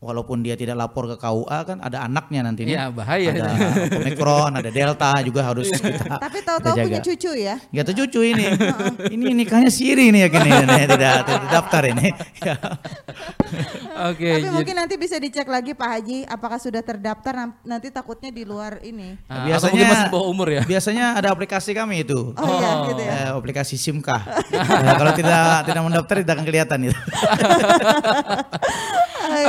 Walaupun 0.00 0.40
dia 0.40 0.56
tidak 0.56 0.80
lapor 0.80 1.04
ke 1.12 1.20
KUA 1.20 1.58
kan 1.68 1.76
ada 1.84 2.08
anaknya 2.08 2.40
nanti 2.40 2.64
nih. 2.64 2.72
Iya, 2.72 2.88
bahaya. 2.88 3.36
Ada 3.36 3.52
Omikron, 4.00 4.52
ada 4.56 4.70
Delta 4.72 5.12
juga 5.20 5.44
harus 5.44 5.68
kita. 5.68 6.16
Tapi 6.16 6.40
tahu-tahu 6.40 6.72
punya 6.88 7.04
cucu 7.04 7.30
ya. 7.36 7.60
Gak 7.68 7.84
tuh 7.92 7.94
cucu 8.00 8.32
ini. 8.32 8.48
ini 9.12 9.36
nikahnya 9.36 9.68
siri 9.68 10.08
nih 10.08 10.24
ya 10.24 10.28
kini 10.32 10.48
Nih, 10.72 10.88
tidak 10.88 11.28
tidak 11.28 11.48
daftar 11.52 11.82
ini. 11.92 12.08
Ya. 12.40 12.56
Oke, 14.08 14.24
Tapi 14.24 14.40
jadi- 14.40 14.56
mungkin 14.56 14.74
nanti 14.80 14.96
bisa 14.96 15.20
dicek 15.20 15.44
lagi 15.44 15.76
Pak 15.76 15.88
Haji 15.92 16.18
apakah 16.24 16.56
sudah 16.56 16.80
terdaftar 16.80 17.52
nanti 17.60 17.92
takutnya 17.92 18.32
di 18.32 18.48
luar 18.48 18.80
ini. 18.80 19.20
Ah, 19.28 19.44
biasanya 19.52 19.84
masih 19.84 20.08
bawah 20.08 20.26
umur 20.32 20.48
ya. 20.48 20.64
Biasanya 20.64 21.20
ada 21.20 21.28
aplikasi 21.28 21.76
kami 21.76 22.08
itu. 22.08 22.32
Oh, 22.40 22.48
iya 22.56 22.88
gitu 22.88 23.02
ya. 23.04 23.12
Eh, 23.28 23.30
aplikasi 23.36 23.76
Simkah. 23.76 24.24
Eh, 24.80 24.96
kalau 24.96 25.12
tidak 25.12 25.68
tidak 25.68 25.82
mendaftar 25.84 26.14
tidak 26.24 26.34
akan 26.40 26.46
kelihatan 26.48 26.78
itu. 26.88 26.96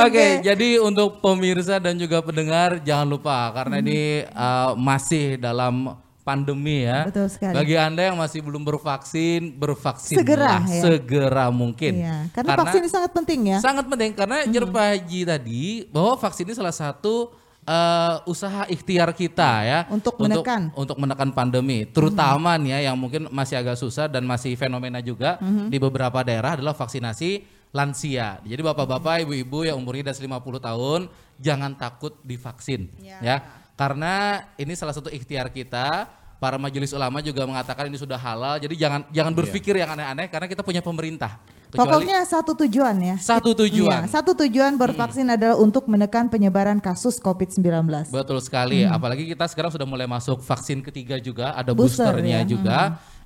Oke, 0.06 0.26
jadi 0.40 0.68
untuk 0.80 1.20
pemirsa 1.20 1.76
dan 1.76 1.98
juga 2.00 2.24
pendengar 2.24 2.80
jangan 2.80 3.06
lupa 3.08 3.50
karena 3.52 3.82
ini 3.82 4.24
uh, 4.32 4.72
masih 4.78 5.36
dalam 5.36 5.96
pandemi 6.22 6.86
ya. 6.86 7.06
Betul 7.06 7.26
sekali. 7.28 7.54
Bagi 7.58 7.74
Anda 7.74 8.02
yang 8.10 8.16
masih 8.18 8.40
belum 8.40 8.62
bervaksin, 8.62 9.58
bervaksin 9.58 10.22
Segera, 10.22 10.62
ya. 10.70 10.82
segera 10.82 11.46
mungkin. 11.50 11.98
Iya, 11.98 12.30
karena, 12.30 12.54
vaksin 12.62 12.80
ini 12.86 12.90
sangat 12.90 13.10
penting 13.10 13.40
ya. 13.50 13.58
Sangat 13.58 13.84
penting 13.90 14.10
karena 14.14 14.46
Jer 14.46 14.64
Pak 14.64 14.86
Haji 14.86 15.20
tadi 15.26 15.64
bahwa 15.90 16.14
vaksin 16.16 16.46
ini 16.46 16.54
salah 16.54 16.74
satu 16.74 17.34
eh, 17.66 18.16
usaha 18.30 18.66
ikhtiar 18.70 19.10
kita 19.14 19.52
ya 19.66 19.78
Untuk 19.90 20.14
menekan. 20.18 20.70
untuk, 20.78 20.96
menekan 20.98 21.30
pandemi, 21.34 21.90
terutama 21.90 22.54
nih 22.54 22.78
ya 22.78 22.78
yang 22.90 22.96
mungkin 22.98 23.26
masih 23.34 23.58
agak 23.58 23.74
susah 23.78 24.06
dan 24.06 24.22
masih 24.22 24.54
fenomena 24.54 25.02
juga 25.02 25.42
di 25.42 25.76
beberapa 25.82 26.22
daerah 26.22 26.54
adalah 26.54 26.74
vaksinasi 26.74 27.51
lansia. 27.72 28.38
Jadi 28.44 28.60
bapak-bapak, 28.60 29.24
ibu-ibu 29.24 29.64
yang 29.64 29.80
umurnya 29.80 30.12
atas 30.12 30.20
50 30.20 30.28
tahun 30.60 31.00
jangan 31.40 31.72
takut 31.74 32.14
divaksin 32.22 32.92
ya. 33.00 33.40
Karena 33.74 34.44
ini 34.60 34.76
salah 34.76 34.94
satu 34.94 35.08
ikhtiar 35.08 35.48
kita. 35.50 36.20
Para 36.42 36.58
majelis 36.58 36.90
ulama 36.90 37.22
juga 37.22 37.46
mengatakan 37.46 37.86
ini 37.86 37.94
sudah 37.94 38.18
halal. 38.18 38.58
Jadi 38.58 38.74
jangan 38.74 39.06
jangan 39.14 39.30
berpikir 39.30 39.78
yang 39.78 39.94
aneh-aneh 39.94 40.26
karena 40.26 40.50
kita 40.50 40.66
punya 40.66 40.82
pemerintah. 40.82 41.38
Kecuali 41.72 42.04
Pokoknya 42.04 42.18
satu 42.28 42.52
tujuan 42.66 42.96
ya. 43.00 43.16
satu 43.16 43.56
tujuan. 43.64 44.04
Iya, 44.04 44.10
satu 44.10 44.36
tujuan 44.36 44.76
bervaksin 44.76 45.24
adalah 45.24 45.56
untuk 45.56 45.88
menekan 45.88 46.28
penyebaran 46.28 46.82
kasus 46.84 47.16
COVID-19. 47.16 48.12
Betul 48.12 48.42
sekali, 48.44 48.84
apalagi 48.84 49.24
kita 49.24 49.48
sekarang 49.48 49.72
sudah 49.72 49.88
mulai 49.88 50.04
masuk 50.04 50.42
vaksin 50.44 50.84
ketiga 50.84 51.16
juga, 51.16 51.56
ada 51.56 51.72
Booster, 51.72 52.12
boosternya 52.12 52.42
ya. 52.42 52.50
juga. 52.50 52.78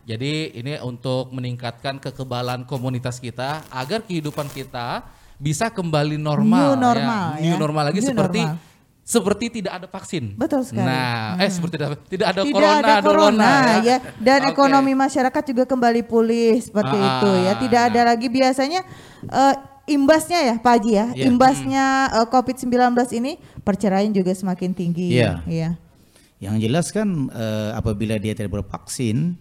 Jadi 0.06 0.54
ini 0.54 0.78
untuk 0.86 1.34
meningkatkan 1.34 1.98
kekebalan 1.98 2.62
komunitas 2.62 3.18
kita 3.18 3.66
agar 3.74 4.06
kehidupan 4.06 4.46
kita 4.54 5.02
bisa 5.34 5.66
kembali 5.66 6.14
normal, 6.14 6.78
New 6.78 6.78
normal, 6.78 7.26
ya. 7.36 7.42
New 7.42 7.54
ya. 7.54 7.58
normal 7.58 7.82
lagi 7.90 8.00
New 8.00 8.08
seperti 8.14 8.40
normal. 8.46 8.62
seperti 9.02 9.44
tidak 9.58 9.72
ada 9.82 9.86
vaksin. 9.90 10.38
Betul 10.38 10.62
sekali. 10.62 10.86
Nah, 10.86 11.34
eh 11.42 11.50
seperti 11.50 11.74
tidak, 11.74 11.90
tidak 12.06 12.26
ada 12.30 12.40
Tidak 12.46 12.54
corona, 12.54 12.78
ada 12.78 12.94
corona 13.02 13.50
dorona, 13.50 13.72
ya. 13.82 13.96
Dan 14.22 14.40
Oke. 14.46 14.50
ekonomi 14.54 14.92
masyarakat 14.94 15.42
juga 15.42 15.64
kembali 15.66 16.02
pulih 16.06 16.54
seperti 16.62 16.96
Ah, 16.96 17.06
itu 17.18 17.30
ya. 17.42 17.52
Tidak 17.58 17.82
ada 17.90 18.00
lagi 18.06 18.26
biasanya 18.30 18.80
eh, 19.26 19.54
imbasnya 19.90 20.38
ya 20.38 20.54
Pak 20.62 20.72
Haji 20.78 20.90
ya. 20.94 21.06
Iya. 21.18 21.24
Imbasnya 21.34 21.84
eh, 22.14 22.26
COVID-19 22.30 22.94
ini 23.18 23.42
perceraian 23.66 24.14
juga 24.14 24.30
semakin 24.30 24.70
tinggi. 24.70 25.18
Iya. 25.18 25.42
Iya. 25.50 25.70
Yang 26.38 26.56
jelas 26.62 26.86
kan 26.94 27.26
eh, 27.34 27.70
apabila 27.74 28.16
dia 28.22 28.38
tidak 28.38 28.54
bervaksin, 28.62 29.34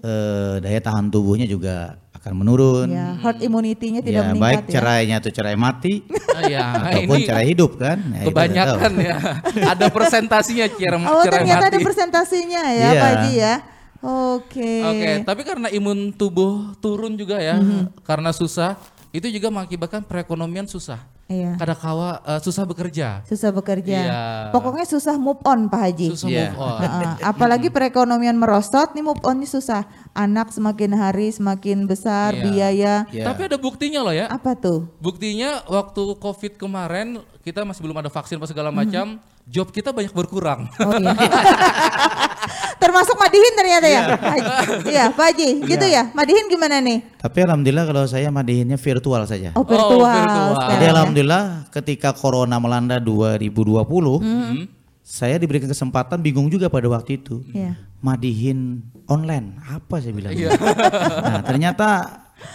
eh, 0.00 0.54
daya 0.58 0.80
tahan 0.80 1.08
tubuhnya 1.08 1.44
juga 1.44 1.96
akan 2.12 2.32
menurun. 2.36 2.88
Ya, 2.88 3.16
herd 3.16 3.40
immunity-nya 3.40 4.00
tidak 4.00 4.20
ya, 4.20 4.28
meningkat 4.28 4.44
baik 4.44 4.62
ya. 4.62 4.72
cerainya 4.76 5.16
atau 5.18 5.30
cerai 5.30 5.56
mati 5.56 6.04
Ah, 6.30 6.42
ya, 6.52 6.64
ataupun 6.92 7.16
ini 7.16 7.24
cerai 7.24 7.46
hidup 7.48 7.70
kan. 7.76 7.98
Ya, 8.12 8.22
kebanyakan 8.28 8.92
ya. 8.98 9.16
ada 9.72 9.86
presentasinya 9.88 10.66
cerai, 10.68 11.00
Oh, 11.02 11.24
cerai 11.24 11.32
ternyata 11.40 11.64
mati. 11.64 11.70
ada 11.72 11.78
presentasinya 11.80 12.62
ya 12.66 12.88
Iya. 12.88 12.90
Pak 12.94 13.08
Haji 13.10 13.32
ya. 13.34 13.54
Oke. 14.00 14.72
Oke, 14.82 15.10
tapi 15.22 15.42
karena 15.44 15.68
imun 15.68 16.08
tubuh 16.10 16.72
turun 16.78 17.16
juga 17.16 17.36
ya, 17.36 17.56
Mhm. 17.56 18.00
karena 18.00 18.32
susah, 18.32 18.80
itu 19.10 19.26
juga 19.26 19.50
mengakibatkan 19.50 20.06
perekonomian 20.06 20.70
susah. 20.70 21.02
Iya. 21.30 21.54
Kadakawa 21.54 22.22
eh, 22.26 22.40
susah 22.42 22.66
bekerja, 22.66 23.22
Susah 23.22 23.54
bekerja. 23.54 23.98
Iya. 24.02 24.22
Pokoknya 24.50 24.82
susah 24.82 25.14
move 25.14 25.38
on 25.46 25.70
Pak 25.70 25.80
Haji. 25.82 26.08
susah 26.14 26.26
Iya. 26.26 26.50
move 26.50 26.58
on. 26.58 26.78
Heeh, 26.82 27.06
apalagi 27.22 27.68
perekonomian 27.70 28.34
merosot 28.34 28.90
nih 28.94 29.02
move 29.02 29.22
on-nya 29.22 29.46
susah. 29.46 29.86
Anak 30.10 30.50
semakin 30.50 30.90
hari 30.94 31.30
semakin 31.30 31.86
besar 31.86 32.34
Iya. 32.34 32.42
biaya. 32.42 32.94
Iya. 33.14 33.24
Tapi 33.30 33.46
ada 33.46 33.58
buktinya 33.58 34.02
loh 34.02 34.14
ya. 34.14 34.26
Apa 34.26 34.58
tuh? 34.58 34.90
Buktinya 34.98 35.62
waktu 35.70 36.02
COVID 36.18 36.58
kemarin 36.58 37.22
kita 37.46 37.62
masih 37.62 37.82
belum 37.86 37.98
ada 38.02 38.10
vaksin 38.10 38.36
apa 38.36 38.50
segala 38.50 38.74
macam, 38.74 39.22
job 39.46 39.70
kita 39.70 39.94
banyak 39.94 40.10
berkurang. 40.10 40.66
Oh 40.82 40.92
iya. 40.98 41.14
Termasuk 42.80 43.12
Madihin 43.14 43.52
ternyata 43.52 43.86
ya. 43.86 44.00
Pak 44.16 44.24
Haji. 44.24 44.52
Iya, 44.88 45.04
Pak 45.12 45.24
Haji. 45.28 45.48
Gitu 45.68 45.84
ya. 45.84 46.02
Madihin 46.10 46.48
gimana 46.48 46.80
nih? 46.80 47.04
Tapi 47.14 47.38
alhamdulillah 47.44 47.84
kalau 47.84 48.04
saya 48.04 48.32
madihinnya 48.32 48.74
virtual 48.74 49.20
saja. 49.24 49.52
Oh, 49.52 49.62
virtual. 49.62 50.00
virtual. 50.00 50.48
sekarang 50.50 50.72
Jadi 50.72 50.84
ya. 50.84 50.90
alhamdulillah 50.90 51.42
ketika 51.68 52.10
corona 52.10 52.56
melanda 52.56 52.96
2020, 52.96 54.16
Mhm. 54.18 54.64
saya 55.00 55.36
diberikan 55.36 55.68
kesempatan 55.68 56.18
bingung 56.18 56.48
juga 56.48 56.66
pada 56.66 56.88
waktu 56.88 57.20
itu. 57.20 57.44
Iya. 57.52 57.76
Madihin 58.00 58.80
online, 59.04 59.60
apa 59.60 60.00
saya 60.00 60.16
bilang? 60.16 60.32
nah, 61.26 61.44
ternyata 61.44 61.88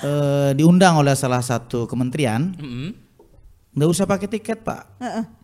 eh, 0.01 0.51
diundang 0.53 0.97
oleh 0.97 1.13
salah 1.13 1.37
satu 1.39 1.85
kementerian, 1.85 2.49
Mm-mm. 2.51 2.89
nggak 3.71 3.85
usah 3.87 4.09
pakai 4.09 4.25
tiket 4.27 4.65
pak, 4.65 4.89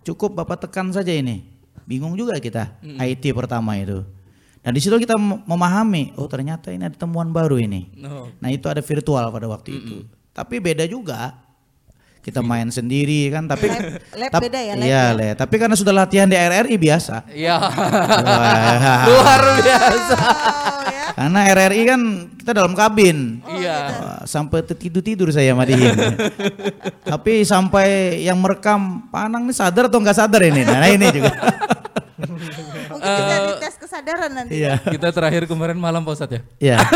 cukup 0.01 0.33
bapak 0.33 0.65
tekan 0.65 0.89
saja 0.89 1.13
ini. 1.13 1.45
Bingung 1.85 2.15
juga 2.15 2.33
kita, 2.37 2.81
IT 2.81 3.29
pertama 3.31 3.77
itu. 3.77 4.01
Nah 4.61 4.69
di 4.69 4.77
situ 4.77 4.93
kita 4.95 5.17
mem- 5.17 5.41
memahami, 5.43 6.13
oh 6.15 6.25
ternyata 6.25 6.69
ini 6.69 6.85
ada 6.85 6.93
temuan 6.93 7.29
baru 7.29 7.57
ini. 7.57 7.89
No. 7.95 8.29
Nah 8.37 8.49
itu 8.49 8.65
ada 8.65 8.79
virtual 8.79 9.27
pada 9.27 9.47
waktu 9.47 9.69
itu. 9.73 9.95
Tapi 10.29 10.57
beda 10.57 10.85
juga. 10.85 11.33
Kita 12.21 12.37
main 12.39 12.69
sendiri 12.69 13.33
kan, 13.33 13.49
tapi 13.49 13.65
Lab- 13.65 13.97
lab 14.13 14.29
tap- 14.29 14.43
beda 14.45 14.59
ya, 14.61 14.73
lab 14.77 14.85
Iya, 14.85 14.93
ya? 14.93 15.05
lab. 15.11 15.35
Tapi 15.35 15.55
karena 15.57 15.73
sudah 15.73 15.89
latihan 15.91 16.29
di 16.29 16.37
RRI 16.37 16.77
biasa. 16.77 17.25
Iya. 17.33 17.57
Luar 19.09 19.41
biasa. 19.57 20.17
Oh 20.21 20.81
ya. 20.85 21.05
Karena 21.17 21.39
RRI 21.49 21.81
kan 21.83 22.01
kita 22.37 22.51
dalam 22.53 22.77
kabin. 22.77 23.41
Iya. 23.49 23.77
Wah, 23.97 24.21
sampai 24.23 24.61
tidur 24.69 25.01
tidur 25.01 25.33
saya 25.33 25.57
madihin. 25.57 25.97
Tapi 27.01 27.41
sampai 27.41 28.21
yang 28.21 28.37
merekam 28.37 29.09
Panang 29.09 29.49
ini 29.49 29.53
sadar 29.57 29.89
atau 29.89 29.97
nggak 29.97 30.13
sadar 30.15 30.45
ini? 30.45 30.61
Nah 30.61 30.85
ini 30.87 31.05
juga. 31.09 31.33
Mungkin 33.01 33.23
bisa 33.25 33.39
dites 33.49 33.75
kesadaran 33.81 34.31
nanti. 34.31 34.61
Iya. 34.61 34.77
Kita 34.77 35.09
terakhir 35.09 35.49
kemarin 35.49 35.77
malam 35.81 36.05
Pak 36.05 36.13
Ustadz 36.13 36.37
ya. 36.37 36.41
Iya. 36.61 36.77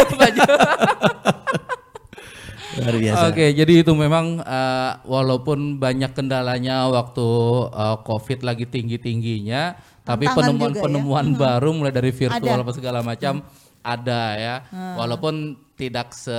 Luar 2.75 2.95
biasa. 2.99 3.23
Oke, 3.31 3.45
jadi 3.55 3.73
itu 3.81 3.91
memang 3.95 4.43
eh, 4.43 4.91
walaupun 5.07 5.79
banyak 5.79 6.11
kendalanya 6.11 6.91
waktu 6.91 7.27
eh, 7.71 7.97
COVID 8.03 8.39
lagi 8.43 8.65
tinggi-tingginya, 8.67 9.79
tapi 10.03 10.27
juga 10.27 10.35
ya. 10.35 10.37
penemuan-penemuan 10.43 11.25
baru 11.39 11.69
mulai 11.71 11.93
dari 11.95 12.11
virtual 12.11 12.59
Ada. 12.59 12.63
apa 12.67 12.73
segala 12.75 12.99
macam 12.99 13.41
ada 13.85 14.21
ya. 14.35 14.55
Walaupun 14.99 15.55
tidak 15.79 16.11
se, 16.11 16.35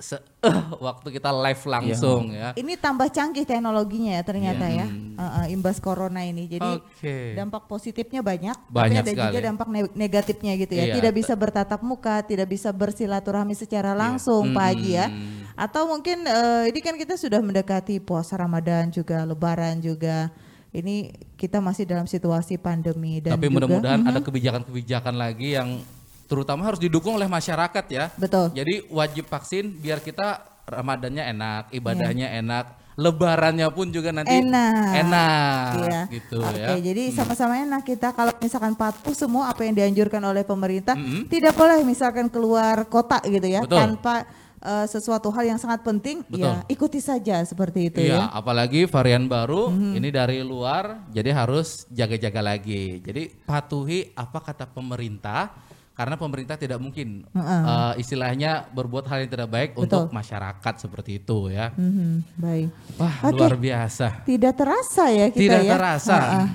se- 0.00 0.24
eh, 0.40 0.62
waktu 0.86 1.08
kita 1.10 1.30
live 1.30 1.62
langsung 1.64 2.30
ya. 2.30 2.54
Ini 2.54 2.76
tambah 2.76 3.08
canggih 3.08 3.42
teknologinya 3.42 4.16
ya 4.16 4.22
ternyata 4.22 4.66
ya. 4.66 4.86
Uh, 4.86 5.22
uh, 5.22 5.46
imbas 5.48 5.78
corona 5.78 6.22
ini. 6.22 6.46
Jadi 6.46 6.78
Oke. 6.78 7.34
dampak 7.34 7.66
positifnya 7.66 8.22
banyak, 8.22 8.54
Banyak 8.68 9.02
tapi 9.02 9.10
ada 9.10 9.10
juga 9.12 9.28
sekali. 9.34 9.48
dampak 9.50 9.68
ne- 9.68 9.94
negatifnya 9.98 10.52
gitu 10.54 10.72
ya. 10.72 10.84
Iya. 10.86 10.94
Tidak 10.94 11.12
bisa 11.12 11.34
bertatap 11.34 11.80
muka, 11.82 12.22
tidak 12.22 12.46
bisa 12.46 12.70
bersilaturahmi 12.70 13.52
secara 13.52 13.92
langsung 13.92 14.54
Pak 14.54 14.64
Haji 14.64 14.90
ya. 14.94 15.06
Hmm. 15.10 15.50
Atau 15.54 15.90
mungkin 15.90 16.22
eh, 16.22 16.70
ini 16.70 16.78
kan 16.78 16.94
kita 16.94 17.14
sudah 17.14 17.42
mendekati 17.42 17.98
puasa 17.98 18.38
Ramadan 18.38 18.88
juga, 18.88 19.26
Lebaran 19.26 19.82
juga. 19.82 20.30
Ini 20.68 21.10
kita 21.34 21.58
masih 21.58 21.82
dalam 21.82 22.04
situasi 22.04 22.54
pandemi 22.54 23.18
dan 23.18 23.34
Tapi 23.34 23.48
juga 23.48 23.54
mudah-mudahan 23.64 24.04
Mhm. 24.04 24.10
ada 24.12 24.20
kebijakan-kebijakan 24.20 25.14
lagi 25.16 25.56
yang 25.56 25.80
terutama 26.28 26.62
harus 26.62 26.78
didukung 26.78 27.16
oleh 27.16 27.26
masyarakat 27.26 27.84
ya. 27.88 28.12
Betul. 28.14 28.52
Jadi 28.52 28.84
wajib 28.88 29.26
vaksin 29.26 29.72
biar 29.74 29.98
kita 29.98 30.44
Ramadannya 30.68 31.24
enak, 31.32 31.62
ibadahnya 31.72 32.28
Iya. 32.28 32.44
enak, 32.44 32.64
lebarannya 32.92 33.72
pun 33.72 33.88
juga 33.88 34.12
nanti 34.12 34.36
enak. 34.36 34.92
enak 35.00 35.70
Iya. 35.80 36.00
gitu 36.12 36.38
Oke, 36.44 36.60
ya. 36.60 36.76
jadi 36.76 37.02
sama-sama 37.08 37.56
enak 37.56 37.82
kita 37.82 38.12
kalau 38.12 38.36
misalkan 38.36 38.76
patuh 38.76 39.16
semua 39.16 39.48
apa 39.48 39.64
yang 39.64 39.72
dianjurkan 39.72 40.20
oleh 40.20 40.44
pemerintah, 40.44 40.92
tidak 41.24 41.56
boleh 41.56 41.80
misalkan 41.82 42.28
keluar 42.28 42.84
kota 42.84 43.16
gitu 43.24 43.48
ya 43.48 43.64
Betul. 43.64 43.80
tanpa 43.80 44.14
eh, 44.58 44.84
sesuatu 44.84 45.30
hal 45.30 45.46
yang 45.46 45.56
sangat 45.56 45.86
penting, 45.86 46.26
ya 46.28 46.66
ikuti 46.66 46.98
saja 46.98 47.38
seperti 47.46 47.88
itu 47.88 48.02
Iya, 48.02 48.26
ya. 48.26 48.34
apalagi 48.34 48.90
varian 48.90 49.24
baru 49.24 49.70
Mhm. 49.70 49.94
ini 49.94 50.10
dari 50.10 50.42
luar, 50.42 51.06
jadi 51.08 51.30
harus 51.30 51.86
jaga-jaga 51.88 52.42
lagi. 52.42 52.98
Jadi 52.98 53.38
patuhi 53.46 54.10
apa 54.12 54.42
kata 54.42 54.66
pemerintah, 54.66 55.54
karena 55.98 56.14
pemerintah 56.14 56.54
tidak 56.54 56.78
mungkin 56.78 57.26
eh, 57.28 57.92
istilahnya 57.98 58.70
berbuat 58.70 59.02
hal 59.04 59.18
yang 59.20 59.30
tidak 59.32 59.48
baik 59.48 59.70
untuk 59.74 60.06
masyarakat 60.08 60.74
seperti 60.78 61.18
itu 61.18 61.50
ya. 61.50 61.74
Mhm, 61.74 62.38
baik. 62.38 62.68
Wah 62.94 63.14
Oke. 63.20 63.34
luar 63.34 63.54
biasa. 63.54 64.22
Tidak 64.22 64.54
terasa 64.54 65.10
ya 65.10 65.26
kita 65.26 65.42
Tidak 65.42 65.60
ya. 65.60 65.72
terasa, 65.74 66.14
Ha-ha. 66.14 66.38
Ah, 66.38 66.46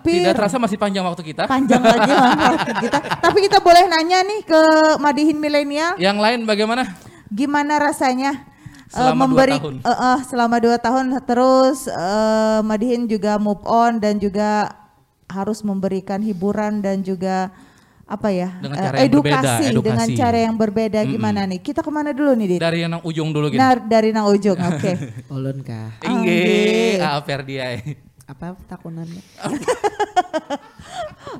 Hampir 0.00 0.16
tidak 0.16 0.32
terasa 0.32 0.56
masih 0.56 0.74
panjang 0.74 1.04
waktu 1.04 1.22
kita. 1.22 1.44
panjang 1.44 1.78
lagi 1.78 2.08
waktu 2.48 2.72
kita. 2.80 2.98
Tapi 3.20 3.38
kita 3.42 3.58
boleh 3.60 3.84
nanya 3.86 4.18
nih 4.22 4.40
ke 4.42 4.62
Madihin 4.96 5.36
milenial, 5.36 5.94
Yang 5.94 6.16
lain 6.16 6.40
bagaimana? 6.42 6.82
gimana 7.28 7.76
rasanya 7.76 8.32
eh, 8.32 8.96
Selama 8.96 9.12
dua 9.12 9.44
memberi 9.44 9.54
tahun. 9.54 9.74
eh, 9.78 9.92
eh, 9.92 10.18
selama 10.24 10.56
dua 10.56 10.76
tahun 10.80 11.04
terus 11.22 11.84
eh, 11.84 12.60
Madihin 12.64 13.04
juga 13.04 13.36
move 13.36 13.60
on 13.62 14.00
dan 14.00 14.16
juga 14.16 14.72
harus 15.28 15.60
memberikan 15.60 16.18
hiburan 16.18 16.80
dan 16.80 17.04
juga 17.04 17.52
apa 18.10 18.28
ya 18.34 18.58
Dengan 18.58 18.74
eh, 18.74 18.82
cara 18.82 18.96
yang 18.98 19.06
berbeda, 19.06 19.38
edukasi, 19.38 19.64
edukasi. 19.70 19.86
dengan 19.86 20.08
cara 20.18 20.38
yang 20.42 20.56
berbeda 20.58 20.98
gimana 21.06 21.40
nih 21.46 21.60
kita 21.62 21.80
ke 21.80 21.90
mana 21.94 22.10
dulu 22.10 22.34
nih 22.34 22.46
Dit? 22.50 22.60
Dari 22.60 22.78
yang 22.82 22.90
nang 22.90 23.02
ujung 23.06 23.30
dulu 23.30 23.46
gitu. 23.48 23.62
Nah, 23.62 23.78
dari 23.78 24.10
nang 24.10 24.26
ujung 24.26 24.58
oke 24.74 24.92
Ulun 25.30 25.62
kah? 25.62 25.94
Inge, 26.02 26.98
ah 26.98 27.22
Ferdia. 27.22 27.78
Apa 28.26 28.58
takunannya? 28.66 29.22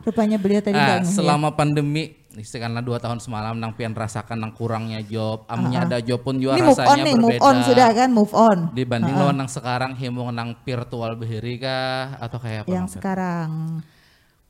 rupanya 0.07 0.39
beliau 0.39 0.63
tadi 0.63 0.77
Ah, 0.77 1.03
ngeh 1.03 1.03
ya. 1.03 1.11
selama 1.11 1.53
pandemi 1.53 2.15
karena 2.31 2.79
dua 2.81 3.03
tahun 3.03 3.19
semalam 3.19 3.59
nang 3.59 3.75
pian 3.75 3.91
rasakan 3.91 4.39
nang 4.39 4.55
kurangnya 4.55 5.03
job, 5.03 5.45
amnya 5.51 5.83
ada 5.85 5.99
job 5.99 6.23
pun 6.23 6.39
juga 6.39 6.57
ini 6.57 6.63
move 6.63 6.79
on 6.79 6.87
rasanya 6.87 7.03
nih 7.03 7.15
berbeda. 7.19 7.27
move 7.27 7.41
on 7.43 7.57
sudah 7.67 7.89
kan 7.91 8.11
move 8.15 8.33
on 8.33 8.59
Dibanding 8.71 9.17
lawan 9.19 9.37
nang 9.37 9.51
sekarang 9.51 9.93
himbung 9.99 10.31
nang 10.31 10.55
virtual 10.63 11.19
beheri 11.19 11.59
kah 11.59 12.17
atau 12.23 12.39
kayak 12.39 12.65
apa? 12.65 12.71
yang 12.71 12.87
Bang 12.87 12.95
Fer? 12.95 13.03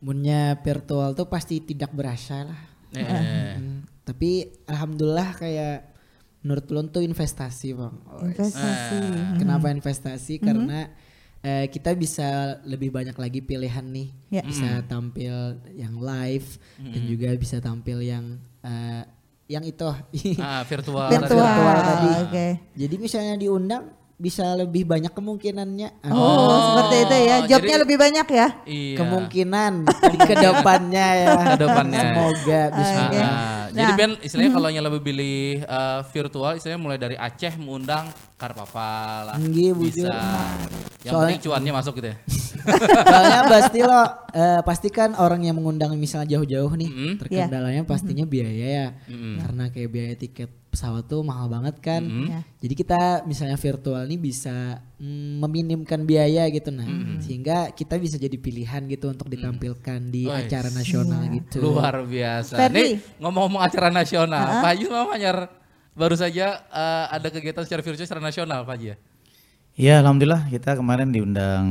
Munnya 0.00 0.56
virtual 0.64 1.12
tuh 1.12 1.28
pasti 1.28 1.60
tidak 1.60 1.92
berasa 1.92 2.48
lah. 2.48 2.60
Eh, 2.96 3.00
eh. 3.00 3.54
Hmm, 3.60 3.84
Tapi 4.02 4.48
alhamdulillah 4.66 5.36
kayak 5.36 5.78
menurut 6.40 6.64
ulun 6.72 6.88
tuh 6.88 7.04
investasi 7.04 7.76
bang. 7.76 7.94
Oh, 8.08 8.24
investasi 8.24 8.96
Kenapa 9.36 9.68
investasi? 9.68 10.40
Karena 10.40 10.88
eh, 11.44 11.68
kita 11.68 11.92
bisa 11.92 12.60
lebih 12.64 12.88
banyak 12.88 13.14
lagi 13.14 13.44
pilihan 13.44 13.84
nih. 13.84 14.08
Ya. 14.32 14.42
Bisa 14.42 14.80
tampil 14.88 15.60
yang 15.76 16.00
live 16.00 16.48
dan 16.80 17.02
juga 17.04 17.28
bisa 17.36 17.60
tampil 17.60 18.00
yang 18.00 18.40
eh, 18.64 19.04
yang 19.50 19.64
itu. 19.66 19.84
Ah, 20.38 20.62
virtual. 20.62 21.10
Virtual. 21.14 21.42
virtual 21.42 21.78
tadi. 21.82 22.10
Oke. 22.24 22.46
Jadi 22.78 22.94
misalnya 22.96 23.34
diundang 23.34 23.99
bisa 24.20 24.44
lebih 24.52 24.84
banyak 24.84 25.08
kemungkinannya. 25.08 25.88
Ah, 26.02 26.12
Oh, 26.12 26.60
seperti 26.60 26.96
itu 27.00 27.16
ya. 27.18 27.34
Oh, 27.34 27.48
Jobnya 27.48 27.56
jadi- 27.72 27.82
lebih 27.82 27.96
banyak 27.96 28.26
ya. 28.28 28.48
Iya. 28.62 28.96
Kemungkinan 29.00 29.72
ke 30.28 30.34
depannya 30.36 31.06
ya. 31.16 31.28
Ke 31.32 31.56
depannya. 31.58 32.00
Semoga 32.04 32.60
bisa. 32.70 32.98
Oke. 33.02 33.16
Ah, 33.18 33.64
jadi 33.70 33.80
Nah. 33.86 33.96
Ben 33.96 34.10
istilahnya 34.20 34.52
kalau 34.52 34.68
yang 34.68 34.84
lebih 34.84 35.00
pilih 35.02 35.40
eh, 35.62 36.00
virtual 36.06 36.52
istilahnya 36.54 36.78
mulai 36.78 36.98
dari 36.98 37.16
Aceh 37.16 37.56
mengundang 37.56 38.12
Karpapa 38.36 38.92
lah. 39.24 39.34
Nggih, 39.36 39.72
Bisa. 39.74 40.12
Yang 41.00 41.08
Soalnya- 41.08 41.16
penting 41.32 41.40
cuannya 41.42 41.72
masuk 41.72 41.92
gitu 41.96 42.08
ya. 42.08 42.16
Soalnya 43.08 43.40
pasti 43.48 43.78
lo 43.80 44.00
eh, 44.30 44.60
pasti 44.60 44.88
kan 44.88 45.16
orang 45.16 45.40
yang 45.40 45.56
mengundang 45.56 45.96
misalnya 45.96 46.36
jauh-jauh 46.36 46.76
nih 46.76 46.88
Mm-mm. 46.88 47.12
terkendalanya 47.16 47.82
pastinya 47.82 48.28
biaya 48.28 48.66
ya. 48.68 48.86
Karena 49.08 49.72
kayak 49.72 49.88
biaya 49.88 50.14
tiket 50.14 50.59
pesawat 50.70 51.10
tuh 51.10 51.26
mahal 51.26 51.50
banget 51.50 51.82
kan. 51.82 52.02
Ya. 52.06 52.40
Jadi 52.62 52.74
kita 52.78 53.26
misalnya 53.26 53.58
virtual 53.58 54.06
nih 54.06 54.20
bisa 54.22 54.78
mm, 55.02 55.42
meminimkan 55.42 56.06
biaya 56.06 56.46
gitu 56.48 56.70
nah. 56.70 56.86
Sehingga 57.18 57.74
kita 57.74 57.98
bisa 57.98 58.16
jadi 58.16 58.38
pilihan 58.38 58.86
gitu 58.86 59.10
untuk 59.10 59.26
ditampilkan 59.26 60.00
di 60.08 60.30
Wais. 60.30 60.46
acara 60.46 60.70
nasional 60.70 61.26
gitu. 61.34 61.58
Luar 61.60 62.06
biasa. 62.06 62.54
Ferdi. 62.54 62.78
Nih 62.78 62.92
ngomong-ngomong 63.18 63.60
acara 63.60 63.90
nasional, 63.90 64.62
Pak 64.62 64.70
Haji 64.78 64.84
Manyar 64.88 65.38
baru 65.98 66.14
saja 66.14 66.62
eh, 66.70 67.06
ada 67.10 67.28
kegiatan 67.28 67.66
secara 67.66 67.82
virtual 67.82 68.06
secara 68.06 68.22
nasional 68.22 68.62
Pak 68.62 68.74
Haji 68.78 68.86
ya. 68.86 68.96
Ya 69.80 69.94
alhamdulillah 69.98 70.46
kita 70.50 70.78
kemarin 70.78 71.10
diundang 71.10 71.66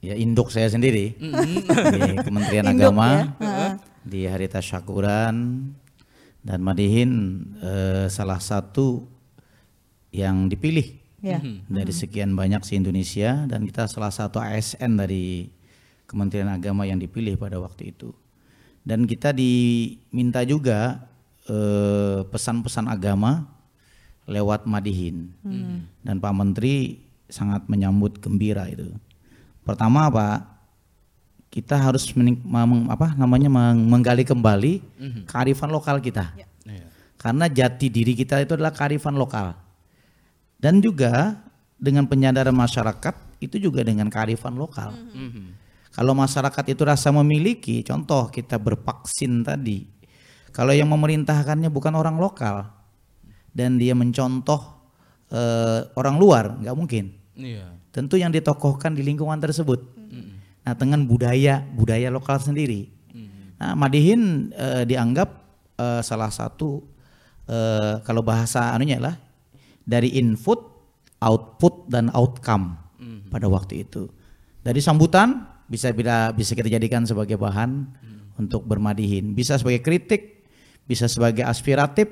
ya 0.00 0.14
induk 0.16 0.52
saya 0.52 0.70
sendiri 0.72 1.16
di 1.18 1.52
Kementerian 2.26 2.70
Induk 2.70 2.92
Agama 2.92 3.34
ya. 3.40 3.80
di 4.06 4.20
Hari 4.28 4.46
Tasyakuran 4.46 5.34
dan 6.46 6.62
Madihin 6.62 7.42
eh, 7.58 8.06
salah 8.06 8.38
satu 8.38 9.10
yang 10.14 10.46
dipilih. 10.46 11.02
Ya. 11.26 11.42
dari 11.66 11.90
sekian 11.90 12.38
banyak 12.38 12.62
se 12.62 12.78
Indonesia 12.78 13.50
dan 13.50 13.66
kita 13.66 13.90
salah 13.90 14.14
satu 14.14 14.38
ASN 14.38 14.94
dari 14.94 15.50
Kementerian 16.06 16.46
Agama 16.46 16.86
yang 16.86 17.02
dipilih 17.02 17.34
pada 17.34 17.58
waktu 17.58 17.90
itu. 17.90 18.14
Dan 18.86 19.10
kita 19.10 19.34
diminta 19.34 20.46
juga 20.46 21.02
eh, 21.50 22.22
pesan-pesan 22.30 22.86
agama 22.86 23.50
lewat 24.30 24.70
Madihin. 24.70 25.34
Dan 26.06 26.22
Pak 26.22 26.34
Menteri 26.36 27.02
sangat 27.26 27.66
menyambut 27.66 28.22
gembira 28.22 28.70
itu. 28.70 28.94
Pertama 29.66 30.06
Pak, 30.06 30.55
kita 31.56 31.80
harus 31.80 32.04
menik- 32.12 32.44
mem- 32.44 32.92
apa 32.92 33.16
namanya 33.16 33.48
meng- 33.48 33.88
menggali 33.88 34.28
kembali 34.28 34.84
kearifan 35.24 35.72
lokal 35.72 36.04
kita. 36.04 36.36
Karena 37.16 37.48
jati 37.48 37.88
diri 37.88 38.12
kita 38.12 38.44
itu 38.44 38.52
adalah 38.52 38.76
kearifan 38.76 39.16
lokal. 39.16 39.56
Dan 40.60 40.84
juga 40.84 41.40
dengan 41.80 42.04
penyadaran 42.04 42.52
masyarakat 42.52 43.40
itu 43.40 43.56
juga 43.56 43.80
dengan 43.80 44.12
kearifan 44.12 44.52
lokal. 44.52 44.92
Kalau 45.96 46.12
masyarakat 46.12 46.64
itu 46.76 46.82
rasa 46.84 47.08
memiliki, 47.08 47.80
contoh 47.80 48.28
kita 48.28 48.60
bervaksin 48.60 49.40
tadi. 49.40 49.88
Kalau 50.52 50.76
yang 50.76 50.92
memerintahkannya 50.92 51.72
bukan 51.72 51.96
orang 51.96 52.20
lokal 52.20 52.68
dan 53.56 53.80
dia 53.80 53.96
mencontoh 53.96 54.76
eh, 55.32 55.88
orang 55.96 56.20
luar, 56.20 56.60
nggak 56.60 56.76
mungkin. 56.76 57.16
Iya. 57.32 57.80
Tentu 57.96 58.20
yang 58.20 58.28
ditokohkan 58.28 58.92
di 58.92 59.00
lingkungan 59.00 59.40
tersebut. 59.40 59.95
Nah, 60.66 60.74
dengan 60.74 61.06
budaya 61.06 61.62
budaya 61.62 62.10
lokal 62.10 62.42
sendiri. 62.42 62.90
Nah, 63.56 63.72
Madihin 63.78 64.50
eh, 64.52 64.82
dianggap 64.82 65.28
eh, 65.78 66.02
salah 66.02 66.28
satu 66.28 66.82
eh, 67.46 68.02
kalau 68.02 68.20
bahasa 68.26 68.74
anunya 68.74 68.98
lah 68.98 69.14
dari 69.86 70.18
input, 70.18 70.58
output 71.22 71.86
dan 71.86 72.10
outcome 72.10 72.76
pada 73.30 73.46
waktu 73.46 73.86
itu. 73.86 74.10
Dari 74.66 74.82
sambutan 74.82 75.46
bisa 75.70 75.94
bila 75.94 76.34
bisa 76.34 76.58
kita 76.58 76.66
jadikan 76.66 77.06
sebagai 77.06 77.38
bahan 77.38 77.86
untuk 78.34 78.66
bermadihin, 78.66 79.32
bisa 79.32 79.54
sebagai 79.56 79.80
kritik, 79.86 80.42
bisa 80.84 81.06
sebagai 81.06 81.46
aspiratif, 81.46 82.10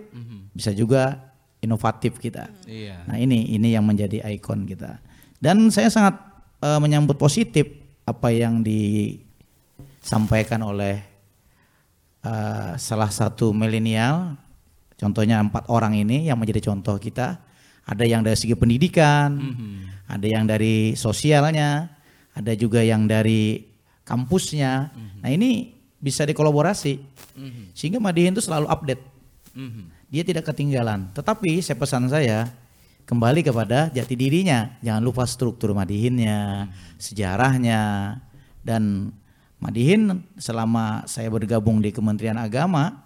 bisa 0.54 0.70
juga 0.70 1.34
inovatif 1.60 2.16
kita. 2.22 2.48
Iya. 2.64 3.02
Nah 3.10 3.18
ini 3.18 3.52
ini 3.52 3.74
yang 3.74 3.82
menjadi 3.82 4.22
ikon 4.38 4.64
kita. 4.64 5.02
Dan 5.42 5.68
saya 5.74 5.90
sangat 5.90 6.14
eh, 6.62 6.78
menyambut 6.78 7.18
positif 7.18 7.83
apa 8.04 8.28
yang 8.32 8.60
disampaikan 8.60 10.62
oleh 10.64 11.02
eh, 12.24 12.76
salah 12.76 13.10
satu 13.10 13.52
milenial. 13.56 14.36
Contohnya 14.94 15.42
empat 15.42 15.66
orang 15.68 15.94
ini 15.98 16.26
yang 16.30 16.38
menjadi 16.38 16.60
contoh 16.72 16.98
kita. 17.00 17.38
Ada 17.84 18.04
yang 18.08 18.24
dari 18.24 18.36
segi 18.40 18.56
pendidikan, 18.56 19.36
ada 20.08 20.24
yang 20.24 20.48
dari 20.48 20.96
sosialnya, 20.96 21.92
ada 22.32 22.56
juga 22.56 22.80
yang 22.80 23.04
dari 23.04 23.60
kampusnya. 24.08 24.88
Nah 25.20 25.28
ini 25.28 25.76
bisa 26.00 26.24
dikolaborasi 26.24 26.96
sehingga 27.76 28.00
Madihin 28.00 28.32
itu 28.32 28.40
selalu 28.40 28.72
update. 28.72 29.04
Dia 30.08 30.24
tidak 30.24 30.48
ketinggalan. 30.48 31.12
Tetapi 31.12 31.60
saya 31.60 31.76
pesan 31.76 32.08
saya 32.08 32.48
kembali 33.04 33.40
kepada 33.44 33.92
jati 33.92 34.14
dirinya. 34.16 34.76
Jangan 34.80 35.02
lupa 35.04 35.24
struktur 35.28 35.72
Madihinnya, 35.76 36.68
sejarahnya 36.96 38.16
dan 38.64 39.12
Madihin 39.60 40.20
selama 40.36 41.08
saya 41.08 41.32
bergabung 41.32 41.80
di 41.80 41.88
Kementerian 41.88 42.36
Agama 42.36 43.04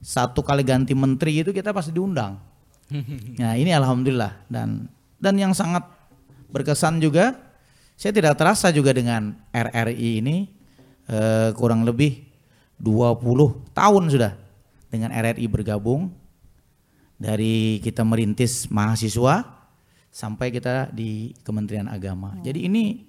satu 0.00 0.40
kali 0.40 0.64
ganti 0.64 0.96
menteri 0.96 1.44
itu 1.44 1.52
kita 1.52 1.70
pasti 1.70 1.92
diundang. 1.94 2.40
Nah 3.38 3.54
ini 3.54 3.70
alhamdulillah 3.70 4.50
dan 4.50 4.90
dan 5.22 5.34
yang 5.38 5.54
sangat 5.54 5.86
berkesan 6.50 6.98
juga 6.98 7.38
saya 7.94 8.10
tidak 8.10 8.34
terasa 8.34 8.74
juga 8.74 8.90
dengan 8.90 9.38
RRI 9.54 10.18
ini 10.18 10.50
eh, 11.06 11.54
kurang 11.54 11.86
lebih 11.86 12.26
20 12.82 13.22
tahun 13.70 14.04
sudah 14.10 14.32
dengan 14.90 15.14
RRI 15.14 15.46
bergabung 15.46 16.10
dari 17.20 17.76
kita 17.84 18.00
merintis 18.00 18.72
mahasiswa 18.72 19.44
sampai 20.08 20.48
kita 20.48 20.88
di 20.88 21.36
Kementerian 21.44 21.86
Agama. 21.86 22.40
Jadi 22.40 22.64
ini 22.64 23.04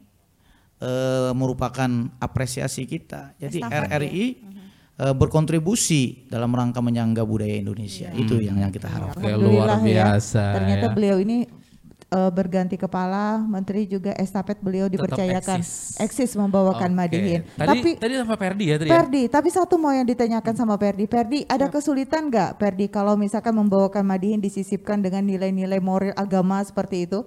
eh, 0.84 1.32
merupakan 1.32 1.88
apresiasi 2.20 2.84
kita. 2.84 3.40
Jadi 3.40 3.64
RRI 3.64 4.26
eh, 5.00 5.16
berkontribusi 5.16 6.28
dalam 6.28 6.52
rangka 6.52 6.84
menyangga 6.84 7.24
budaya 7.24 7.56
Indonesia. 7.56 8.12
Itu 8.12 8.36
yang 8.44 8.60
yang 8.60 8.70
kita 8.70 8.92
harapkan. 8.92 9.24
Alhamdulillah 9.24 9.80
luar 9.80 9.80
biasa 9.80 10.44
Ya. 10.44 10.56
Ternyata 10.60 10.86
ya. 10.86 10.94
beliau 10.94 11.18
ini 11.24 11.38
eh, 12.12 12.32
berganti 12.32 12.76
kepala, 12.76 13.40
menteri 13.40 13.88
juga 13.88 14.12
estafet 14.20 14.60
beliau 14.60 14.92
Tetap 14.92 15.16
dipercayakan 15.16 15.60
eksis. 15.64 15.96
eksis, 15.98 16.32
membawakan 16.36 16.92
Oke. 16.92 17.00
Madihin. 17.00 17.42
Tadi 17.56 17.68
Tapi 17.72 17.90
tadi 17.96 18.14
sama 18.20 18.36
Perdi 18.36 18.66
ya 18.68 18.76
tadi 18.76 18.90
ya. 18.92 18.94
Perdi, 19.00 19.24
tapi 19.32 19.50
satu 19.50 19.76
mau 19.80 19.96
yang 19.96 20.04
ditanyakan 20.04 20.54
sama 20.54 20.76
Perdi. 20.76 21.08
Perdi, 21.08 21.48
ada 21.48 21.72
kesulitan 21.72 22.28
nggak 22.28 22.60
Perdi 22.60 22.92
kalau 22.92 23.16
misalkan 23.16 23.56
membawakan 23.56 24.04
Madihin 24.04 24.44
disisipkan 24.44 25.00
dengan 25.00 25.24
nilai-nilai 25.24 25.80
moral 25.80 26.12
agama 26.20 26.60
seperti 26.62 27.08
itu? 27.08 27.24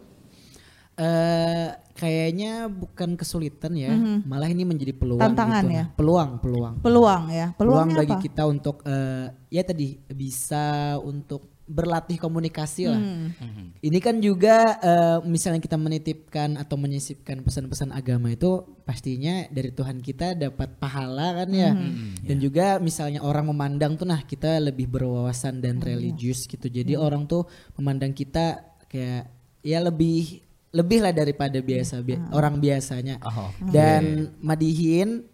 Eh 0.94 1.68
kayaknya 1.94 2.66
bukan 2.70 3.14
kesulitan 3.14 3.74
ya, 3.74 3.90
malah 4.26 4.46
ini 4.50 4.62
menjadi 4.62 4.94
peluang 4.94 5.22
Tantangan 5.22 5.62
gitu. 5.66 5.78
ya? 5.78 5.84
Peluang, 5.94 6.30
peluang. 6.38 6.74
Peluang 6.82 7.22
ya, 7.30 7.46
Peluang 7.54 7.90
peluangnya 7.90 7.98
bagi 8.02 8.14
apa? 8.14 8.22
kita 8.22 8.42
untuk 8.46 8.76
eh, 8.86 9.26
ya 9.50 9.62
tadi 9.66 9.98
bisa 10.10 10.94
untuk 11.02 11.53
berlatih 11.64 12.20
komunikasi 12.20 12.92
lah. 12.92 13.00
Hmm. 13.00 13.32
Ini 13.80 13.98
kan 13.98 14.20
juga 14.20 14.76
eh, 14.78 15.18
misalnya 15.24 15.58
kita 15.58 15.80
menitipkan 15.80 16.60
atau 16.60 16.76
menyisipkan 16.76 17.40
pesan-pesan 17.40 17.88
agama 17.88 18.28
itu 18.28 18.60
pastinya 18.84 19.48
dari 19.48 19.72
Tuhan 19.72 19.98
kita 19.98 20.36
dapat 20.36 20.76
pahala 20.76 21.40
kan 21.40 21.48
ya. 21.48 21.72
Hmm. 21.72 22.20
Dan 22.20 22.36
juga 22.36 22.76
misalnya 22.78 23.24
orang 23.24 23.48
memandang 23.48 23.96
tuh 23.96 24.04
nah 24.04 24.20
kita 24.20 24.60
lebih 24.60 24.92
berwawasan 24.92 25.64
dan 25.64 25.80
Hmm. 25.80 25.88
religius 25.88 26.44
gitu. 26.44 26.68
Jadi 26.68 26.94
orang 26.94 27.24
tuh 27.24 27.48
memandang 27.74 28.12
kita 28.12 28.60
kayak 28.86 29.32
ya 29.64 29.80
lebih 29.80 30.44
lebih 30.68 31.00
lah 31.00 31.14
daripada 31.14 31.56
biasa 31.58 32.04
bi- 32.04 32.20
Hmm. 32.20 32.34
orang 32.34 32.60
biasanya. 32.60 33.24
Oh, 33.24 33.48
Dan 33.64 34.36
Madihin 34.44 35.24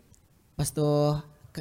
pas 0.54 0.70
tuh 0.70 1.18
ke, 1.50 1.58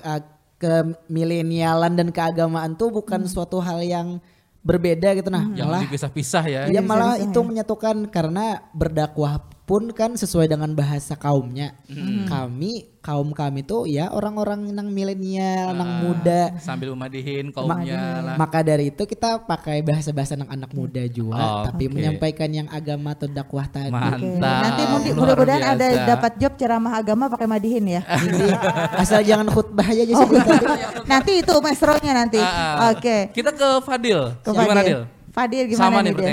ke 0.60 0.74
milenialan 1.10 1.96
dan 1.96 2.12
keagamaan 2.12 2.76
tuh 2.76 2.92
bukan 2.92 3.26
Hmm. 3.26 3.32
suatu 3.32 3.58
hal 3.58 3.82
yang 3.82 4.22
berbeda 4.60 5.16
gitu 5.16 5.30
nah 5.32 5.48
Yang 5.56 5.68
malah 5.68 5.82
dipisah-pisah 5.88 6.44
ya. 6.48 6.62
ya 6.68 6.82
malah 6.84 7.16
itu 7.16 7.40
ya. 7.40 7.46
menyatukan 7.48 7.96
karena 8.12 8.68
berdakwah 8.76 9.40
pun 9.70 9.94
kan 9.94 10.18
sesuai 10.18 10.50
dengan 10.50 10.74
bahasa 10.74 11.14
kaumnya. 11.14 11.78
Kami 12.26 12.98
kaum 13.00 13.32
kami 13.32 13.62
tuh 13.62 13.86
ya 13.86 14.10
orang-orang 14.10 14.74
nang 14.74 14.90
milenial, 14.90 15.72
nang 15.72 16.02
muda. 16.02 16.58
Sambil 16.58 16.90
memadihin 16.92 17.54
kaumnya 17.54 18.02
lah. 18.20 18.36
Maka 18.36 18.60
dari 18.60 18.90
itu 18.90 19.06
kita 19.06 19.46
pakai 19.46 19.80
bahasa-bahasa 19.80 20.34
anak 20.34 20.50
anak 20.50 20.72
muda 20.74 21.06
juga, 21.06 21.38
Oh, 21.38 21.62
tapi 21.64 21.86
oke. 21.86 21.94
menyampaikan 21.94 22.50
yang 22.50 22.66
agama 22.68 23.14
atau 23.14 23.30
dakwah 23.30 23.70
tadi. 23.70 23.94
Mantap. 23.94 24.42
Nanti 24.42 24.82
mungkin 24.90 25.12
mudah-mudahan 25.16 25.64
ada 25.70 25.88
dapat 26.10 26.32
job 26.36 26.58
ceramah 26.58 26.94
agama 26.98 27.30
pakai 27.30 27.46
madihin 27.46 27.86
ya. 27.88 28.02
Jadi 28.26 28.50
asal 28.98 29.22
jangan 29.22 29.48
khutbah 29.48 29.86
aja 29.86 30.02
Oh, 30.02 30.26
sih 30.26 30.30
tadi. 30.34 30.66
nanti 31.06 31.32
itu 31.40 31.54
mesronya 31.62 32.12
nanti. 32.18 32.42
Ah. 32.42 32.90
Oke. 32.90 33.30
Kita 33.32 33.54
ke 33.54 33.70
Fadil. 33.86 34.34
Ke 34.42 34.50
Gimana 34.50 34.82
Fadil. 34.82 34.90
Dil? 34.90 35.02
Fadil 35.30 35.64
gimana 35.70 35.86
Sama 35.86 36.00
nih 36.02 36.14
Dil? 36.18 36.26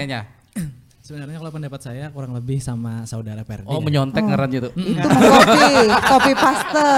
Sebenarnya 1.06 1.38
kalau 1.38 1.54
pendapat 1.54 1.80
saya 1.80 2.10
kurang 2.10 2.34
lebih 2.34 2.58
sama 2.58 3.06
saudara 3.06 3.46
Perdi. 3.46 3.62
Oh 3.64 3.78
ya. 3.78 3.84
menyontek 3.86 4.26
ngaran 4.26 4.50
gitu. 4.50 4.68
Itu 4.74 5.06
mengkopi, 5.06 5.70
kopi 6.02 6.32
paste. 6.34 6.90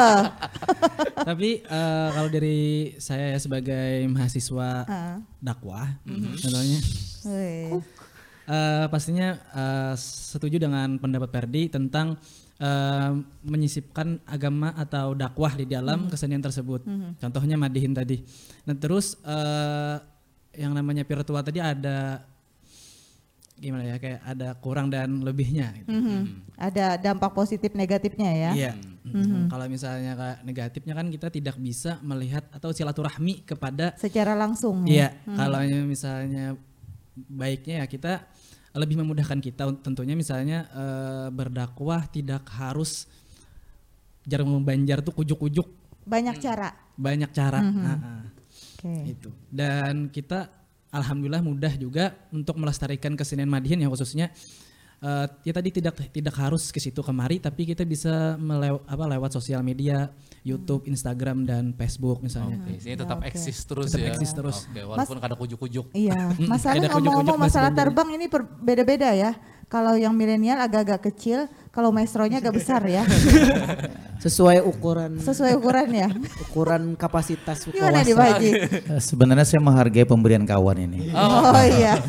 Tapi 1.29 1.51
eh, 1.61 2.09
kalau 2.11 2.29
dari 2.29 2.59
saya 2.97 3.37
ya 3.37 3.39
sebagai 3.39 4.09
mahasiswa 4.09 4.71
Ah. 4.83 5.21
dakwah, 5.39 5.93
Mhm. 6.09 6.41
contohnya 6.41 6.79
eh, 7.29 7.69
pastinya 8.89 9.29
eh, 9.37 9.95
setuju 10.01 10.57
dengan 10.57 10.97
pendapat 10.97 11.29
Perdi 11.29 11.69
tentang 11.69 12.17
eh, 12.57 13.13
menyisipkan 13.45 14.25
agama 14.25 14.73
atau 14.73 15.13
dakwah 15.13 15.53
di 15.53 15.69
dalam 15.69 16.09
kesenian 16.09 16.41
tersebut. 16.41 16.81
Contohnya 17.21 17.55
madihin 17.55 17.93
tadi. 17.93 18.25
Nah 18.65 18.73
terus 18.73 19.21
eh, 19.21 19.97
yang 20.57 20.73
namanya 20.73 21.05
virtual 21.05 21.39
tadi 21.39 21.61
ada 21.61 22.25
gimana 23.59 23.85
ya 23.85 23.97
kayak 23.99 24.21
ada 24.23 24.49
kurang 24.59 24.89
dan 24.89 25.21
lebihnya. 25.21 25.75
gitu. 25.83 25.91
Mhm. 25.91 26.21
Ada 26.55 26.99
dampak 26.99 27.35
positif 27.35 27.75
negatifnya 27.75 28.31
ya. 28.31 28.51
Iya. 28.55 28.73
Mm, 29.09 29.49
Kalau 29.49 29.65
misalnya 29.73 30.13
kayak 30.13 30.39
negatifnya 30.45 30.93
kan 30.93 31.07
kita 31.09 31.33
tidak 31.33 31.57
bisa 31.57 31.97
melihat 32.05 32.45
atau 32.53 32.69
silaturahmi 32.71 33.41
kepada 33.43 33.97
Secara 33.97 34.37
langsung 34.37 34.85
ya. 34.85 34.93
Iya, 34.93 35.09
kalau 35.33 35.59
misalnya 35.89 36.45
baiknya 37.17 37.83
ya 37.83 37.87
kita 37.89 38.13
lebih 38.77 39.01
memudahkan 39.01 39.41
kita 39.41 39.81
tentunya 39.81 40.13
misalnya 40.13 40.69
eh, 40.71 41.29
berdakwah 41.33 42.05
tidak 42.07 42.45
harus 42.53 43.09
jarum 44.29 44.61
membanjar 44.61 45.01
tuh 45.01 45.17
kujuk-kujuk 45.17 45.65
Banyak 46.05 46.37
cara. 46.41 46.73
banyak 46.97 47.31
cara. 47.33 47.61
Ah, 47.65 47.89
ah. 47.89 48.23
Oke. 48.79 48.93
Itu. 49.09 49.33
Dan 49.49 50.13
kita 50.13 50.49
alhamdulillah 50.89 51.45
mudah 51.45 51.73
juga 51.77 52.17
untuk 52.33 52.57
melestarikan 52.57 53.13
kesenian 53.15 53.49
Madihin 53.49 53.85
yang 53.85 53.93
khususnya 53.93 54.33
eh, 54.99 55.27
ya 55.45 55.53
tadi 55.55 55.69
tidak 55.71 55.95
tidak 56.11 56.35
harus 56.35 56.73
ke 56.73 56.81
situ 56.81 56.99
kemari 57.05 57.39
tapi 57.39 57.69
kita 57.69 57.85
bisa 57.87 58.35
melew, 58.41 58.81
apa 58.83 59.05
lewat 59.07 59.31
sosial 59.37 59.63
media, 59.63 60.11
YouTube, 60.43 60.89
Instagram 60.89 61.45
dan 61.45 61.71
Facebook 61.77 62.25
misalnya. 62.25 62.59
Oke, 62.65 62.81
sini 62.81 62.97
tetap 62.97 63.21
Oke. 63.21 63.29
eksis 63.31 63.59
terus 63.69 63.87
Tetap 63.93 64.01
ya. 64.01 64.09
eksis 64.17 64.31
terus. 64.33 64.57
Oke, 64.71 64.81
walaupun 64.83 65.19
kada 65.21 65.35
kujuk-kujuk. 65.37 65.87
Iya, 65.93 66.33
masalah 66.53 66.83
ngomong-ngomong 66.99 67.39
masalah 67.39 67.71
terbang 67.71 68.09
ini 68.17 68.27
per- 68.27 68.49
beda-beda 68.59 69.13
ya. 69.13 69.37
Kalau 69.69 70.01
yang 70.01 70.17
milenial 70.17 70.65
agak-agak 70.65 71.13
kecil, 71.13 71.45
kalau 71.69 71.93
maestronya 71.93 72.41
agak 72.41 72.57
besar 72.57 72.81
ya. 72.89 73.05
Sesuai 74.25 74.65
ukuran 74.65 75.21
Sesuai 75.21 75.55
ukurannya. 75.61 76.11
ukuran 76.43 76.97
kapasitas 76.99 77.69
Gimana 77.69 78.03
nih 78.03 78.17
Pak 78.17 78.19
kawasan. 78.19 78.35
Haji? 78.35 78.51
Eh, 78.97 79.01
Sebenarnya 79.05 79.47
saya 79.47 79.61
menghargai 79.63 80.09
pemberian 80.09 80.43
kawan 80.43 80.89
ini. 80.89 81.13
Oh, 81.15 81.53
iya. 81.79 82.01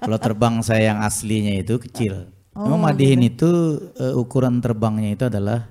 Kalau 0.00 0.18
terbang 0.18 0.58
saya 0.64 0.90
yang 0.90 0.98
aslinya 1.04 1.54
itu 1.54 1.78
kecil. 1.78 2.32
Oh, 2.56 2.66
Memang 2.66 2.90
madihin 2.90 3.22
itu 3.22 3.78
eh, 3.94 4.16
ukuran 4.16 4.58
terbangnya 4.58 5.12
itu 5.12 5.24
adalah 5.28 5.68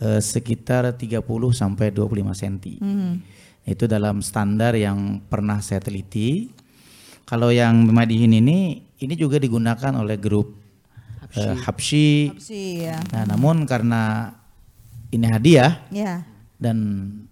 eh, 0.00 0.18
sekitar 0.18 0.90
30 0.96 1.22
sampai 1.52 1.92
25 1.92 2.32
cm. 2.34 2.56
Hmm. 2.80 3.20
Itu 3.62 3.86
dalam 3.86 4.24
standar 4.24 4.74
yang 4.74 5.22
pernah 5.28 5.60
saya 5.62 5.78
teliti. 5.78 6.50
Kalau 7.22 7.54
yang 7.54 7.86
madihin 7.94 8.34
ini 8.34 8.82
ini 8.98 9.14
juga 9.14 9.38
digunakan 9.38 9.94
oleh 9.94 10.18
grup 10.18 10.61
Habsyi. 11.34 12.36
Sih 12.36 12.84
ya. 12.84 13.00
Nah, 13.10 13.24
namun 13.26 13.64
karena 13.64 14.32
ini 15.08 15.26
hadiah 15.26 15.80
Ya, 15.88 16.24
dan 16.56 16.76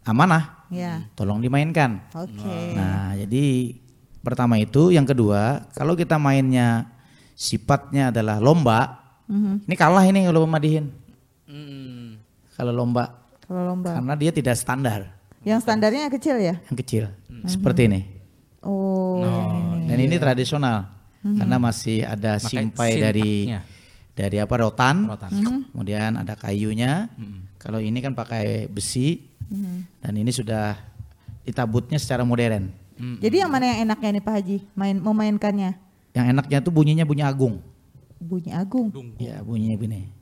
amanah, 0.02 0.64
ya. 0.68 1.05
tolong 1.14 1.40
dimainkan. 1.40 2.01
Oke. 2.12 2.77
Nah, 2.77 3.16
jadi 3.16 3.77
pertama 4.20 4.56
itu, 4.56 4.89
yang 4.89 5.05
kedua, 5.05 5.68
kalau 5.72 5.93
kita 5.93 6.16
mainnya 6.16 6.89
sifatnya 7.32 8.09
adalah 8.09 8.36
lomba, 8.36 9.01
Mhm. 9.24 9.64
ini 9.64 9.74
kalah 9.74 10.05
ini 10.05 10.24
kalau 10.24 10.44
pemadihin. 10.44 10.93
Hmm. 11.47 12.18
Kalau 12.52 12.72
lomba, 12.72 13.16
Kalau 13.40 13.62
lomba. 13.64 13.97
karena 13.97 14.14
dia 14.14 14.31
tidak 14.31 14.56
standar, 14.56 15.16
Yang 15.40 15.60
standarnya 15.64 16.01
yang 16.05 16.12
kecil 16.12 16.36
ya? 16.36 16.55
yang 16.60 16.77
kecil, 16.77 17.05
seperti 17.47 17.89
ini. 17.89 18.01
Oh. 18.60 19.24
Dan 19.81 19.97
ini 19.97 20.16
tradisional, 20.16 20.85
karena 21.22 21.56
masih 21.56 22.05
ada 22.05 22.36
simpai 22.36 23.01
dari 23.01 23.48
simpaknya. 23.48 23.60
Dari 24.20 24.36
apa 24.36 24.55
rotan, 24.60 25.09
Rotan. 25.09 25.32
kemudian 25.72 26.20
ada 26.20 26.36
kayunya. 26.36 27.09
Kalau 27.56 27.80
ini 27.80 28.05
kan 28.05 28.12
pakai 28.12 28.68
besi, 28.68 29.24
dan 30.05 30.12
ini 30.12 30.28
sudah 30.28 30.76
ditabutnya 31.48 31.97
secara 31.97 32.20
modern. 32.20 32.68
Jadi 33.01 33.40
yang 33.40 33.48
mana 33.48 33.64
yang 33.72 33.88
enaknya 33.88 34.20
nih 34.20 34.22
Pak 34.22 34.34
Haji? 34.36 34.56
Main 34.76 34.97
memainkannya? 35.01 35.72
Yang 36.12 36.26
enaknya 36.36 36.59
tuh 36.60 36.72
bunyinya 36.74 37.09
bunyi 37.09 37.24
agung. 37.24 37.64
Bunyi 38.20 38.52
agung. 38.52 38.92
Ya 39.16 39.40
bunyinya 39.40 39.80
begini. 39.80 40.12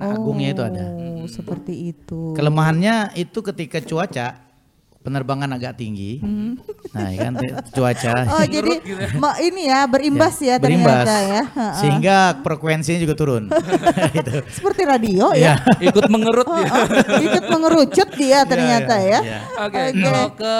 Nah, 0.00 0.16
agungnya 0.16 0.48
itu 0.56 0.62
ada. 0.64 0.84
Oh, 0.96 1.28
seperti 1.28 1.92
itu. 1.92 2.32
Kelemahannya 2.32 3.12
itu 3.20 3.44
ketika 3.44 3.84
cuaca 3.84 4.40
penerbangan 5.04 5.52
agak 5.52 5.76
tinggi. 5.76 6.16
Nah, 6.90 7.08
ya 7.12 7.28
kan 7.28 7.34
cuaca 7.70 8.12
Oh, 8.32 8.40
jadi 8.42 8.72
ma- 9.14 9.36
ini 9.36 9.68
ya 9.68 9.84
berimbas 9.84 10.40
ya, 10.40 10.56
berimbas. 10.56 11.04
ternyata 11.04 11.16
ya. 11.20 11.42
Sehingga 11.76 12.16
frekuensinya 12.40 12.98
juga 12.98 13.14
turun. 13.14 13.44
Gitu. 14.16 14.40
Seperti 14.48 14.82
radio 14.82 15.36
ya. 15.36 15.60
Ikut 15.92 16.08
mengerut 16.08 16.48
dia. 16.48 16.72
Ikut 17.20 17.44
mengerucut 17.46 18.08
dia 18.16 18.48
ternyata 18.48 18.96
ya. 18.96 19.18
iya. 19.20 19.38
Oke, 19.60 19.82
kalau 19.92 20.26
ke 20.32 20.56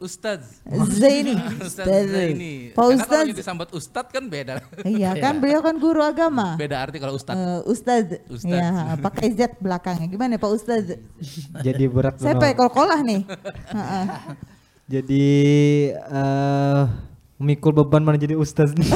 Ustadz. 0.00 0.64
Zaini. 0.94 1.34
Ustadz 1.66 2.06
Zaini. 2.10 2.52
Pak 2.72 2.82
Karena 2.82 3.04
kalau 3.04 3.22
Ustadz. 3.24 3.38
disambat 3.38 3.68
Ustadz 3.70 4.10
kan 4.10 4.24
beda. 4.26 4.62
Iya 4.82 5.14
kan 5.24 5.38
beliau 5.38 5.60
kan 5.60 5.76
guru 5.76 6.02
agama. 6.02 6.58
Beda 6.58 6.82
arti 6.82 6.98
kalau 6.98 7.14
Ustadz. 7.14 7.38
Eh, 7.38 7.60
Ustadz. 7.66 8.12
Ustadz. 8.26 8.50
Ya, 8.50 8.98
pakai 8.98 9.30
Z 9.32 9.58
belakangnya. 9.62 10.06
Gimana 10.06 10.36
Pak 10.36 10.50
Ustadz? 10.50 10.98
Jadi 11.62 11.84
berat 11.86 12.18
Saya 12.18 12.34
pakai 12.34 12.54
kol-kolah 12.54 13.00
nih. 13.00 13.22
Jadi 14.94 15.24
eh 15.90 16.82
memikul 17.34 17.74
beban 17.74 18.04
mana 18.04 18.14
jadi 18.14 18.38
ustaz 18.38 18.72
nih. 18.78 18.86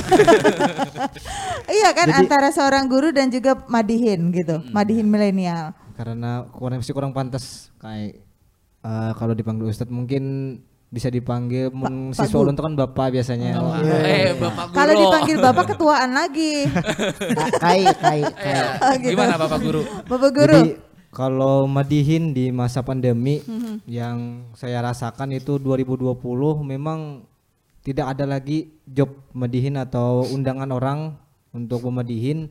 Iya 1.68 1.90
kan 1.96 2.08
Jadi- 2.08 2.18
antara 2.22 2.48
seorang 2.52 2.86
guru 2.86 3.10
dan 3.10 3.28
juga 3.28 3.56
madihin 3.66 4.30
gitu. 4.30 4.62
Madihin 4.70 5.08
milenial. 5.08 5.74
Karena 5.96 6.46
kurang 6.54 6.78
masih 6.78 6.94
kurang 6.94 7.10
pantas 7.10 7.72
kayak 7.82 8.22
eh, 8.84 9.12
kalau 9.18 9.34
dipanggil 9.34 9.66
ustaz 9.66 9.90
mungkin 9.90 10.56
bisa 10.89 11.12
dipanggil 11.12 11.69
mun 11.69 12.16
ulun 12.16 12.56
tuh 12.56 12.65
kan 12.65 12.74
bapak 12.74 13.12
biasanya. 13.12 13.60
Eh, 13.85 14.32
Bapak 14.35 14.73
Guru. 14.73 14.77
Kalau 14.77 14.93
dipanggil 14.97 15.36
Bapak 15.36 15.65
ketuaan 15.69 16.10
lagi. 16.16 16.65
kai 17.60 17.85
kai 17.93 18.20
Eh, 18.24 18.32
kai. 18.32 18.97
gitu. 19.05 19.12
Gimana 19.12 19.36
Bapak 19.36 19.60
Guru? 19.60 19.82
Bapak 20.09 20.31
guru. 20.32 20.48
Jadi 20.48 20.81
kalau 21.09 21.69
madihin 21.69 22.32
di 22.32 22.48
masa 22.48 22.81
pandemi 22.81 23.44
Mhm. 23.44 23.85
yang 23.85 24.16
saya 24.56 24.81
rasakan 24.81 25.36
itu 25.36 25.60
2020 25.60 26.65
memang 26.65 27.20
tidak 27.85 28.16
ada 28.16 28.24
lagi 28.24 28.73
job 28.85 29.12
madihin 29.32 29.77
atau 29.77 30.24
undangan 30.24 30.73
orang 30.73 31.01
untuk 31.52 31.85
memadihin. 31.85 32.48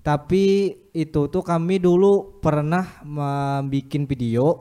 Tapi 0.00 0.44
itu 0.92 1.20
tuh 1.26 1.42
kami 1.42 1.76
dulu 1.76 2.38
pernah 2.38 3.00
membuat 3.02 4.04
video. 4.06 4.60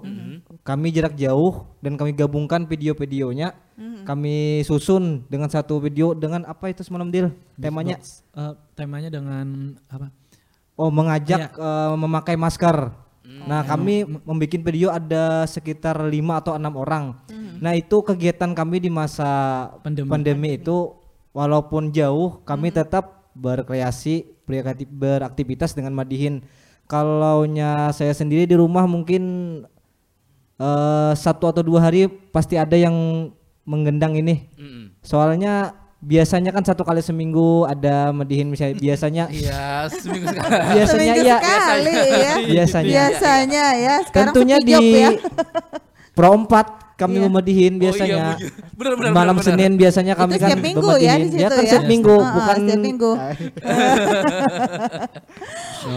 Kami 0.69 0.93
jarak 0.93 1.17
jauh 1.17 1.65
dan 1.81 1.97
kami 1.97 2.13
gabungkan 2.13 2.69
video-videonya. 2.69 3.57
Kami 4.05 4.61
susun 4.61 5.25
dengan 5.25 5.49
satu 5.49 5.81
video 5.81 6.13
dengan 6.13 6.45
apa 6.45 6.69
itu 6.69 6.85
semalam 6.85 7.09
deal 7.09 7.33
temanya 7.57 7.97
Eh, 8.37 8.53
temanya 8.77 9.09
dengan 9.09 9.73
apa? 9.89 10.13
Oh 10.77 10.93
mengajak 10.93 11.57
eh, 11.57 11.93
memakai 11.97 12.37
masker. 12.37 12.93
Nah 13.25 13.65
kami 13.65 14.05
membuat 14.05 14.61
video 14.61 14.93
ada 14.93 15.45
sekitar 15.49 16.05
lima 16.05 16.37
atau 16.37 16.53
enam 16.53 16.77
orang. 16.77 17.17
Nah 17.57 17.73
itu 17.73 18.05
kegiatan 18.05 18.53
kami 18.53 18.77
di 18.85 18.89
masa 18.93 19.67
Pandemi. 19.81 20.05
pandemi, 20.05 20.49
itu 20.55 20.93
walaupun 21.33 21.89
jauh 21.89 22.45
kami 22.45 22.69
tetap 22.69 23.29
berkreasi 23.33 24.25
berakti- 24.45 24.89
beraktivitas 24.89 25.73
dengan 25.73 25.97
madihin. 25.97 26.45
Kalaunya 26.89 27.93
saya 27.93 28.13
sendiri 28.17 28.49
di 28.49 28.57
rumah 28.57 28.89
mungkin 28.89 29.21
eh, 30.59 31.11
satu 31.15 31.47
atau 31.47 31.63
dua 31.63 31.79
hari 31.81 32.05
pasti 32.29 32.59
ada 32.59 32.75
yang 32.75 32.93
menggendang 33.63 34.13
ini. 34.13 34.45
Mm-mm. 34.55 34.91
Soalnya 34.99 35.71
biasanya 35.99 36.55
kan 36.55 36.63
satu 36.63 36.87
kali 36.87 37.03
seminggu 37.03 37.67
ada 37.67 38.15
medihin 38.15 38.47
misalnya 38.47 38.79
biasanya 38.79 39.23
Iya, 39.35 39.87
seminggu 39.91 40.31
sekali. 40.31 40.47
biasanya 40.75 40.87
Seminggu 40.87 41.19
iya 41.21 41.37
sekali 41.43 41.91
ya. 41.91 42.33
biasanya 42.55 42.87
Biasanya 42.89 43.65
ya. 43.75 43.95
Sekarang 44.07 44.25
tentunya 44.31 44.57
di 44.59 44.73
ya. 44.75 45.11
Pro 46.15 46.35
4 46.35 46.47
kami 46.99 47.15
Iya. 47.15 47.23
memedihin 47.31 47.73
Oh, 47.75 47.79
biasanya 47.79 48.35
iya, 48.35 48.47
bener, 48.75 48.93
bener, 48.99 49.11
malam 49.15 49.31
bener, 49.39 49.47
bener. 49.47 49.55
Senin 49.55 49.71
biasanya 49.79 50.13
kami 50.19 50.35
Itu 50.35 50.43
kan 50.43 50.49
setiap 50.51 50.63
minggu 50.67 50.91
ya 50.99 51.13
di 51.15 51.27
situ 51.31 51.47
kan 51.47 51.55
ya. 51.55 51.63
setiap 51.63 51.85
minggu 51.87 52.15
ah, 52.19 52.31
bukan 52.35 52.55
setiap 52.59 52.81
minggu. 52.83 53.11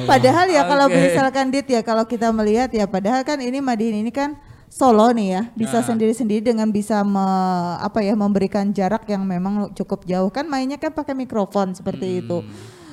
Padahal 0.06 0.47
ya 0.47 0.62
kalau 0.64 0.86
Oke. 0.86 0.98
misalkan 0.98 1.47
Dit 1.51 1.66
ya 1.66 1.80
kalau 1.82 2.05
kita 2.06 2.30
melihat 2.30 2.70
ya 2.70 2.86
padahal 2.86 3.26
kan 3.26 3.39
ini 3.43 3.59
Madihin 3.59 3.98
ini 3.98 4.10
kan 4.14 4.39
solo 4.73 5.12
nih 5.12 5.28
ya. 5.28 5.43
Bisa 5.53 5.85
Nah. 5.85 5.86
sendiri-sendiri 5.86 6.40
dengan 6.40 6.73
bisa 6.73 7.05
me- 7.05 7.77
apa 7.77 8.01
ya 8.01 8.16
memberikan 8.16 8.73
jarak 8.73 9.05
yang 9.05 9.28
memang 9.28 9.77
cukup 9.77 10.09
jauh. 10.09 10.32
Kan 10.32 10.49
mainnya 10.49 10.81
kan 10.81 10.97
pakai 10.97 11.12
mikrofon 11.12 11.77
seperti 11.77 12.24
itu. 12.24 12.40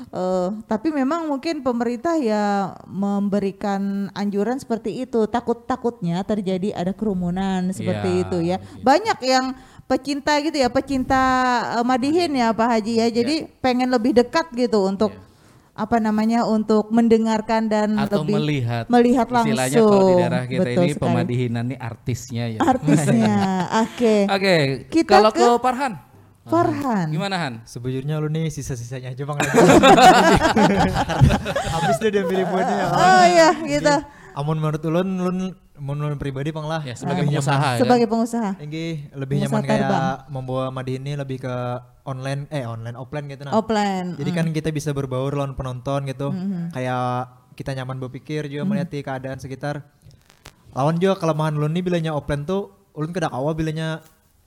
Eh, 0.10 0.50
tapi 0.66 0.90
memang 0.90 1.30
mungkin 1.30 1.62
pemerintah 1.62 2.18
ya 2.18 2.74
memberikan 2.90 4.10
anjuran 4.12 4.58
seperti 4.58 5.06
itu. 5.06 5.30
Takut-takutnya 5.30 6.26
terjadi 6.26 6.74
ada 6.74 6.92
kerumunan 6.92 7.70
seperti 7.72 8.10
Ya, 8.10 8.22
itu 8.26 8.38
ya. 8.42 8.58
banyak 8.82 9.20
yang 9.22 9.54
pecinta 9.86 10.38
gitu 10.42 10.58
ya 10.58 10.70
pecinta 10.70 11.22
eh, 11.78 11.86
Madihin 11.86 12.34
ya 12.36 12.50
Pak 12.52 12.68
Haji 12.74 12.94
ya. 13.00 13.08
Jadi 13.14 13.48
pengen 13.62 13.94
lebih 13.94 14.18
dekat 14.18 14.50
gitu 14.58 14.82
untuk 14.84 15.14
apa 15.80 15.96
namanya 15.98 16.44
untuk 16.44 16.90
mendengarkan 16.90 17.66
dan 17.66 17.96
Atau 17.96 18.22
lebih 18.22 18.36
melihat. 18.36 18.84
melihat 18.86 19.28
langsung 19.28 19.56
Istilahnya 19.56 19.80
kalau 19.80 20.04
di 20.04 20.14
daerah 20.18 20.44
kita 20.44 20.60
Betul 20.62 20.76
ini 20.76 20.90
sekali. 20.90 21.00
pemadihinan 21.02 21.64
ini 21.66 21.78
artisnya 21.80 22.44
ya. 22.50 22.60
artisnya 22.62 23.38
oke 23.84 24.16
Oke, 24.30 24.56
Kita 24.90 25.08
kalau 25.10 25.32
ke- 25.32 25.40
ke 25.40 25.56
Farhan. 25.58 25.94
Farhan 26.44 27.08
Gimana 27.10 27.36
Han? 27.38 27.54
Sejujurnya 27.64 28.18
lu 28.18 28.28
nih 28.28 28.50
sisa-sisanya 28.50 29.10
aja 29.10 29.24
bang 29.24 29.38
Habis 31.72 31.96
deh 31.98 32.10
dia 32.10 32.24
pilih 32.24 32.44
buatnya 32.44 32.76
ya. 32.76 32.88
oh 32.90 33.24
iya 33.26 33.50
gitu 33.64 33.96
Amun 34.32 34.58
menurut 34.58 34.80
ulun, 34.82 35.08
ulun 35.20 35.38
menurut 35.80 36.20
pribadi 36.20 36.52
bang 36.52 36.68
lah. 36.68 36.82
Ya, 36.84 36.94
sebagai 36.94 37.24
Lebih 37.26 37.40
pengusaha 37.40 37.70
ya. 37.74 37.80
sebagai 37.80 38.08
pengusaha 38.12 38.50
Ini 38.60 38.84
lebih 39.16 39.36
Pengusaha 39.40 39.52
nyaman 39.56 39.62
kayak 39.66 39.82
terbang. 39.88 40.18
membawa 40.30 40.66
Madi 40.70 40.94
ini 41.00 41.12
lebih 41.16 41.38
ke 41.42 41.56
online, 42.06 42.46
eh 42.52 42.68
online 42.68 42.98
offline 43.00 43.26
gitu 43.32 43.42
nah. 43.48 43.54
offline 43.56 44.20
Jadi 44.20 44.32
kan 44.36 44.46
kita 44.52 44.70
bisa 44.70 44.92
berbaur 44.92 45.32
lawan 45.34 45.56
penonton 45.56 46.06
gitu. 46.06 46.30
Kayak 46.76 47.32
kita 47.56 47.76
nyaman 47.76 47.98
berpikir 48.00 48.48
juga 48.48 48.64
melihat 48.68 48.88
di 48.92 49.00
keadaan 49.04 49.40
sekitar. 49.40 49.84
Lawan 50.76 51.02
juga 51.02 51.18
kelemahan 51.18 51.58
ulun 51.58 51.74
nih 51.74 51.84
bilanya 51.84 52.12
offline 52.14 52.46
tuh 52.46 52.72
ulun 52.94 53.10
kedak 53.10 53.34
awal 53.34 53.58
bilanya 53.58 54.04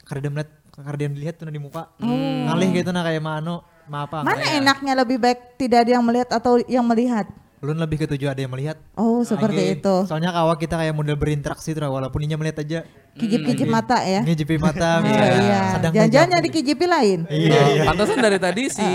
karena 0.07 0.31
melihat 0.31 0.51
karena 0.73 1.09
dilihat 1.13 1.35
tuh 1.37 1.45
nah 1.49 1.53
di 1.53 1.61
muka. 1.61 1.93
Ngalih 2.01 2.69
gitu 2.81 2.91
nah 2.95 3.05
kayak 3.05 3.21
mano, 3.21 3.65
ma 3.91 4.09
apa. 4.09 4.25
mana 4.25 4.41
enaknya 4.57 4.93
lebih 4.97 5.19
baik 5.21 5.61
tidak 5.61 5.85
ada 5.85 5.91
yang 5.99 6.05
melihat 6.05 6.29
atau 6.33 6.57
yang 6.65 6.85
melihat 6.87 7.29
Ulun 7.63 7.79
lebih 7.79 8.03
ketujuh 8.03 8.27
ada 8.27 8.43
yang 8.43 8.51
melihat. 8.51 8.75
oh 8.99 9.23
seperti 9.23 9.79
itu 9.79 9.95
Soalnya 10.11 10.35
kawak 10.35 10.59
kita 10.59 10.75
kayak 10.83 10.99
model 10.99 11.15
berinteraksi 11.15 11.71
tuh 11.71 11.87
walaupun 11.87 12.27
inya 12.27 12.35
melihat 12.35 12.67
aja. 12.67 12.83
Kijip-kijip 13.13 13.69
mata 13.69 14.01
ya 14.01 14.21
Ngejipi 14.21 14.57
mata 14.57 14.99
iya 15.05 15.77
Sedang 15.77 15.93
jangan-jangan 15.93 16.09
ngejap. 16.09 16.33
nyari 16.33 16.49
kijipi 16.49 16.87
lain 16.87 17.19
Iya, 17.27 17.61
iya. 17.71 17.83
Pantesan 17.85 18.19
dari 18.19 18.39
tadi 18.39 18.63
si 18.67 18.89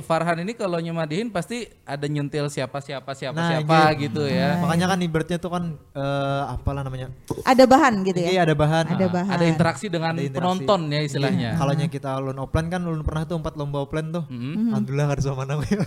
Farhan 0.00 0.38
ini 0.38 0.52
kalau 0.52 0.76
nyemadihin 0.76 1.28
pasti 1.28 1.62
ada 1.82 2.02
nyentil 2.04 2.46
siapa 2.46 2.78
siapa 2.78 3.12
siapa 3.12 3.34
Nah, 3.34 3.48
siapa 3.54 3.94
gitu. 3.94 4.22
gitu 4.22 4.22
ya. 4.28 4.58
Makanya 4.58 4.86
kan 4.88 4.98
ibaratnya 5.00 5.38
tuh 5.38 5.50
kan 5.50 5.64
eh, 5.88 6.42
apalah 6.50 6.82
namanya. 6.82 7.14
ada 7.42 7.64
bahan 7.64 7.94
gitu 8.02 8.18
ya 8.18 8.28
Iya 8.28 8.40
ada 8.42 8.54
bahan. 8.54 8.84
ada 8.90 9.06
bahan 9.08 9.32
Ada 9.32 9.44
interaksi 9.46 9.86
dengan 9.86 10.12
Ada 10.12 10.22
interaksi. 10.24 10.42
penonton 10.58 10.80
ya 10.88 11.00
istilahnya. 11.00 11.50
Kalau 11.54 11.72
nya 11.72 11.86
kita 11.86 12.10
ulun 12.16 12.38
offline 12.38 12.68
kan 12.68 12.82
ulun 12.82 13.02
pernah 13.02 13.22
tuh 13.22 13.36
empat 13.36 13.54
lomba 13.54 13.78
offline 13.80 14.10
tuh. 14.10 14.24
Alhamdulillah 14.26 15.06
harus 15.08 15.24
sama 15.24 15.44
namanya. 15.44 15.78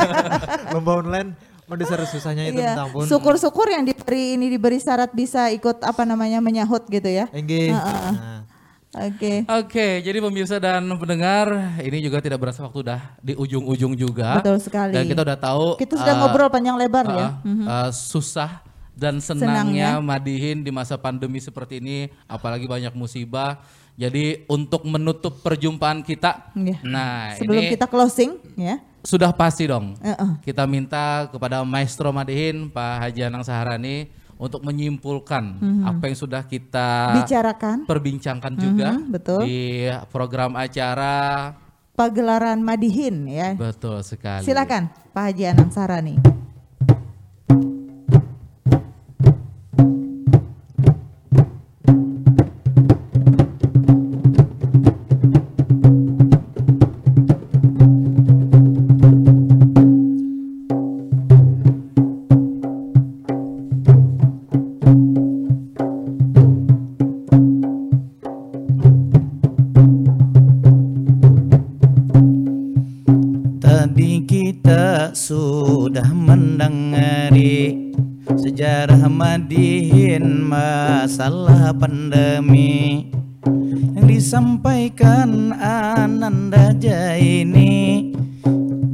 lomba 0.72 0.92
online 0.96 1.30
diseru 1.76 2.06
susahnya 2.06 2.48
itu 2.48 2.58
Iya. 2.58 2.72
minta 2.74 2.82
ampun. 2.88 3.04
Syukur-syukur 3.06 3.66
yang 3.70 3.84
diberi 3.84 4.34
ini 4.38 4.46
diberi 4.50 4.78
syarat 4.78 5.10
bisa 5.12 5.52
ikut 5.52 5.82
apa 5.84 6.02
namanya 6.08 6.40
menyahut 6.42 6.86
gitu 6.88 7.06
ya. 7.06 7.26
Enggih. 7.30 7.74
Heeh. 7.74 8.12
Nah, 8.16 8.40
Oke. 8.90 9.46
Oke, 9.46 10.02
jadi 10.02 10.18
pemirsa 10.18 10.58
dan 10.58 10.82
pendengar, 10.98 11.46
ini 11.78 12.02
juga 12.02 12.18
tidak 12.18 12.42
berasa 12.42 12.58
waktu 12.66 12.82
udah 12.82 13.00
di 13.22 13.38
ujung-ujung 13.38 13.94
juga. 13.94 14.42
Betul 14.42 14.58
sekali. 14.58 14.90
Dan 14.90 15.06
kita 15.06 15.22
udah 15.22 15.38
tahu 15.38 15.78
Kita 15.78 15.94
sudah 15.94 16.10
eh, 16.10 16.18
ngobrol 16.18 16.50
panjang 16.50 16.74
lebar 16.74 17.06
uh, 17.06 17.14
ya. 17.14 17.28
uh, 17.46 17.90
susah 17.94 18.66
dan 18.98 19.22
senangnya 19.22 20.02
madihin 20.02 20.66
di 20.66 20.74
masa 20.74 20.98
pandemi 20.98 21.38
seperti 21.38 21.78
ini, 21.78 22.10
apalagi 22.26 22.66
banyak 22.66 22.90
musibah. 22.98 23.62
Jadi 23.94 24.42
untuk 24.50 24.82
menutup 24.82 25.38
perjumpaan 25.38 26.02
kita, 26.02 26.50
Iya. 26.58 26.82
nah 26.82 27.36
Sebelum 27.38 27.62
ini 27.62 27.70
kita 27.78 27.86
closing 27.86 28.42
ya. 28.58 28.82
Sudah 29.02 29.32
pasti 29.32 29.64
dong. 29.64 29.96
Heeh. 30.00 30.30
Kita 30.44 30.64
minta 30.64 31.28
kepada 31.28 31.64
Maestro 31.64 32.12
Madihin, 32.12 32.68
Pak 32.68 33.08
Haji 33.08 33.20
Anang 33.26 33.44
Saharani, 33.44 34.08
untuk 34.36 34.64
menyimpulkan 34.64 35.60
apa 35.84 36.08
yang 36.08 36.16
sudah 36.16 36.40
kita 36.40 37.12
Bicarakan 37.20 37.84
perbincangkan 37.84 38.52
juga 38.56 38.96
Mhm, 38.96 39.12
betul. 39.12 39.40
di 39.44 39.84
program 40.08 40.56
acara. 40.56 41.52
pagelaran 41.92 42.64
Madihin 42.64 43.28
ya. 43.28 43.52
Betul 43.52 44.00
sekali. 44.00 44.40
Silakan 44.40 44.88
Pak 45.12 45.20
Haji 45.20 45.44
Anang 45.52 45.68
Sarani. 45.68 46.39
Masalah 81.20 81.76
pandemi 81.76 83.04
yang 83.92 84.08
disampaikan 84.08 85.52
Ananda 85.60 86.72
Jaini 86.72 88.08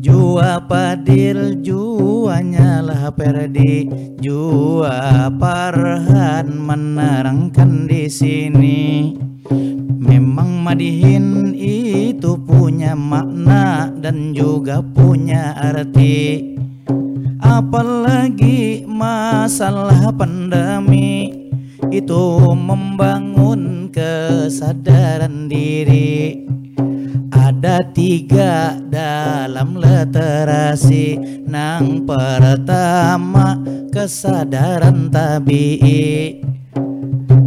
Jua 0.02 0.58
Padil, 0.58 1.62
jua 1.62 2.42
nyala 2.42 3.14
Perdi, 3.14 3.86
jua 4.18 5.30
Parhan 5.38 6.50
menerangkan 6.50 7.86
di 7.86 8.10
sini. 8.10 9.14
Memang 9.94 10.66
Madihin 10.66 11.54
itu 11.54 12.34
punya 12.42 12.98
makna 12.98 13.94
dan 14.02 14.34
juga 14.34 14.82
punya 14.82 15.54
arti. 15.54 16.58
Apalagi 17.38 18.82
masalah 18.82 20.10
pandemi 20.10 21.35
itu 21.90 22.38
membangun 22.54 23.92
kesadaran 23.92 25.46
diri. 25.46 26.46
Ada 27.30 27.86
tiga 27.94 28.76
dalam 28.90 29.78
literasi. 29.78 31.18
Nang 31.46 32.02
pertama 32.04 33.62
kesadaran 33.94 35.08
tabi'i 35.08 36.42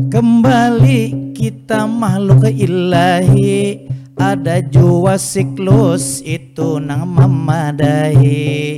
Kembali 0.09 1.31
kita 1.37 1.85
makhluk 1.85 2.49
ilahi. 2.49 3.85
Ada 4.19 4.59
jua 4.59 5.15
siklus 5.15 6.19
itu 6.25 6.75
nang 6.81 7.07
memadai 7.07 8.75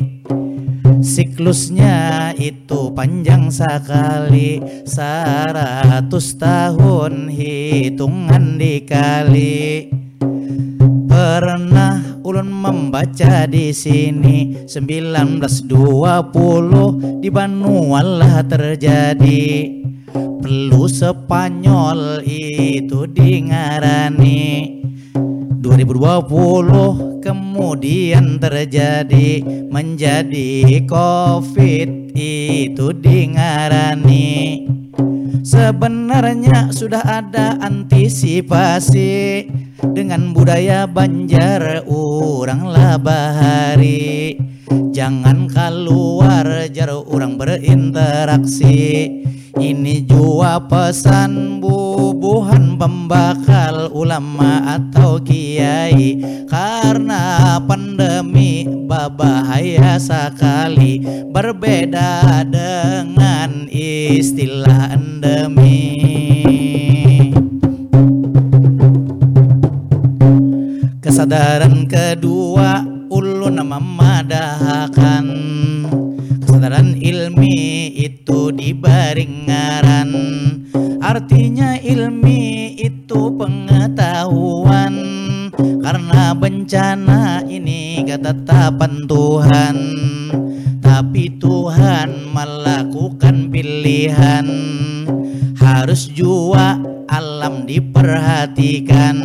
Siklusnya 1.01 2.29
itu 2.37 2.93
panjang 2.93 3.49
sekali 3.49 4.61
Seratus 4.85 6.37
tahun 6.37 7.25
hitungan 7.25 8.61
dikali. 8.61 9.89
Pernah 11.09 12.21
ulun 12.21 12.53
membaca 12.53 13.49
di 13.49 13.73
sini 13.73 14.69
1920 14.69 15.73
di 17.17 17.29
Banualah 17.33 18.45
terjadi. 18.45 19.49
Perlu 20.13 20.85
Spanyol 20.85 22.21
itu 22.29 23.09
dingarani 23.09 24.80
2020 25.81 27.25
kemudian 27.25 28.37
terjadi 28.37 29.41
menjadi 29.69 30.85
covid. 30.85 32.13
Itu 32.13 32.93
dingarani. 32.93 34.67
Sebenarnya 35.41 36.69
sudah 36.69 37.01
ada 37.01 37.57
antisipasi 37.57 39.49
Dengan 39.81 40.37
budaya 40.37 40.85
Banjar 40.85 41.81
orang 41.89 42.69
lah 42.69 43.01
bahari 43.01 44.37
Jangan 44.93 45.49
keluar 45.49 46.69
jar 46.69 46.93
orang 46.93 47.41
berinteraksi 47.41 49.09
Ini 49.59 50.07
jua 50.07 50.63
pesan 50.63 51.59
bubuhan 51.59 52.79
pembakal 52.79 53.91
ulama 53.91 54.79
atau 54.79 55.19
kiai. 55.19 56.15
Karena 56.47 57.59
pandemi 57.63 58.63
babahaya 58.67 59.99
sekali 59.99 61.03
Berbeda 61.31 62.43
dengan 62.47 63.67
istilah 63.71 64.95
endemi. 64.95 65.99
Kesadaran 70.99 71.87
kedua 71.87 72.83
ulun 73.11 73.57
memadahkan 73.63 75.25
Kesadaran 76.61 76.93
ilmi 76.93 77.89
itu 77.97 78.53
dibaringaran 78.53 80.13
Artinya 81.01 81.73
ilmi 81.81 82.77
itu 82.77 83.33
pengetahuan. 83.33 84.93
Karena 85.57 86.37
bencana 86.37 87.41
ini 87.49 88.05
ketetapan 88.05 89.09
Tuhan. 89.09 89.77
Tapi 90.85 91.41
Tuhan 91.41 92.29
melakukan 92.29 93.49
pilihan. 93.49 94.45
Harus 95.57 96.13
jua 96.13 96.77
alam 97.09 97.65
diperhatikan. 97.65 99.17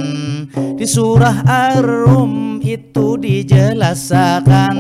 Di 0.57 0.89
surah 0.89 1.45
Ar-Rum 1.45 2.65
itu 2.65 3.21
dijelaskan 3.21 4.77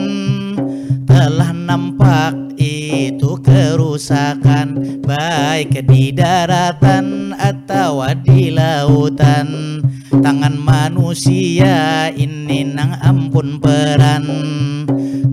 Telah 1.16 1.48
nampak 1.48 2.60
itu 2.60 3.40
kerusakan 3.40 5.00
Baik 5.00 5.88
di 5.88 6.12
daratan 6.12 7.32
atau 7.32 8.04
di 8.20 8.52
lautan. 8.52 9.80
Tangan 10.12 10.60
manusia 10.60 12.12
ini 12.12 12.68
nang 12.68 13.00
ampun 13.00 13.56
peran. 13.56 14.28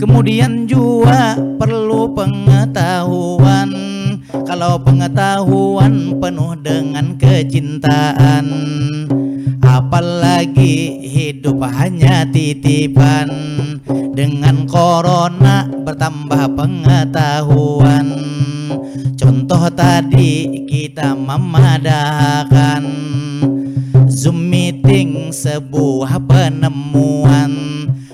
Kemudian 0.00 0.64
juga 0.64 1.36
perlu 1.60 2.16
pengetahuan. 2.16 3.68
Kalau 4.48 4.80
pengetahuan 4.80 6.16
penuh 6.16 6.56
dengan 6.64 7.12
kecintaan 7.20 8.46
Apalagi 9.74 11.02
hidup 11.02 11.58
hanya 11.66 12.22
titipan. 12.30 13.26
Dengan 14.14 14.70
corona 14.70 15.66
bertambah 15.66 16.54
pengetahuan. 16.54 18.06
Contoh 19.18 19.66
tadi 19.74 20.62
kita 20.70 21.18
memadahkan 21.18 22.86
Zoom 24.06 24.46
meeting 24.46 25.34
sebuah 25.34 26.22
penemuan. 26.22 27.50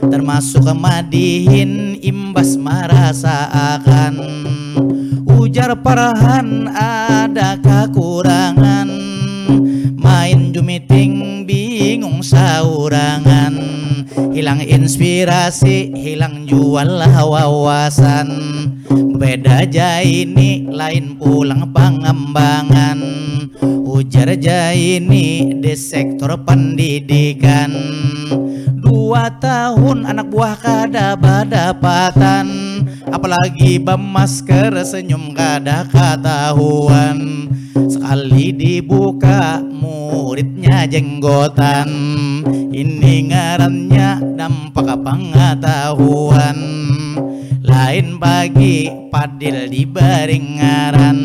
Termasuk 0.00 0.64
madihin 0.72 2.00
imbas 2.00 2.56
merasakan. 2.56 4.16
Ujar 5.28 5.76
parahan 5.76 6.72
ada 6.72 7.60
kekurangan 7.60 8.88
bingung 11.90 12.22
saurangan. 12.22 13.58
Hilang 14.30 14.62
inspirasi, 14.62 15.90
hilang 15.90 16.46
jual 16.46 17.02
wawasan 17.02 18.30
Beda 19.18 19.66
aja 19.66 19.98
ini 19.98 20.70
lain 20.70 21.18
pulang 21.18 21.74
pengembangan. 21.74 23.02
Ujar 23.90 24.38
aja 24.38 24.70
ini 24.70 25.58
di 25.58 25.74
sektor 25.74 26.30
pendidikan. 26.46 27.74
Dua 28.78 29.26
tahun 29.42 30.06
anak 30.06 30.30
buah 30.30 30.56
kada 30.62 31.18
badapatan 31.18 32.79
Apalagi 33.10 33.82
bermasker 33.82 34.74
senyum 34.86 35.34
kada 35.34 35.86
ketahuan. 35.90 37.50
Sekali 37.90 38.54
dibuka 38.54 39.58
muridnya 39.60 40.86
jenggotan. 40.86 41.90
Ini 42.70 43.14
ngarannya 43.30 44.38
dampak 44.38 44.94
pengetahuan. 45.02 46.58
Lain 47.66 48.18
pagi 48.18 48.90
padil 49.10 49.66
di 49.66 49.82
baringaran 49.86 51.18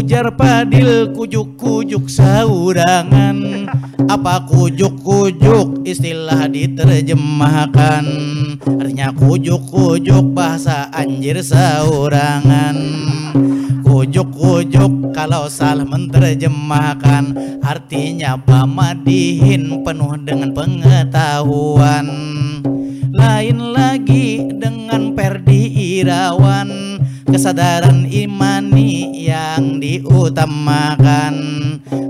Ujar 0.00 0.32
padil 0.32 1.12
kujuk-kujuk 1.12 2.08
saurangan. 2.08 3.68
Apa 4.08 4.48
kujuk-kujuk? 4.48 5.84
Istilah 5.84 6.48
diterjemahkan. 6.48 8.04
Artinya 8.80 9.12
kujuk-kujuk 9.12 10.24
bahasa 10.32 10.88
anjir 10.88 11.44
saurangan. 11.44 12.80
Kujuk-kujuk 13.84 15.12
kalau 15.12 15.52
salah 15.52 15.84
menerjemahkan. 15.84 17.36
Artinya 17.60 18.40
pamadihin 18.40 19.84
penuh 19.84 20.16
dengan 20.24 20.56
pengetahuan. 20.56 22.08
Lain 23.12 23.58
lagi 23.76 24.48
dengan 24.48 25.12
Perdi 25.12 26.00
Irawan 26.00 26.90
Kesadaran 27.30 28.10
imani 28.10 29.24
yang 29.30 29.78
diutamakan. 29.78 31.34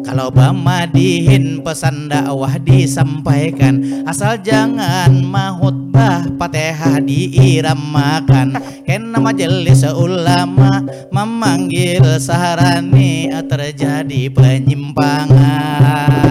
Kalau 0.01 0.33
bamadihin 0.33 1.63
pesan 1.63 2.11
dakwah 2.11 2.59
disampaikan 2.59 4.03
Asal 4.09 4.43
jangan 4.43 5.13
mahutbah 5.23 6.27
patehah 6.35 6.99
diiramakan. 6.99 8.59
Kena 8.89 9.23
majelis 9.23 9.85
ulama 9.87 10.83
memanggil 11.15 12.03
saharani 12.19 13.31
terjadi 13.47 14.33
penyimpangan 14.33 16.30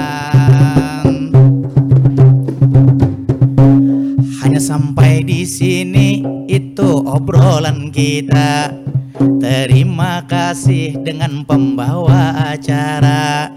Hanya 4.49 4.65
sampai 4.65 5.21
di 5.21 5.45
sini 5.45 6.25
itu 6.49 7.05
obrolan 7.05 7.93
kita. 7.93 8.73
Terima 9.37 10.25
kasih 10.25 10.97
dengan 11.05 11.45
pembawa 11.45 12.33
acara 12.49 13.53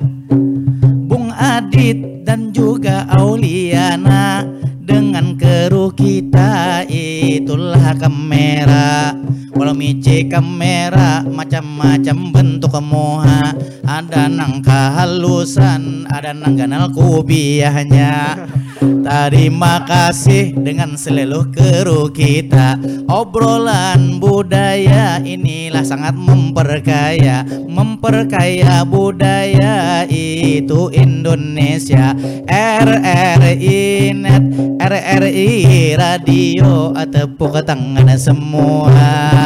Bung 1.08 1.32
Adit 1.32 2.28
dan 2.28 2.52
juga 2.52 3.08
Auliana 3.08 4.44
dengan 4.84 5.32
keruh 5.40 5.96
kita 5.96 6.84
itulah 6.92 7.96
kamera 7.96 9.16
Walau 9.52 9.76
mici 9.76 10.24
kamera 10.26 11.20
macam-macam 11.28 12.16
bentuk 12.32 12.72
moha 12.80 13.52
Ada 13.84 14.30
nang 14.32 14.64
kehalusan, 14.64 16.08
ada 16.08 16.32
nang 16.32 16.56
ganal 16.56 16.88
kubiahnya. 16.88 18.48
Terima 18.82 19.82
kasih 19.82 20.54
dengan 20.56 20.94
seluruh 20.96 21.50
kru 21.50 22.08
kita. 22.14 22.78
Obrolan 23.10 24.22
budaya 24.22 25.20
inilah 25.20 25.84
sangat 25.84 26.14
memperkaya. 26.14 27.44
Memperkaya 27.66 28.86
budaya 28.86 30.06
itu 30.08 30.88
Indonesia. 30.94 32.14
RRI 32.48 34.14
Net 34.16 34.44
RRI 34.82 35.50
Radio 35.98 36.94
Tepuk 37.12 37.58
tangan 37.66 38.08
semua 38.16 39.41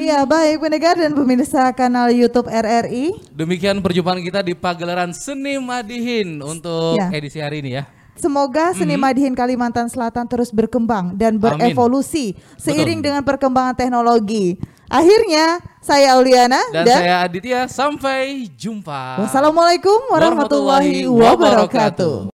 Iya 0.00 0.26
baik 0.26 0.60
pendengar 0.60 0.94
dan 0.98 1.12
pemirsa 1.14 1.70
kanal 1.72 2.10
YouTube 2.10 2.50
RRI. 2.50 3.30
Demikian 3.30 3.78
perjumpaan 3.78 4.20
kita 4.20 4.42
di 4.42 4.52
pagelaran 4.52 5.14
Seni 5.14 5.56
Madihin 5.56 6.42
untuk 6.42 6.98
Ya. 6.98 7.08
edisi 7.14 7.38
hari 7.38 7.62
ini 7.62 7.78
ya. 7.78 7.84
Semoga 8.20 8.76
seni 8.76 9.00
Madihin 9.00 9.32
Kalimantan 9.32 9.88
Selatan 9.88 10.28
terus 10.28 10.52
berkembang 10.52 11.16
dan 11.16 11.40
berevolusi 11.40 12.36
seiring 12.60 13.00
dengan 13.00 13.24
perkembangan 13.24 13.72
teknologi. 13.72 14.60
Akhirnya 14.92 15.62
saya 15.80 16.18
Auliana 16.18 16.60
Dan, 16.68 16.84
dan, 16.84 16.98
saya 17.00 17.14
Aditya, 17.24 17.64
sampai 17.64 18.44
jumpa. 18.52 19.24
wassalamualaikum 19.24 20.12
warahmatullahi 20.12 21.06
warahmatullahi 21.08 21.32
wabarakatuh. 21.32 22.28